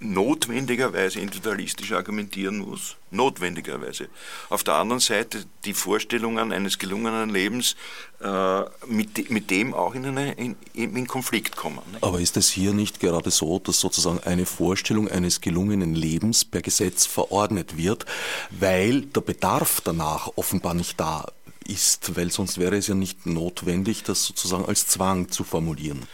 notwendigerweise 0.00 1.20
individualistisch 1.20 1.92
argumentieren 1.92 2.58
muss, 2.58 2.96
notwendigerweise. 3.10 4.08
Auf 4.48 4.64
der 4.64 4.74
anderen 4.74 5.00
Seite 5.00 5.44
die 5.66 5.74
Vorstellungen 5.74 6.52
eines 6.52 6.78
gelungenen 6.78 7.28
Lebens 7.28 7.76
äh, 8.22 8.62
mit, 8.86 9.30
mit 9.30 9.50
dem 9.50 9.74
auch 9.74 9.94
in, 9.94 10.06
eine, 10.06 10.32
in, 10.32 10.56
in 10.72 11.06
Konflikt 11.06 11.54
kommen. 11.54 11.80
Nicht? 11.92 12.02
Aber 12.02 12.18
ist 12.18 12.38
es 12.38 12.50
hier 12.50 12.72
nicht 12.72 13.00
gerade 13.00 13.30
so, 13.30 13.58
dass 13.58 13.78
sozusagen 13.78 14.20
eine 14.20 14.46
Vorstellung 14.46 15.06
eines 15.06 15.42
gelungenen 15.42 15.94
Lebens 15.94 16.46
per 16.46 16.62
Gesetz 16.62 17.04
verordnet 17.04 17.76
wird, 17.76 18.06
weil 18.50 19.02
der 19.02 19.20
Bedarf 19.20 19.82
danach 19.82 20.30
offenbar 20.36 20.72
nicht 20.72 20.98
da 20.98 21.26
ist, 21.66 22.16
weil 22.16 22.30
sonst 22.30 22.58
wäre 22.58 22.76
es 22.76 22.86
ja 22.86 22.94
nicht 22.94 23.26
notwendig, 23.26 24.02
das 24.02 24.24
sozusagen 24.24 24.64
als 24.64 24.86
Zwang 24.86 25.30
zu 25.30 25.44
formulieren? 25.44 26.06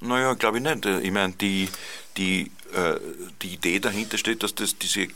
Naja, 0.00 0.34
glaube 0.34 0.58
ich 0.58 0.62
nicht. 0.62 0.84
Ich 0.84 1.10
meine, 1.10 1.32
die, 1.34 1.68
die 2.16 2.50
äh, 2.72 3.00
die 3.42 3.54
Idee 3.54 3.80
dahinter 3.80 4.18
steht, 4.18 4.42
dass 4.42 4.54
das 4.54 4.78
diese 4.78 5.08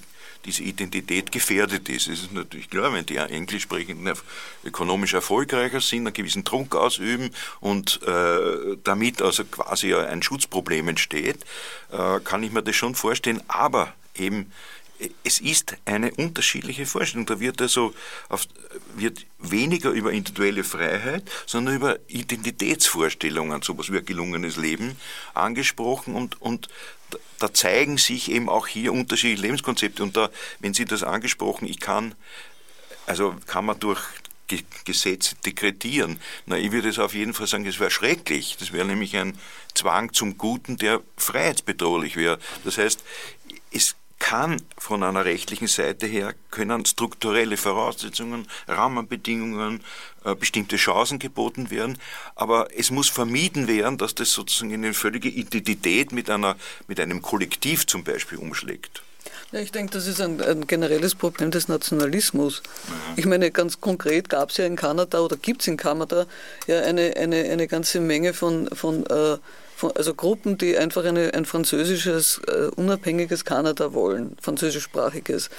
diese 0.44 0.62
Identität 0.62 1.30
gefährdet 1.30 1.88
ist. 1.88 2.08
Es 2.08 2.22
ist 2.22 2.32
natürlich 2.32 2.68
klar, 2.68 2.92
wenn 2.92 3.06
die 3.06 3.16
Englisch 3.16 3.62
sprechenden 3.62 4.12
ökonomisch 4.64 5.14
erfolgreicher 5.14 5.80
sind, 5.80 6.06
einen 6.06 6.14
gewissen 6.14 6.44
Druck 6.44 6.74
ausüben 6.74 7.30
und 7.60 8.00
äh, 8.02 8.76
damit 8.82 9.22
also 9.22 9.44
quasi 9.44 9.94
ein 9.94 10.22
Schutzproblem 10.22 10.88
entsteht, 10.88 11.44
äh, 11.92 12.20
kann 12.20 12.42
ich 12.42 12.52
mir 12.52 12.62
das 12.62 12.74
schon 12.76 12.94
vorstellen. 12.94 13.42
Aber 13.48 13.92
eben 14.16 14.50
es 15.24 15.40
ist 15.40 15.76
eine 15.84 16.12
unterschiedliche 16.12 16.86
Vorstellung. 16.86 17.26
Da 17.26 17.40
wird 17.40 17.60
also 17.60 17.94
auf, 18.28 18.46
wird 18.94 19.26
weniger 19.38 19.90
über 19.90 20.12
individuelle 20.12 20.64
Freiheit, 20.64 21.30
sondern 21.46 21.76
über 21.76 21.98
Identitätsvorstellungen, 22.08 23.62
sowas 23.62 23.92
wie 23.92 23.98
ein 23.98 24.06
gelungenes 24.06 24.56
Leben, 24.56 24.96
angesprochen 25.34 26.14
und, 26.14 26.40
und 26.40 26.68
da 27.38 27.52
zeigen 27.52 27.98
sich 27.98 28.30
eben 28.30 28.48
auch 28.48 28.66
hier 28.66 28.92
unterschiedliche 28.92 29.42
Lebenskonzepte. 29.42 30.02
Und 30.02 30.16
da, 30.16 30.30
wenn 30.60 30.74
Sie 30.74 30.84
das 30.84 31.02
angesprochen, 31.02 31.68
ich 31.68 31.80
kann, 31.80 32.14
also 33.06 33.34
kann 33.46 33.66
man 33.66 33.78
durch 33.80 34.00
Gesetze 34.84 35.34
dekretieren. 35.44 36.20
Na, 36.46 36.58
ich 36.58 36.72
würde 36.72 36.88
es 36.88 36.98
auf 36.98 37.14
jeden 37.14 37.34
Fall 37.34 37.46
sagen, 37.46 37.64
das 37.64 37.80
wäre 37.80 37.90
schrecklich. 37.90 38.56
Das 38.58 38.72
wäre 38.72 38.84
nämlich 38.84 39.16
ein 39.16 39.38
Zwang 39.74 40.12
zum 40.12 40.36
Guten, 40.38 40.76
der 40.76 41.00
freiheitsbedrohlich 41.16 42.16
wäre. 42.16 42.38
Das 42.64 42.78
heißt, 42.78 43.02
es 43.70 43.96
kann 44.22 44.62
von 44.78 45.02
einer 45.02 45.24
rechtlichen 45.24 45.66
Seite 45.66 46.06
her, 46.06 46.32
können 46.52 46.86
strukturelle 46.86 47.56
Voraussetzungen, 47.56 48.46
Rahmenbedingungen, 48.68 49.80
äh, 50.24 50.36
bestimmte 50.36 50.76
Chancen 50.76 51.18
geboten 51.18 51.70
werden, 51.72 51.98
aber 52.36 52.68
es 52.76 52.92
muss 52.92 53.08
vermieden 53.08 53.66
werden, 53.66 53.98
dass 53.98 54.14
das 54.14 54.32
sozusagen 54.32 54.70
in 54.70 54.84
eine 54.84 54.94
völlige 54.94 55.28
Identität 55.28 56.12
mit, 56.12 56.30
einer, 56.30 56.56
mit 56.86 57.00
einem 57.00 57.20
Kollektiv 57.20 57.84
zum 57.86 58.04
Beispiel 58.04 58.38
umschlägt. 58.38 59.02
Ja, 59.50 59.58
ich 59.58 59.72
denke, 59.72 59.92
das 59.92 60.06
ist 60.06 60.20
ein, 60.20 60.40
ein, 60.40 60.68
generelles 60.68 61.16
Problem 61.16 61.50
des 61.50 61.66
Nationalismus. 61.66 62.62
Ich 63.16 63.26
meine, 63.26 63.50
ganz 63.50 63.80
konkret 63.80 64.28
gab 64.28 64.50
es 64.50 64.56
ja 64.56 64.66
in 64.66 64.76
Kanada 64.76 65.18
oder 65.20 65.36
gibt 65.36 65.62
es 65.62 65.68
in 65.68 65.76
Kanada 65.76 66.26
ja 66.68 66.80
eine, 66.82 67.16
eine, 67.16 67.50
eine 67.50 67.66
ganze 67.66 68.00
Menge 68.00 68.34
von, 68.34 68.68
von 68.68 69.04
äh, 69.06 69.36
also 69.82 70.14
Gruppen, 70.14 70.58
die 70.58 70.76
einfach 70.76 71.04
eine, 71.04 71.34
ein 71.34 71.44
französisches, 71.44 72.40
äh, 72.46 72.68
unabhängiges 72.76 73.44
Kanada 73.44 73.92
wollen, 73.92 74.36
französischsprachiges. 74.40 75.50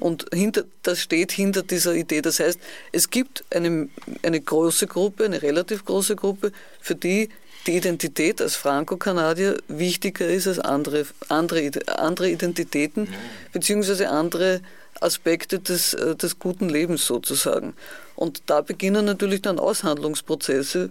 Und 0.00 0.26
hinter, 0.32 0.64
das 0.82 1.00
steht 1.00 1.32
hinter 1.32 1.62
dieser 1.62 1.94
Idee. 1.94 2.22
Das 2.22 2.38
heißt, 2.38 2.60
es 2.92 3.10
gibt 3.10 3.44
eine, 3.50 3.88
eine 4.22 4.40
große 4.40 4.86
Gruppe, 4.86 5.24
eine 5.24 5.42
relativ 5.42 5.84
große 5.84 6.14
Gruppe, 6.14 6.52
für 6.80 6.94
die 6.94 7.28
die 7.66 7.76
Identität 7.76 8.40
als 8.40 8.56
Franco-Kanadier 8.56 9.58
wichtiger 9.68 10.26
ist 10.26 10.46
als 10.46 10.58
andere, 10.58 11.04
andere, 11.28 11.70
andere 11.98 12.30
Identitäten, 12.30 13.08
beziehungsweise 13.52 14.08
andere 14.08 14.62
Aspekte 15.00 15.58
des, 15.58 15.94
äh, 15.94 16.16
des 16.16 16.38
guten 16.38 16.68
Lebens 16.68 17.06
sozusagen. 17.06 17.74
Und 18.16 18.42
da 18.46 18.62
beginnen 18.62 19.04
natürlich 19.04 19.42
dann 19.42 19.58
Aushandlungsprozesse, 19.58 20.90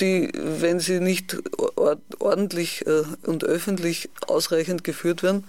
die, 0.00 0.30
wenn 0.34 0.80
sie 0.80 1.00
nicht 1.00 1.36
ordentlich 2.18 2.86
äh, 2.86 3.02
und 3.24 3.44
öffentlich 3.44 4.08
ausreichend 4.26 4.84
geführt 4.84 5.22
werden, 5.22 5.44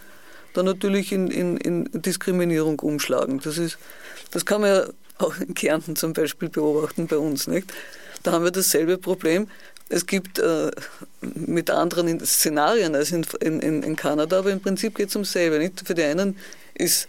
dann 0.54 0.66
natürlich 0.66 1.12
in, 1.12 1.28
in, 1.30 1.58
in 1.58 1.90
Diskriminierung 1.94 2.80
umschlagen. 2.80 3.40
Das, 3.44 3.58
ist, 3.58 3.78
das 4.32 4.46
kann 4.46 4.62
man 4.62 4.70
ja 4.70 4.88
auch 5.20 5.38
in 5.40 5.54
Kärnten 5.54 5.96
zum 5.96 6.14
Beispiel 6.14 6.50
beobachten 6.50 7.08
bei 7.08 7.18
uns. 7.18 7.48
Nicht? 7.48 7.74
Da 8.24 8.32
haben 8.32 8.44
wir 8.44 8.52
dasselbe 8.52 8.98
Problem. 8.98 9.48
Es 9.90 10.06
gibt 10.06 10.40
äh, 10.40 10.72
mit 11.22 11.70
anderen 11.70 12.20
Szenarien 12.26 12.96
als 12.96 13.12
in, 13.12 13.24
in, 13.42 13.84
in 13.84 13.96
Kanada, 13.96 14.40
aber 14.40 14.52
im 14.52 14.60
Prinzip 14.60 14.96
geht 14.96 15.10
es 15.10 15.16
um 15.16 15.26
selbe. 15.26 15.60
Nicht? 15.60 15.84
Für 15.86 15.94
die 15.94 16.04
einen 16.04 16.38
ist 16.74 17.08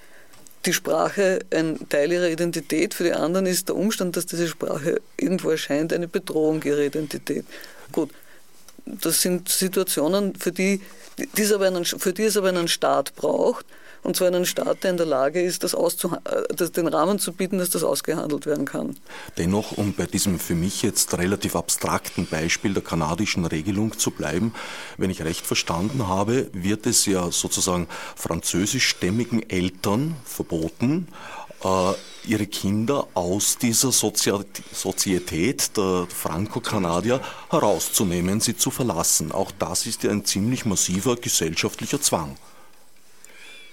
die 0.68 0.74
Sprache 0.74 1.38
ein 1.50 1.88
Teil 1.88 2.12
ihrer 2.12 2.28
Identität, 2.28 2.92
für 2.92 3.04
die 3.04 3.14
anderen 3.14 3.46
ist 3.46 3.68
der 3.68 3.76
Umstand, 3.76 4.16
dass 4.16 4.26
diese 4.26 4.46
Sprache 4.46 5.00
irgendwo 5.16 5.48
erscheint, 5.48 5.94
eine 5.94 6.08
Bedrohung 6.08 6.62
ihrer 6.62 6.80
Identität. 6.82 7.46
Gut, 7.90 8.10
das 9.00 9.20
sind 9.20 9.48
Situationen, 9.48 10.34
für 10.34 10.52
die, 10.52 10.80
die 11.36 11.42
es 11.42 11.52
aber 11.52 11.66
einen, 11.66 11.84
für 11.84 12.12
die 12.12 12.24
es 12.24 12.36
aber 12.36 12.48
einen 12.48 12.68
Staat 12.68 13.14
braucht, 13.14 13.66
und 14.02 14.16
zwar 14.16 14.28
einen 14.28 14.46
Staat, 14.46 14.84
der 14.84 14.92
in 14.92 14.96
der 14.96 15.06
Lage 15.06 15.42
ist, 15.42 15.64
das 15.64 15.74
äh, 15.74 16.54
das 16.54 16.72
den 16.72 16.86
Rahmen 16.86 17.18
zu 17.18 17.32
bieten, 17.32 17.58
dass 17.58 17.70
das 17.70 17.82
ausgehandelt 17.82 18.46
werden 18.46 18.64
kann. 18.64 18.96
Dennoch, 19.36 19.72
um 19.72 19.92
bei 19.92 20.06
diesem 20.06 20.38
für 20.38 20.54
mich 20.54 20.82
jetzt 20.82 21.18
relativ 21.18 21.56
abstrakten 21.56 22.26
Beispiel 22.26 22.74
der 22.74 22.82
kanadischen 22.82 23.44
Regelung 23.44 23.98
zu 23.98 24.10
bleiben, 24.10 24.54
wenn 24.96 25.10
ich 25.10 25.22
recht 25.22 25.46
verstanden 25.46 26.06
habe, 26.06 26.48
wird 26.52 26.86
es 26.86 27.06
ja 27.06 27.30
sozusagen 27.30 27.88
französischstämmigen 28.16 29.48
Eltern 29.50 30.16
verboten, 30.24 31.08
ihre 32.24 32.46
Kinder 32.46 33.08
aus 33.14 33.58
dieser 33.58 33.90
Sozietät 33.90 35.76
der 35.76 36.06
Franco-Kanadier 36.08 37.20
herauszunehmen, 37.50 38.40
sie 38.40 38.56
zu 38.56 38.70
verlassen. 38.70 39.32
Auch 39.32 39.50
das 39.58 39.86
ist 39.86 40.02
ja 40.02 40.10
ein 40.10 40.24
ziemlich 40.24 40.64
massiver 40.64 41.16
gesellschaftlicher 41.16 42.00
Zwang. 42.00 42.36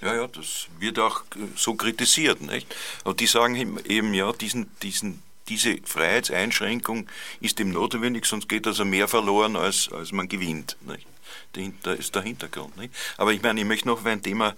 Ja, 0.02 0.14
ja, 0.14 0.26
das 0.26 0.66
wird 0.78 0.98
auch 0.98 1.24
so 1.56 1.74
kritisiert. 1.74 2.40
Nicht? 2.40 2.74
Aber 3.04 3.14
die 3.14 3.26
sagen 3.26 3.78
eben, 3.86 4.14
ja, 4.14 4.32
diesen, 4.32 4.70
diesen, 4.82 5.22
diese 5.48 5.78
Freiheitseinschränkung 5.84 7.08
ist 7.40 7.60
ihm 7.60 7.70
notwendig, 7.70 8.26
sonst 8.26 8.48
geht 8.48 8.66
also 8.66 8.84
mehr 8.84 9.08
verloren, 9.08 9.56
als, 9.56 9.90
als 9.92 10.12
man 10.12 10.28
gewinnt. 10.28 10.76
Nicht? 10.82 11.06
Dahinter 11.52 11.96
ist 11.96 12.14
der 12.14 12.22
Hintergrund. 12.22 12.76
Nicht? 12.76 12.94
Aber 13.16 13.32
ich 13.32 13.42
meine, 13.42 13.60
ich 13.60 13.66
möchte 13.66 13.88
noch 13.88 14.04
ein 14.04 14.22
Thema 14.22 14.54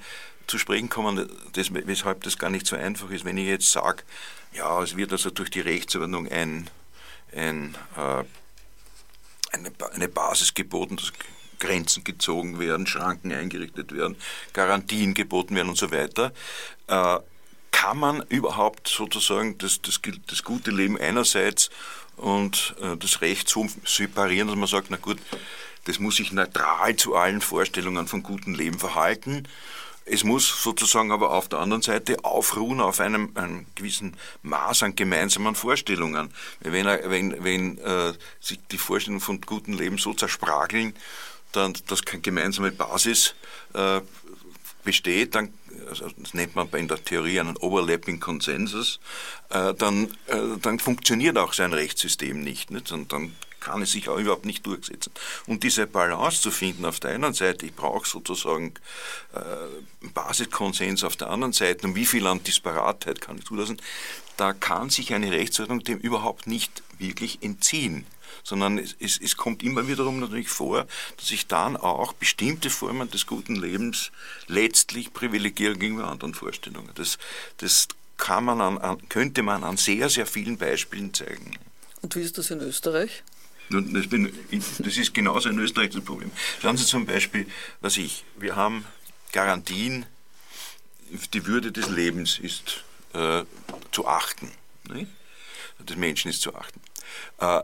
zu 0.49 0.59
sprechen 0.59 0.89
kommen, 0.89 1.31
das, 1.53 1.73
weshalb 1.73 2.25
das 2.25 2.39
gar 2.39 2.51
nicht 2.51 2.67
so 2.67 2.75
einfach 2.75 3.11
ist. 3.11 3.25
Wenn 3.25 3.39
ich 3.39 3.47
jetzt 3.47 3.71
sage, 3.71 4.03
ja, 4.53 4.83
es 4.83 4.97
wird 4.97 5.13
also 5.13 5.31
durch 5.31 5.51
die 5.51 5.61
Rechtsordnung 5.61 6.29
ein, 6.29 6.69
ein, 7.35 7.77
äh, 7.97 8.25
eine, 9.53 9.73
eine 9.93 10.09
Basis 10.09 10.55
geboten, 10.55 10.97
das 10.97 11.13
Grenzen 11.59 12.05
gezogen 12.05 12.59
werden, 12.59 12.87
Schranken 12.87 13.33
eingerichtet 13.33 13.93
werden, 13.93 14.17
Garantien 14.53 15.15
geboten 15.15 15.55
werden 15.55 15.69
und 15.69 15.79
so 15.79 15.91
weiter. 15.91 16.33
Äh, 16.87 17.19
kann 17.71 17.99
man 17.99 18.23
überhaupt 18.29 18.89
sozusagen 18.89 19.59
das, 19.59 19.81
das, 19.83 20.01
das 20.27 20.43
gute 20.43 20.71
Leben 20.71 20.99
einerseits 20.99 21.71
und 22.17 22.75
äh, 22.81 22.97
das 22.97 23.21
Recht 23.21 23.49
so 23.49 23.69
separieren, 23.85 24.49
dass 24.49 24.57
man 24.57 24.67
sagt, 24.67 24.89
na 24.91 24.97
gut, 24.97 25.19
das 25.85 25.99
muss 25.99 26.17
sich 26.17 26.33
neutral 26.33 26.97
zu 26.97 27.15
allen 27.15 27.41
Vorstellungen 27.41 28.09
von 28.09 28.23
gutem 28.23 28.55
Leben 28.55 28.79
verhalten. 28.79 29.47
Es 30.11 30.25
muss 30.25 30.63
sozusagen 30.63 31.13
aber 31.13 31.33
auf 31.33 31.49
der 31.49 31.59
anderen 31.59 31.83
Seite 31.83 32.25
aufruhen 32.25 32.81
auf 32.81 33.01
einem, 33.01 33.31
einem 33.35 33.67
gewissen 33.75 34.17
Maß 34.43 34.83
an 34.83 34.97
gemeinsamen 34.97 35.55
Vorstellungen. 35.55 36.31
Wenn, 36.61 36.87
wenn, 36.87 37.45
wenn 37.45 37.79
äh, 37.79 38.15
sich 38.41 38.59
die 38.71 38.79
Vorstellungen 38.79 39.21
von 39.21 39.41
gutem 39.41 39.77
Leben 39.77 39.99
so 39.99 40.15
zersprageln, 40.15 40.95
dann, 41.53 41.75
dass 41.87 42.05
keine 42.05 42.23
gemeinsame 42.23 42.73
Basis 42.73 43.35
äh, 43.75 44.01
besteht, 44.85 45.35
dann, 45.35 45.53
also 45.89 46.09
das 46.17 46.35
nennt 46.35 46.55
man 46.55 46.69
in 46.71 46.89
der 46.89 47.03
Theorie 47.03 47.41
einen 47.41 47.57
Overlapping 47.57 48.21
Consensus, 48.21 49.01
äh, 49.51 49.75
dann, 49.75 50.05
äh, 50.27 50.59
dann 50.63 50.79
funktioniert 50.79 51.37
auch 51.39 51.53
sein 51.53 51.73
Rechtssystem 51.73 52.41
nicht. 52.43 52.71
nicht? 52.71 52.93
Und 52.93 53.13
dann 53.13 53.35
kann 53.69 53.83
es 53.83 53.93
sich 53.93 54.09
auch 54.09 54.19
überhaupt 54.19 54.47
nicht 54.47 54.65
durchsetzen. 54.65 55.13
Und 55.47 55.63
diese 55.63 55.87
Balance 55.87 56.41
zu 56.41 56.51
finden 56.51 56.87
auf 56.87 57.01
der 57.01 57.11
einen 57.11 57.35
Seite, 57.35 57.67
ich 57.67 57.75
brauche 57.75 58.09
sozusagen 58.09 58.73
äh, 59.35 60.09
Basiskonsens 60.15 61.05
auf 61.05 61.17
der 61.17 61.29
anderen 61.29 61.53
Seite, 61.53 61.87
und 61.87 61.95
wie 61.95 62.07
viel 62.07 62.27
an 62.27 62.43
Disparatheit 62.43 63.21
kann 63.21 63.37
ich 63.37 63.45
zulassen, 63.45 63.81
da 64.39 64.55
kann 64.55 64.89
sich 64.89 65.13
eine 65.13 65.31
Rechtsordnung 65.33 65.85
dem 65.85 65.99
überhaupt 65.99 66.47
nicht 66.47 66.83
wirklich 66.99 67.43
entziehen 67.43 68.07
sondern 68.45 68.79
es, 68.79 68.97
es, 68.99 69.21
es 69.21 69.37
kommt 69.37 69.63
immer 69.63 69.89
wiederum 69.89 70.21
natürlich 70.21 70.49
vor, 70.49 70.87
dass 71.17 71.27
sich 71.27 71.49
dann 71.49 71.77
auch 71.77 72.15
bestimmte 72.15 72.71
Formen 72.71 73.11
des 73.11 73.27
guten 73.27 73.57
Lebens 73.57 74.11
letztlich 74.47 75.13
privilegieren 75.13 75.79
gegenüber 75.79 76.09
anderen 76.09 76.33
Vorstellungen. 76.35 76.91
Das, 76.95 77.19
das 77.59 77.89
kann 78.17 78.45
man 78.45 78.61
an, 78.61 79.09
könnte 79.09 79.43
man 79.43 79.65
an 79.65 79.77
sehr, 79.77 80.09
sehr 80.09 80.25
vielen 80.25 80.57
Beispielen 80.57 81.13
zeigen. 81.13 81.59
Und 82.01 82.15
wie 82.17 82.21
ist 82.21 82.39
das 82.39 82.51
in 82.51 82.61
Österreich? 82.61 83.23
Das, 83.71 84.97
ist 84.97 85.15
genauso 85.15 85.49
in 85.49 85.59
Österreich 85.59 85.91
das 85.91 86.03
Problem. 86.03 86.31
Schauen 86.61 86.77
Sie 86.77 86.87
zum 86.87 87.07
Beispiel, 87.07 87.47
was 87.81 87.97
ich, 87.97 88.25
wir 88.37 88.57
haben 88.57 88.85
Garantien, 89.33 90.07
die 91.33 91.47
Würde 91.47 91.73
des 91.73 91.89
Lebens 91.89 92.39
ist 92.39 92.85
äh, 93.15 93.45
zu 93.93 94.07
achten. 94.07 94.51
Nicht? 94.93 95.11
Des 95.81 95.97
Menschen 95.97 96.31
ist 96.31 96.43
zu 96.43 96.55
achten. 96.55 96.81
Äh, 97.39 97.63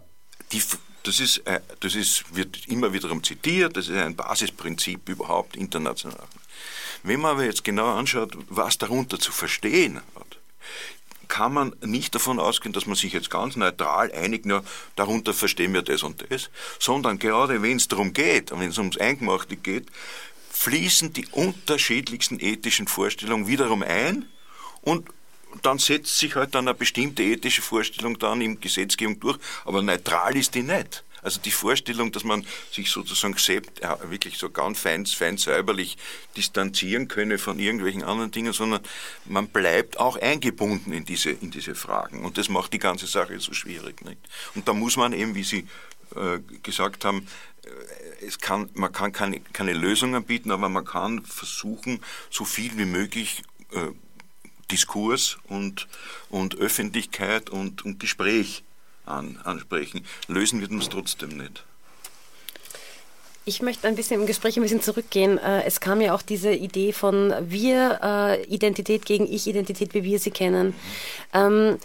die, 0.52 0.62
das, 1.02 1.20
ist, 1.20 1.38
äh, 1.46 1.60
das 1.80 1.94
ist, 1.94 2.34
wird 2.34 2.66
immer 2.66 2.92
wiederum 2.92 3.22
zitiert, 3.22 3.76
das 3.76 3.88
ist 3.88 3.96
ein 3.96 4.16
Basisprinzip 4.16 5.08
überhaupt 5.08 5.56
international. 5.56 6.26
Wenn 7.02 7.20
man 7.20 7.32
aber 7.32 7.44
jetzt 7.44 7.64
genau 7.64 7.96
anschaut, 7.96 8.36
was 8.48 8.78
darunter 8.78 9.18
zu 9.18 9.32
verstehen 9.32 10.00
hat, 10.14 10.38
kann 11.28 11.52
man 11.52 11.74
nicht 11.84 12.14
davon 12.14 12.38
ausgehen, 12.38 12.72
dass 12.72 12.86
man 12.86 12.96
sich 12.96 13.12
jetzt 13.12 13.30
ganz 13.30 13.56
neutral 13.56 14.12
einigt, 14.12 14.46
nur 14.46 14.64
darunter 14.96 15.34
verstehen 15.34 15.74
wir 15.74 15.82
das 15.82 16.02
und 16.02 16.24
das, 16.30 16.50
sondern 16.78 17.18
gerade 17.18 17.62
wenn 17.62 17.76
es 17.76 17.88
darum 17.88 18.12
geht, 18.12 18.50
wenn 18.50 18.70
es 18.70 18.78
ums 18.78 18.98
Eingemachte 18.98 19.56
geht, 19.56 19.86
fließen 20.50 21.12
die 21.12 21.26
unterschiedlichsten 21.32 22.38
ethischen 22.40 22.86
Vorstellungen 22.86 23.46
wiederum 23.46 23.82
ein 23.82 24.26
und 24.82 25.08
dann 25.62 25.78
setzt 25.78 26.18
sich 26.18 26.34
halt 26.34 26.54
dann 26.54 26.68
eine 26.68 26.74
bestimmte 26.74 27.22
ethische 27.22 27.62
Vorstellung 27.62 28.18
dann 28.18 28.40
in 28.40 28.60
Gesetzgebung 28.60 29.20
durch, 29.20 29.38
aber 29.64 29.82
neutral 29.82 30.36
ist 30.36 30.54
die 30.54 30.62
nicht. 30.62 31.04
Also 31.24 31.40
die 31.40 31.50
Vorstellung, 31.50 32.12
dass 32.12 32.22
man 32.22 32.46
sich 32.70 32.90
sozusagen 32.90 33.36
selbst 33.38 33.80
ja, 33.82 33.98
wirklich 34.10 34.36
so 34.38 34.50
ganz 34.50 34.78
fein, 34.78 35.06
fein 35.06 35.38
säuberlich 35.38 35.96
distanzieren 36.36 37.08
könne 37.08 37.38
von 37.38 37.58
irgendwelchen 37.58 38.04
anderen 38.04 38.30
Dingen, 38.30 38.52
sondern 38.52 38.82
man 39.24 39.48
bleibt 39.48 39.98
auch 39.98 40.16
eingebunden 40.16 40.92
in 40.92 41.04
diese, 41.04 41.30
in 41.30 41.50
diese 41.50 41.74
Fragen. 41.74 42.24
Und 42.24 42.36
das 42.36 42.48
macht 42.48 42.74
die 42.74 42.78
ganze 42.78 43.06
Sache 43.06 43.40
so 43.40 43.54
schwierig. 43.54 44.04
Nicht? 44.04 44.18
Und 44.54 44.68
da 44.68 44.74
muss 44.74 44.96
man 44.96 45.14
eben, 45.14 45.34
wie 45.34 45.44
Sie 45.44 45.66
äh, 46.14 46.40
gesagt 46.62 47.06
haben, 47.06 47.26
äh, 47.64 48.26
es 48.26 48.38
kann, 48.38 48.68
man 48.74 48.92
kann 48.92 49.12
keine, 49.12 49.40
keine 49.40 49.72
Lösungen 49.72 50.24
bieten, 50.24 50.50
aber 50.50 50.68
man 50.68 50.84
kann 50.84 51.24
versuchen, 51.24 52.00
so 52.30 52.44
viel 52.44 52.76
wie 52.76 52.84
möglich 52.84 53.42
äh, 53.72 53.88
Diskurs 54.70 55.38
und, 55.44 55.88
und 56.28 56.56
Öffentlichkeit 56.58 57.50
und, 57.50 57.84
und 57.84 57.98
Gespräch 58.00 58.62
an, 59.06 59.38
ansprechen. 59.44 60.04
Lösen 60.28 60.60
wird 60.60 60.70
man 60.70 60.80
es 60.80 60.88
trotzdem 60.88 61.36
nicht. 61.36 61.64
Ich 63.46 63.60
möchte 63.60 63.86
ein 63.86 63.94
bisschen 63.94 64.22
im 64.22 64.26
Gespräch 64.26 64.56
ein 64.56 64.62
bisschen 64.62 64.80
zurückgehen. 64.80 65.36
Äh, 65.36 65.64
es 65.64 65.80
kam 65.80 66.00
ja 66.00 66.14
auch 66.14 66.22
diese 66.22 66.52
Idee 66.52 66.92
von 66.92 67.34
Wir-Identität 67.40 69.02
äh, 69.02 69.04
gegen 69.04 69.30
Ich-Identität, 69.30 69.92
wie 69.92 70.02
wir 70.02 70.18
sie 70.18 70.30
kennen. 70.30 70.74
Ähm, 71.34 71.76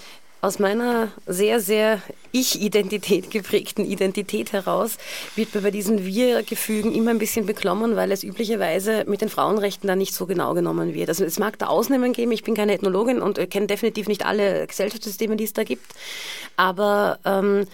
aus 0.42 0.60
meiner 0.60 1.10
sehr, 1.26 1.60
sehr 1.60 2.02
Ich-Identität 2.32 3.30
geprägten 3.30 3.84
Identität 3.86 4.54
heraus 4.54 4.98
wird 5.36 5.54
mir 5.54 5.62
bei 5.62 5.72
diesen 5.72 6.06
Wir-Gefügen 6.06 6.94
immer 6.94 7.12
ein 7.12 7.20
bisschen 7.20 7.46
beklommen, 7.46 7.96
weil 7.96 8.12
es 8.12 8.24
üblicherweise 8.24 9.04
mit 9.08 9.22
den 9.22 9.30
Frauenrechten 9.30 9.88
da 9.88 9.96
nicht 9.96 10.14
so 10.14 10.26
genau 10.26 10.54
genommen 10.54 10.94
wird. 10.94 11.10
Also 11.10 11.26
es 11.26 11.40
mag 11.40 11.60
da 11.60 11.68
Ausnahmen 11.68 12.14
geben, 12.14 12.32
ich 12.32 12.44
bin 12.44 12.56
keine 12.56 12.74
Ethnologin 12.74 13.22
und 13.22 13.38
kenne 13.50 13.68
definitiv 13.68 14.08
nicht 14.08 14.26
alle 14.26 14.66
Gesellschaftssysteme, 14.68 15.36
die 15.36 15.44
es 15.44 15.54
da 15.54 15.64
gibt, 15.64 15.94
aber 16.56 17.20
ähm, 17.26 17.66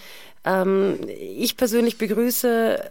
ähm, 0.44 0.98
ich 1.18 1.56
persönlich 1.56 1.98
begrüße 1.98 2.90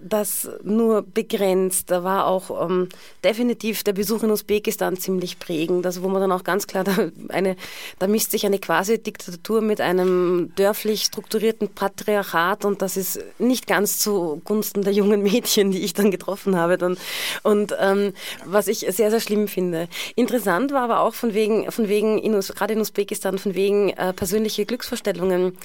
das 0.00 0.48
nur 0.62 1.02
begrenzt. 1.02 1.90
Da 1.90 2.04
war 2.04 2.26
auch 2.26 2.68
ähm, 2.68 2.88
definitiv 3.22 3.82
der 3.84 3.92
Besuch 3.92 4.22
in 4.22 4.30
Usbekistan 4.30 4.96
ziemlich 4.96 5.38
prägend, 5.38 5.86
also 5.86 6.02
wo 6.02 6.08
man 6.08 6.20
dann 6.20 6.32
auch 6.32 6.44
ganz 6.44 6.66
klar, 6.66 6.84
da, 6.84 7.10
eine, 7.28 7.56
da 7.98 8.06
misst 8.06 8.30
sich 8.30 8.46
eine 8.46 8.58
Quasi-Diktatur 8.58 9.60
mit 9.60 9.80
einem 9.80 10.52
dörflich 10.56 11.02
strukturierten 11.02 11.68
Patriarchat 11.68 12.64
und 12.64 12.82
das 12.82 12.96
ist 12.96 13.20
nicht 13.38 13.66
ganz 13.66 13.98
zugunsten 13.98 14.82
der 14.82 14.92
jungen 14.92 15.22
Mädchen, 15.22 15.70
die 15.70 15.84
ich 15.84 15.94
dann 15.94 16.10
getroffen 16.10 16.56
habe. 16.56 16.78
Dann. 16.78 16.96
Und 17.42 17.74
ähm, 17.80 18.12
was 18.44 18.68
ich 18.68 18.80
sehr, 18.80 19.10
sehr 19.10 19.20
schlimm 19.20 19.48
finde. 19.48 19.88
Interessant 20.16 20.72
war 20.72 20.82
aber 20.82 21.00
auch 21.00 21.14
von 21.14 21.34
wegen, 21.34 21.70
von 21.70 21.88
wegen 21.88 22.18
in, 22.18 22.32
gerade 22.40 22.74
in 22.74 22.80
Usbekistan, 22.80 23.38
von 23.38 23.54
wegen 23.54 23.90
äh, 23.90 24.12
persönliche 24.12 24.66
Glücksvorstellungen, 24.66 25.56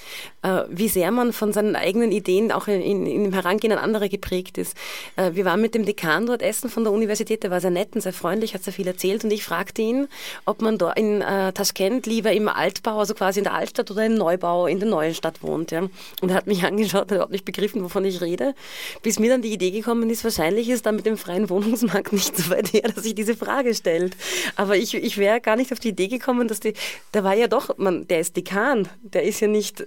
äh, 0.42 0.64
wie 0.70 0.90
sehr 0.90 1.12
man 1.12 1.34
von 1.34 1.54
seinen 1.54 1.76
eigenen 1.76 2.12
Ideen 2.12 2.52
auch 2.52 2.68
in, 2.68 2.82
in, 2.82 3.06
in 3.06 3.24
dem 3.26 3.34
Herangehen 3.34 3.74
an 3.74 3.80
andere 3.80 4.09
geprägt 4.10 4.58
ist. 4.58 4.76
Äh, 5.16 5.32
wir 5.34 5.46
waren 5.46 5.62
mit 5.62 5.76
dem 5.76 5.86
Dekan 5.86 6.26
dort 6.26 6.42
essen 6.42 6.70
von 6.70 6.84
der 6.84 6.94
Universität, 6.94 7.44
der 7.44 7.52
war 7.52 7.62
sehr 7.62 7.72
nett 7.72 7.96
und 7.96 8.02
sehr 8.02 8.14
freundlich, 8.14 8.54
hat 8.54 8.64
sehr 8.64 8.74
viel 8.74 8.88
erzählt 8.88 9.24
und 9.24 9.32
ich 9.32 9.44
fragte 9.44 9.82
ihn, 9.82 10.08
ob 10.46 10.62
man 10.62 10.78
dort 10.78 10.98
in 10.98 11.22
äh, 11.22 11.54
Taschkent 11.54 12.06
lieber 12.06 12.32
im 12.32 12.48
Altbau, 12.48 13.00
also 13.00 13.14
quasi 13.14 13.40
in 13.40 13.44
der 13.46 13.54
Altstadt 13.54 13.92
oder 13.92 14.06
im 14.06 14.16
Neubau 14.16 14.68
in 14.68 14.80
der 14.80 14.90
neuen 14.90 15.14
Stadt 15.14 15.42
wohnt. 15.42 15.72
Ja. 15.72 15.88
Und 16.22 16.30
er 16.30 16.36
hat 16.36 16.48
mich 16.48 16.64
angeschaut, 16.66 17.02
hat 17.02 17.12
überhaupt 17.12 17.32
nicht 17.32 17.46
begriffen, 17.46 17.84
wovon 17.84 18.06
ich 18.06 18.22
rede, 18.22 18.54
bis 19.02 19.20
mir 19.20 19.30
dann 19.30 19.42
die 19.42 19.54
Idee 19.54 19.72
gekommen 19.72 20.10
ist, 20.10 20.24
wahrscheinlich 20.24 20.70
ist 20.70 20.86
da 20.86 20.92
mit 20.92 21.06
dem 21.06 21.18
freien 21.18 21.50
Wohnungsmarkt 21.50 22.14
nicht 22.20 22.36
so 22.36 22.50
weit 22.50 22.74
her, 22.74 22.90
dass 22.94 23.04
sich 23.04 23.16
diese 23.16 23.36
Frage 23.36 23.74
stellt. 23.74 24.16
Aber 24.56 24.76
ich, 24.76 24.94
ich 24.94 25.18
wäre 25.18 25.42
gar 25.42 25.56
nicht 25.56 25.72
auf 25.72 25.80
die 25.80 25.90
Idee 25.90 26.08
gekommen, 26.08 26.48
dass 26.48 26.60
die, 26.60 26.74
der 27.14 27.24
war 27.24 27.36
ja 27.36 27.48
doch, 27.48 27.78
man, 27.78 28.08
der 28.08 28.20
ist 28.20 28.36
Dekan, 28.36 28.88
der 29.02 29.24
ist 29.24 29.40
ja 29.40 29.48
nicht 29.48 29.86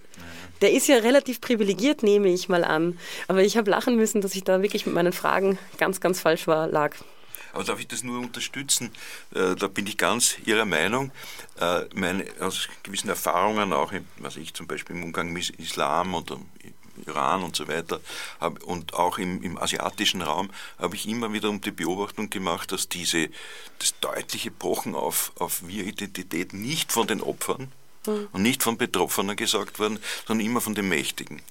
der 0.63 0.73
ist 0.73 0.87
ja 0.87 0.97
relativ 0.97 1.41
privilegiert, 1.41 2.03
nehme 2.03 2.29
ich 2.29 2.49
mal 2.49 2.65
an. 2.65 2.99
Aber 3.29 3.43
ich 3.43 3.57
habe 3.57 3.71
lachen 3.71 3.97
müssen, 3.97 4.21
dass 4.21 4.35
ich 4.35 4.45
da 4.45 4.63
wirklich 4.63 4.87
mit 4.87 4.95
meinen 4.95 5.13
Fragen 5.13 5.59
ganz, 5.79 6.01
ganz 6.01 6.21
falsch 6.21 6.47
war, 6.47 6.67
lag. 6.67 6.95
Aber 7.53 7.65
darf 7.65 7.81
ich 7.81 7.89
das 7.89 8.03
nur 8.03 8.19
unterstützen? 8.19 8.91
Äh, 9.35 9.55
da 9.57 9.69
bin 9.69 9.87
ich 9.87 9.99
ganz 9.99 10.37
Ihrer 10.47 10.65
Meinung. 10.65 11.11
Äh, 11.61 11.83
meine, 11.95 12.25
aus 12.41 12.69
gewissen 12.83 13.11
Erfahrungen 13.11 13.73
auch, 13.73 13.93
was 14.19 14.37
ich 14.37 14.55
zum 14.55 14.67
Beispiel 14.67 14.97
im 14.97 15.03
Umgang 15.03 15.33
mit 15.33 15.51
Islam 15.51 16.15
und 16.15 16.33
Iran 17.07 17.43
und 17.43 17.57
so 17.57 17.69
weiter 17.69 18.01
und 18.67 18.95
auch 18.95 19.19
im, 19.19 19.43
im 19.43 19.59
asiatischen 19.59 20.23
Raum 20.23 20.51
habe 20.79 20.95
ich 20.95 21.09
immer 21.09 21.33
wieder 21.33 21.49
um 21.49 21.61
die 21.61 21.71
Beobachtung 21.71 22.29
gemacht, 22.31 22.71
dass 22.71 22.89
diese 22.89 23.29
das 23.79 23.99
deutliche 24.01 24.51
Pochen 24.51 24.95
auf, 24.95 25.33
auf 25.37 25.67
Wir-Identität 25.67 26.53
nicht 26.53 26.93
von 26.93 27.07
den 27.07 27.23
Opfern, 27.23 27.73
und 28.07 28.43
nicht 28.43 28.63
von 28.63 28.77
Betroffenen 28.77 29.37
gesagt 29.37 29.79
worden, 29.79 29.99
sondern 30.27 30.47
immer 30.47 30.61
von 30.61 30.75
den 30.75 30.89
Mächtigen. 30.89 31.43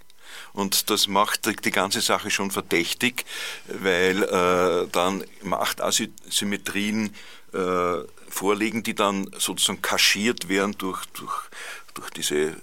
Und 0.54 0.90
das 0.90 1.08
macht 1.08 1.66
die 1.66 1.72
ganze 1.72 2.02
Sache 2.02 2.30
schon 2.30 2.52
verdächtig, 2.52 3.26
weil 3.68 4.24
äh, 4.24 4.88
dann 4.92 5.24
Machtasymmetrien 5.44 7.16
äh, 7.54 8.04
vorliegen, 8.30 8.84
die 8.84 8.96
dann 8.96 9.30
sozusagen 9.38 9.82
kaschiert 9.82 10.50
werden 10.50 10.76
durch, 10.78 11.06
durch, 11.08 11.50
durch 11.94 12.10
diese 12.12 12.56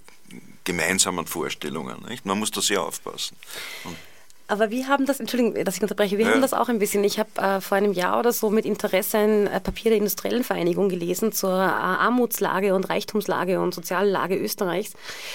gemeinsamen 0.64 1.26
Vorstellungen. 1.26 2.04
Nicht? 2.08 2.26
Man 2.26 2.38
muss 2.38 2.50
da 2.50 2.60
sehr 2.60 2.82
aufpassen. 2.82 3.36
Und 3.84 3.96
aber 4.48 4.70
wir 4.70 4.88
haben 4.88 5.04
das, 5.04 5.20
Entschuldigung, 5.20 5.62
dass 5.62 5.76
ich 5.76 5.82
unterbreche, 5.82 6.16
wir 6.16 6.24
ja. 6.24 6.32
haben 6.32 6.40
das 6.40 6.54
auch 6.54 6.70
ein 6.70 6.78
bisschen. 6.78 7.04
Ich 7.04 7.18
habe 7.18 7.28
äh, 7.36 7.60
vor 7.60 7.76
einem 7.76 7.92
Jahr 7.92 8.18
oder 8.18 8.32
so 8.32 8.48
mit 8.48 8.64
Interesse 8.64 9.18
ein 9.18 9.46
äh, 9.46 9.60
Papier 9.60 9.90
der 9.90 9.98
Industriellen 9.98 10.42
Vereinigung 10.42 10.88
gelesen 10.88 11.32
zur 11.32 11.50
äh, 11.50 11.52
Armutslage 11.52 12.74
und 12.74 12.88
Reichtumslage 12.88 13.60
und 13.60 13.74
Soziallage 13.74 14.36
Österreichs. 14.36 14.94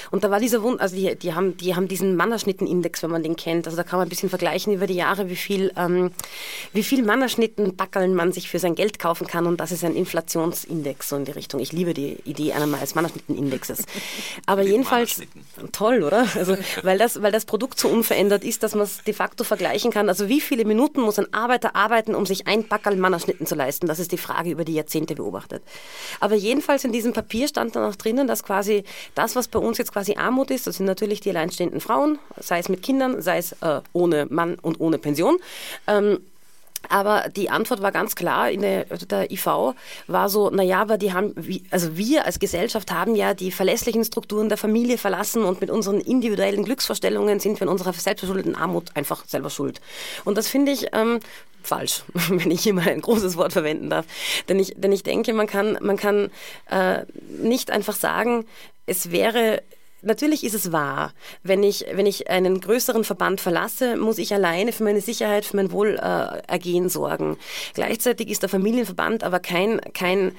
Und 0.09 0.24
da 0.24 0.32
war 0.32 0.39
dieser 0.39 0.64
Wund, 0.64 0.82
also 0.82 0.95
die, 0.95 1.16
die, 1.16 1.36
haben, 1.36 1.55
die 1.57 1.76
haben 1.76 1.88
diesen 1.88 2.16
Mannerschnittenindex, 2.16 3.03
wenn 3.03 3.11
man 3.11 3.22
den 3.22 3.36
kennt. 3.36 3.68
Also 3.68 3.78
da 3.78 3.84
kann 3.84 3.99
man 3.99 4.07
ein 4.07 4.09
bisschen 4.09 4.30
vergleichen 4.30 4.74
über 4.74 4.88
die 4.88 4.95
Jahre, 4.95 5.30
wie 5.30 5.36
viel, 5.36 5.72
ähm, 5.78 6.09
wie 6.74 6.84
viel 6.84 7.03
Mannerschnittenbackeln 7.03 8.16
man 8.16 8.32
sich 8.32 8.49
für 8.49 8.57
sein 8.57 8.74
Geld 8.74 8.97
kaufen 8.97 9.28
kann. 9.28 9.45
Und 9.45 9.59
das 9.59 9.72
ist 9.72 9.84
ein 9.86 9.95
Inflationsindex, 9.95 11.09
so 11.09 11.18
in 11.18 11.26
die 11.26 11.32
Richtung. 11.32 11.59
Ich 11.59 11.72
liebe 11.72 11.93
die 11.93 12.18
Idee 12.26 12.53
eines 12.53 12.95
Mannerschnittenindexes. 12.95 13.84
Aber 14.47 14.64
jedenfalls, 14.64 15.22
toll, 15.72 16.01
oder? 16.01 16.26
Also, 16.36 16.57
weil 16.82 16.97
das, 16.97 17.22
weil 17.22 17.32
das 17.32 17.45
Produkt 17.45 17.80
so 17.80 17.89
unverändert 17.89 18.43
ist, 18.43 18.64
dass 18.64 18.74
man 18.74 18.86
es 18.86 19.02
de 19.07 19.13
facto 19.13 19.43
vergleichen 19.43 19.91
kann. 19.91 20.09
Also 20.09 20.29
wie 20.29 20.41
viele 20.41 20.65
Minuten 20.65 21.01
muss 21.01 21.19
ein 21.19 21.33
Arbeiter 21.33 21.75
arbeiten, 21.75 22.15
um 22.15 22.25
sich 22.25 22.47
ein 22.47 22.67
Backerl 22.67 22.95
Mannerschnitten 22.95 23.45
zu 23.45 23.55
leisten? 23.55 23.87
Das 23.87 23.99
ist 23.99 24.11
die 24.11 24.17
Frage, 24.17 24.51
über 24.51 24.65
die 24.65 24.73
Jahrzehnte 24.73 25.15
beobachtet. 25.15 25.63
Aber 26.19 26.35
jedenfalls 26.35 26.83
in 26.83 26.91
diesem 26.91 27.13
Papier 27.13 27.47
stand 27.47 27.75
dann 27.75 27.83
auch 27.83 27.95
drinnen, 27.95 28.27
dass 28.27 28.43
quasi 28.43 28.83
das, 29.15 29.35
was 29.35 29.47
bei 29.47 29.59
uns 29.59 29.77
jetzt 29.77 29.91
quasi 29.91 30.15
Armut 30.15 30.51
ist, 30.51 30.67
das 30.67 30.77
sind 30.77 30.85
natürlich 30.85 31.21
die 31.21 31.29
alleinstehenden 31.29 31.81
Frauen, 31.81 32.19
sei 32.39 32.59
es 32.59 32.69
mit 32.69 32.83
Kindern, 32.83 33.21
sei 33.21 33.37
es 33.37 33.53
äh, 33.61 33.81
ohne 33.93 34.27
Mann 34.29 34.55
und 34.61 34.79
ohne 34.79 34.97
Pension. 34.97 35.37
Ähm, 35.87 36.19
aber 36.89 37.29
die 37.29 37.49
Antwort 37.49 37.81
war 37.81 37.91
ganz 37.91 38.15
klar 38.15 38.49
in 38.49 38.61
der, 38.61 38.86
der 38.86 39.31
IV, 39.31 39.75
war 40.07 40.29
so, 40.29 40.49
naja, 40.49 40.81
aber 40.81 40.97
die 40.97 41.13
haben, 41.13 41.34
also 41.71 41.97
wir 41.97 42.25
als 42.25 42.39
Gesellschaft 42.39 42.91
haben 42.91 43.15
ja 43.15 43.34
die 43.34 43.51
verlässlichen 43.51 44.03
Strukturen 44.03 44.49
der 44.49 44.57
Familie 44.57 44.97
verlassen 44.97 45.43
und 45.43 45.61
mit 45.61 45.69
unseren 45.69 45.99
individuellen 45.99 46.65
Glücksvorstellungen 46.65 47.39
sind 47.39 47.59
wir 47.59 47.63
in 47.63 47.69
unserer 47.69 47.93
selbstverschuldeten 47.93 48.55
Armut 48.55 48.95
einfach 48.95 49.25
selber 49.27 49.49
schuld. 49.49 49.81
Und 50.25 50.38
das 50.38 50.47
finde 50.47 50.71
ich 50.71 50.88
ähm, 50.93 51.19
falsch, 51.61 52.03
wenn 52.13 52.51
ich 52.51 52.61
hier 52.61 52.73
mal 52.73 52.88
ein 52.88 53.01
großes 53.01 53.38
Wort 53.38 53.53
verwenden 53.53 53.89
darf. 53.89 54.05
Denn 54.49 54.59
ich, 54.59 54.73
denn 54.75 54.91
ich 54.91 55.03
denke, 55.03 55.34
man 55.34 55.47
kann, 55.47 55.77
man 55.81 55.97
kann 55.97 56.29
äh, 56.69 57.05
nicht 57.27 57.71
einfach 57.71 57.95
sagen, 57.95 58.45
es 58.86 59.11
wäre 59.11 59.61
natürlich 60.03 60.43
ist 60.43 60.53
es 60.53 60.71
wahr. 60.71 61.13
Wenn 61.43 61.63
ich, 61.63 61.85
wenn 61.93 62.05
ich 62.05 62.29
einen 62.29 62.59
größeren 62.61 63.03
Verband 63.03 63.41
verlasse, 63.41 63.97
muss 63.97 64.17
ich 64.17 64.33
alleine 64.33 64.71
für 64.71 64.83
meine 64.83 65.01
Sicherheit, 65.01 65.45
für 65.45 65.57
mein 65.57 65.71
Wohlergehen 65.71 66.89
sorgen. 66.89 67.37
Gleichzeitig 67.73 68.29
ist 68.29 68.41
der 68.41 68.49
Familienverband 68.49 69.23
aber 69.23 69.39
kein, 69.39 69.81
kein 69.93 70.33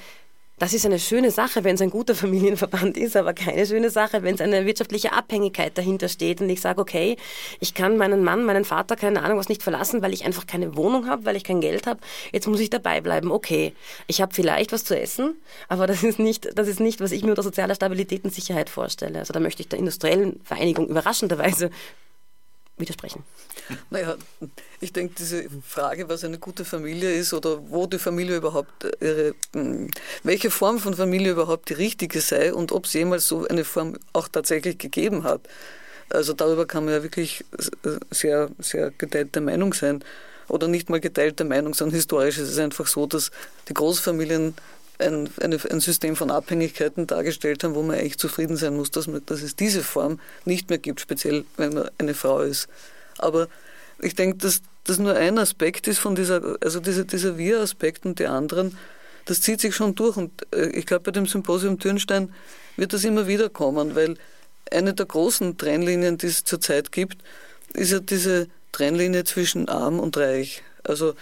das 0.59 0.73
ist 0.73 0.87
eine 0.87 1.01
schöne 1.01 1.31
Sache, 1.31 1.65
wenn 1.65 1.75
es 1.75 1.81
ein 1.81 1.91
guter 1.91 2.15
Familienverband 2.25 2.97
ist, 2.97 3.17
aber 3.17 3.35
keine 3.35 3.67
schöne 3.67 3.91
Sache, 3.91 4.23
wenn 4.23 4.35
es 4.35 4.41
eine 4.41 4.67
wirtschaftliche 4.67 5.13
Abhängigkeit 5.13 5.77
dahinter 5.77 6.09
steht 6.09 6.41
und 6.41 6.49
ich 6.49 6.61
sage, 6.61 6.81
okay, 6.81 7.17
ich 7.61 7.75
kann 7.75 7.97
meinen 7.97 8.23
Mann, 8.23 8.45
meinen 8.45 8.65
Vater, 8.65 8.97
keine 8.97 9.23
Ahnung 9.23 9.39
was 9.39 9.49
nicht 9.49 9.63
verlassen, 9.63 10.03
weil 10.03 10.13
ich 10.13 10.25
einfach 10.25 10.47
keine 10.47 10.77
Wohnung 10.77 11.09
habe, 11.09 11.25
weil 11.25 11.37
ich 11.37 11.45
kein 11.45 11.61
Geld 11.61 11.87
habe. 11.87 12.01
Jetzt 12.33 12.47
muss 12.47 12.61
ich 12.61 12.71
dabei 12.71 13.01
bleiben. 13.01 13.33
Okay, 13.33 13.73
ich 14.07 14.21
habe 14.21 14.35
vielleicht 14.35 14.73
was 14.73 14.85
zu 14.85 14.99
essen, 14.99 15.37
aber 15.69 15.87
das 15.87 16.03
ist 16.03 16.19
nicht, 16.19 16.57
das 16.57 16.69
ist 16.69 16.81
nicht, 16.81 17.01
was 17.01 17.13
ich 17.13 17.25
mir 17.25 17.31
unter 17.31 17.43
sozialer 17.43 17.75
Stabilität 17.75 18.25
und 18.25 18.33
Sicherheit 18.33 18.71
vorstelle. 18.71 19.19
Also 19.19 19.33
da 19.33 19.41
möchte 19.41 19.63
ich 19.63 19.69
der 19.69 19.79
industriellen 19.79 20.41
Vereinigung 20.45 20.89
überraschenderweise 20.89 21.71
widersprechen. 22.77 23.23
Naja, 23.91 24.17
ich 24.81 24.93
denke, 24.93 25.15
diese 25.17 25.47
Frage, 25.67 26.09
was 26.09 26.25
eine 26.25 26.39
gute 26.39 26.65
Familie 26.65 27.13
ist 27.13 27.33
oder 27.33 27.71
wo 27.71 27.87
die 27.87 27.99
Familie 27.99 28.37
überhaupt 28.37 28.85
ihre, 29.01 29.35
hm, 29.53 29.91
welche 30.23 30.51
Form 30.51 30.79
von 30.79 30.95
Familie 30.95 31.33
überhaupt 31.33 31.71
die 31.71 31.75
richtige 31.75 32.21
sei 32.21 32.53
und 32.53 32.73
ob 32.73 32.87
es 32.87 32.93
jemals 32.93 33.27
so 33.27 33.47
eine 33.47 33.65
Form 33.65 33.97
auch 34.13 34.29
tatsächlich 34.29 34.79
gegeben 34.79 35.25
hat. 35.25 35.43
Also 36.11 36.33
darüber 36.33 36.67
kann 36.67 36.85
man 36.85 36.95
ja 36.95 37.03
wirklich 37.03 37.45
sehr, 38.11 38.51
sehr 38.59 38.91
geteilte 38.91 39.41
Meinung 39.41 39.73
sein. 39.73 40.05
Oder 40.47 40.69
nicht 40.69 40.91
mal 40.91 41.01
geteilte 41.01 41.45
Meinung, 41.45 41.73
sondern 41.73 41.95
historisch 41.95 42.37
ist 42.37 42.51
es 42.51 42.59
einfach 42.59 42.87
so, 42.87 43.07
dass 43.07 43.31
die 43.69 43.75
Großfamilien 43.75 44.55
ein, 44.99 45.29
eine, 45.41 45.59
ein 45.71 45.81
System 45.81 46.17
von 46.17 46.31
Abhängigkeiten 46.31 47.07
dargestellt 47.07 47.65
haben, 47.65 47.75
wo 47.75 47.83
man 47.83 47.97
eigentlich 47.97 48.19
zufrieden 48.19 48.57
sein 48.57 48.77
muss, 48.77 48.91
dass, 48.91 49.07
man, 49.07 49.25
dass 49.27 49.43
es 49.43 49.57
diese 49.57 49.83
Form 49.83 50.21
nicht 50.45 50.71
mehr 50.71 50.79
gibt, 50.79 51.01
speziell 51.01 51.45
wenn 51.57 51.75
man 51.75 51.91
eine 51.99 52.15
Frau 52.15 52.41
ist. 52.41 52.69
Aber 53.19 53.49
ich 54.01 54.15
denke, 54.15 54.39
dass 54.39 54.63
das 54.85 54.99
nur 54.99 55.15
ein 55.15 55.39
Aspekt 55.39 55.89
ist 55.89 55.99
von 55.99 56.15
dieser, 56.15 56.57
also 56.61 56.81
dieser, 56.81 57.05
dieser 57.05 57.39
Wir-Aspekt 57.39 58.07
und 58.07 58.19
die 58.19 58.27
anderen, 58.27 58.77
das 59.25 59.41
zieht 59.41 59.61
sich 59.61 59.75
schon 59.75 59.95
durch. 59.95 60.17
Und 60.17 60.31
äh, 60.55 60.69
ich 60.69 60.87
glaube, 60.87 61.05
bei 61.05 61.11
dem 61.11 61.27
Symposium 61.27 61.79
Türnstein 61.79 62.33
wird 62.77 62.93
das 62.93 63.05
immer 63.05 63.27
wieder 63.27 63.49
kommen, 63.49 63.95
weil 63.95 64.17
eine 64.71 64.95
der 64.95 65.07
großen 65.07 65.57
Trennlinien, 65.59 66.19
die 66.19 66.27
es 66.27 66.45
zurzeit 66.45 66.93
gibt, 66.93 67.19
ist 67.73 67.93
ja 67.93 68.01
diese 68.01 68.49
Trennlinie 68.73 69.25
zwischen 69.25 69.69
arm 69.69 70.01
und 70.01 70.17
reich. 70.17 70.63
Also 70.83 71.15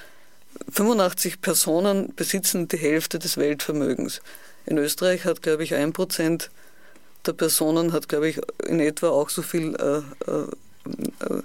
85 0.71 1.41
Personen 1.41 2.15
besitzen 2.15 2.69
die 2.69 2.77
Hälfte 2.77 3.19
des 3.19 3.37
Weltvermögens. 3.37 4.21
In 4.67 4.79
Österreich 4.79 5.25
hat, 5.25 5.43
glaube 5.43 5.65
ich, 5.65 5.75
ein 5.75 5.93
Prozent 5.93 6.51
der 7.27 7.33
Personen 7.33 7.93
hat, 7.93 8.09
glaube 8.09 8.29
ich, 8.29 8.41
in 8.67 8.81
etwa 8.81 9.09
auch 9.11 9.31
so 9.31 9.43
viel 9.43 9.75
äh, 9.77 10.31
äh, 10.31 11.37
äh 11.37 11.43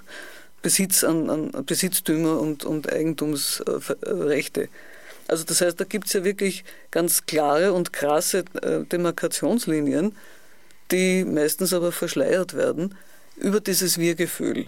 Besitz 0.60 1.04
an, 1.04 1.30
an 1.30 1.64
Besitztümer 1.64 2.40
und, 2.40 2.64
und 2.64 2.92
Eigentumsrechte. 2.92 4.68
Also 5.28 5.44
das 5.44 5.60
heißt, 5.60 5.78
da 5.78 5.84
gibt 5.84 6.08
es 6.08 6.14
ja 6.14 6.24
wirklich 6.24 6.64
ganz 6.90 7.26
klare 7.26 7.72
und 7.72 7.92
krasse 7.92 8.44
äh, 8.62 8.80
Demarkationslinien, 8.84 10.16
die 10.90 11.24
meistens 11.24 11.72
aber 11.72 11.92
verschleiert 11.92 12.54
werden 12.54 12.96
über 13.36 13.60
dieses 13.60 13.98
Wir-Gefühl. 13.98 14.66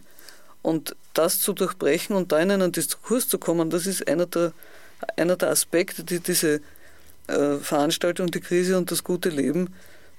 Und 0.62 0.94
das 1.14 1.40
zu 1.40 1.52
durchbrechen 1.52 2.14
und 2.14 2.32
da 2.32 2.38
in 2.38 2.50
einen 2.50 2.72
Diskurs 2.72 3.28
zu 3.28 3.38
kommen, 3.38 3.70
das 3.70 3.86
ist 3.86 4.06
einer 4.06 4.26
der, 4.26 4.52
einer 5.16 5.36
der 5.36 5.50
Aspekte, 5.50 6.04
die 6.04 6.20
diese 6.20 6.61
äh, 7.26 7.56
Veranstaltung, 7.56 8.30
die 8.30 8.40
Krise 8.40 8.76
und 8.76 8.90
das 8.90 9.04
gute 9.04 9.30
Leben, 9.30 9.72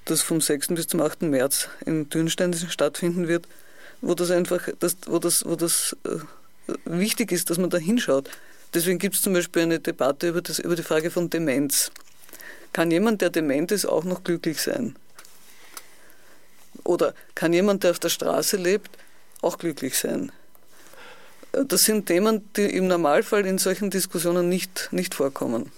das 0.05 0.21
vom 0.21 0.41
6. 0.41 0.69
bis 0.69 0.87
zum 0.87 1.01
8. 1.01 1.23
März 1.23 1.69
in 1.85 2.09
Dürnstein 2.09 2.53
stattfinden 2.53 3.27
wird, 3.27 3.47
wo 4.01 4.15
das 4.15 4.31
einfach, 4.31 4.67
das, 4.79 4.97
wo 5.05 5.19
das, 5.19 5.45
wo 5.45 5.55
das 5.55 5.95
äh, 6.05 6.17
wichtig 6.85 7.31
ist, 7.31 7.49
dass 7.49 7.57
man 7.57 7.69
da 7.69 7.77
hinschaut. 7.77 8.29
Deswegen 8.73 8.99
gibt 8.99 9.15
es 9.15 9.21
zum 9.21 9.33
Beispiel 9.33 9.63
eine 9.63 9.79
Debatte 9.79 10.29
über, 10.29 10.41
das, 10.41 10.59
über 10.59 10.75
die 10.75 10.83
Frage 10.83 11.11
von 11.11 11.29
Demenz. 11.29 11.91
Kann 12.73 12.89
jemand, 12.89 13.21
der 13.21 13.29
dement 13.29 13.71
ist, 13.71 13.85
auch 13.85 14.05
noch 14.05 14.23
glücklich 14.23 14.61
sein? 14.61 14.95
Oder 16.83 17.13
kann 17.35 17.53
jemand, 17.53 17.83
der 17.83 17.91
auf 17.91 17.99
der 17.99 18.09
Straße 18.09 18.57
lebt, 18.57 18.89
auch 19.41 19.57
glücklich 19.57 19.97
sein? 19.97 20.31
Das 21.51 21.83
sind 21.83 22.05
Themen, 22.05 22.49
die 22.55 22.63
im 22.75 22.87
Normalfall 22.87 23.45
in 23.45 23.57
solchen 23.57 23.89
Diskussionen 23.89 24.47
nicht, 24.47 24.89
nicht 24.91 25.13
vorkommen. 25.13 25.71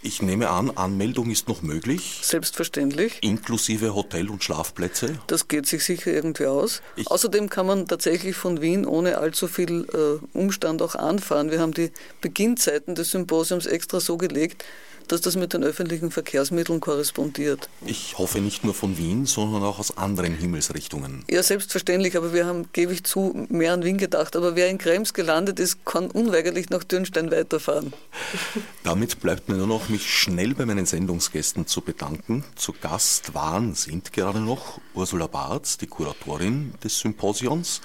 Ich 0.00 0.22
nehme 0.22 0.48
an, 0.48 0.70
Anmeldung 0.70 1.30
ist 1.30 1.48
noch 1.48 1.60
möglich. 1.60 2.20
Selbstverständlich. 2.22 3.18
Inklusive 3.20 3.94
Hotel- 3.94 4.30
und 4.30 4.42
Schlafplätze. 4.42 5.18
Das 5.26 5.48
geht 5.48 5.66
sich 5.66 5.84
sicher 5.84 6.14
irgendwie 6.14 6.46
aus. 6.46 6.80
Ich 6.96 7.10
Außerdem 7.10 7.50
kann 7.50 7.66
man 7.66 7.86
tatsächlich 7.86 8.36
von 8.36 8.62
Wien 8.62 8.86
ohne 8.86 9.18
allzu 9.18 9.48
viel 9.48 9.86
äh, 9.92 10.16
Umstand 10.46 10.80
auch 10.80 10.94
anfahren. 10.94 11.50
Wir 11.50 11.58
haben 11.58 11.74
die 11.74 11.90
Beginnzeiten 12.20 12.94
des 12.94 13.10
Symposiums 13.10 13.66
extra 13.66 13.98
so 13.98 14.16
gelegt, 14.16 14.64
dass 15.08 15.20
das 15.20 15.36
mit 15.36 15.52
den 15.52 15.64
öffentlichen 15.64 16.12
Verkehrsmitteln 16.12 16.80
korrespondiert. 16.80 17.68
Ich 17.84 18.16
hoffe 18.16 18.40
nicht 18.40 18.62
nur 18.62 18.74
von 18.74 18.96
Wien, 18.96 19.26
sondern 19.26 19.64
auch 19.64 19.80
aus 19.80 19.96
anderen 19.96 20.34
Himmelsrichtungen. 20.34 21.24
Ja, 21.28 21.42
selbstverständlich, 21.42 22.16
aber 22.16 22.32
wir 22.32 22.46
haben, 22.46 22.68
gebe 22.72 22.92
ich 22.92 23.02
zu, 23.02 23.46
mehr 23.48 23.72
an 23.72 23.82
Wien 23.82 23.98
gedacht. 23.98 24.36
Aber 24.36 24.54
wer 24.54 24.68
in 24.68 24.78
Krems 24.78 25.14
gelandet 25.14 25.58
ist, 25.58 25.84
kann 25.84 26.10
unweigerlich 26.10 26.70
nach 26.70 26.84
Dürnstein 26.84 27.32
weiterfahren. 27.32 27.92
Damit 28.84 29.20
bleibt 29.20 29.48
mir 29.48 29.56
nur 29.56 29.66
noch, 29.66 29.88
mich 29.88 30.08
schnell 30.08 30.54
bei 30.54 30.64
meinen 30.64 30.86
Sendungsgästen 30.86 31.66
zu 31.66 31.80
bedanken. 31.80 32.44
Zu 32.54 32.72
Gast 32.72 33.34
waren, 33.34 33.74
sind 33.74 34.12
gerade 34.12 34.40
noch 34.40 34.80
Ursula 34.94 35.26
Barth, 35.26 35.80
die 35.80 35.88
Kuratorin 35.88 36.72
des 36.84 37.00
Symposions, 37.00 37.80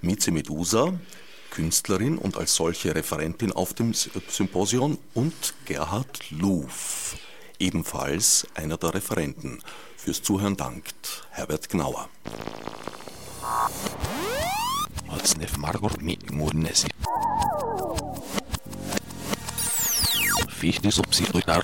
Mieze 0.00 0.30
Medusa, 0.30 0.94
Künstlerin 1.52 2.16
und 2.16 2.38
als 2.38 2.54
solche 2.54 2.94
Referentin 2.94 3.52
auf 3.52 3.74
dem 3.74 3.92
Symposion 3.92 4.98
und 5.12 5.54
Gerhard 5.66 6.30
Luf, 6.30 7.16
ebenfalls 7.58 8.46
einer 8.54 8.78
der 8.78 8.94
Referenten. 8.94 9.62
Fürs 9.96 10.22
Zuhören 10.22 10.56
dankt 10.56 11.26
Herbert 11.30 11.68
Gnauer. 11.68 12.08
Fichte 20.48 20.90
subsidiar 20.90 21.62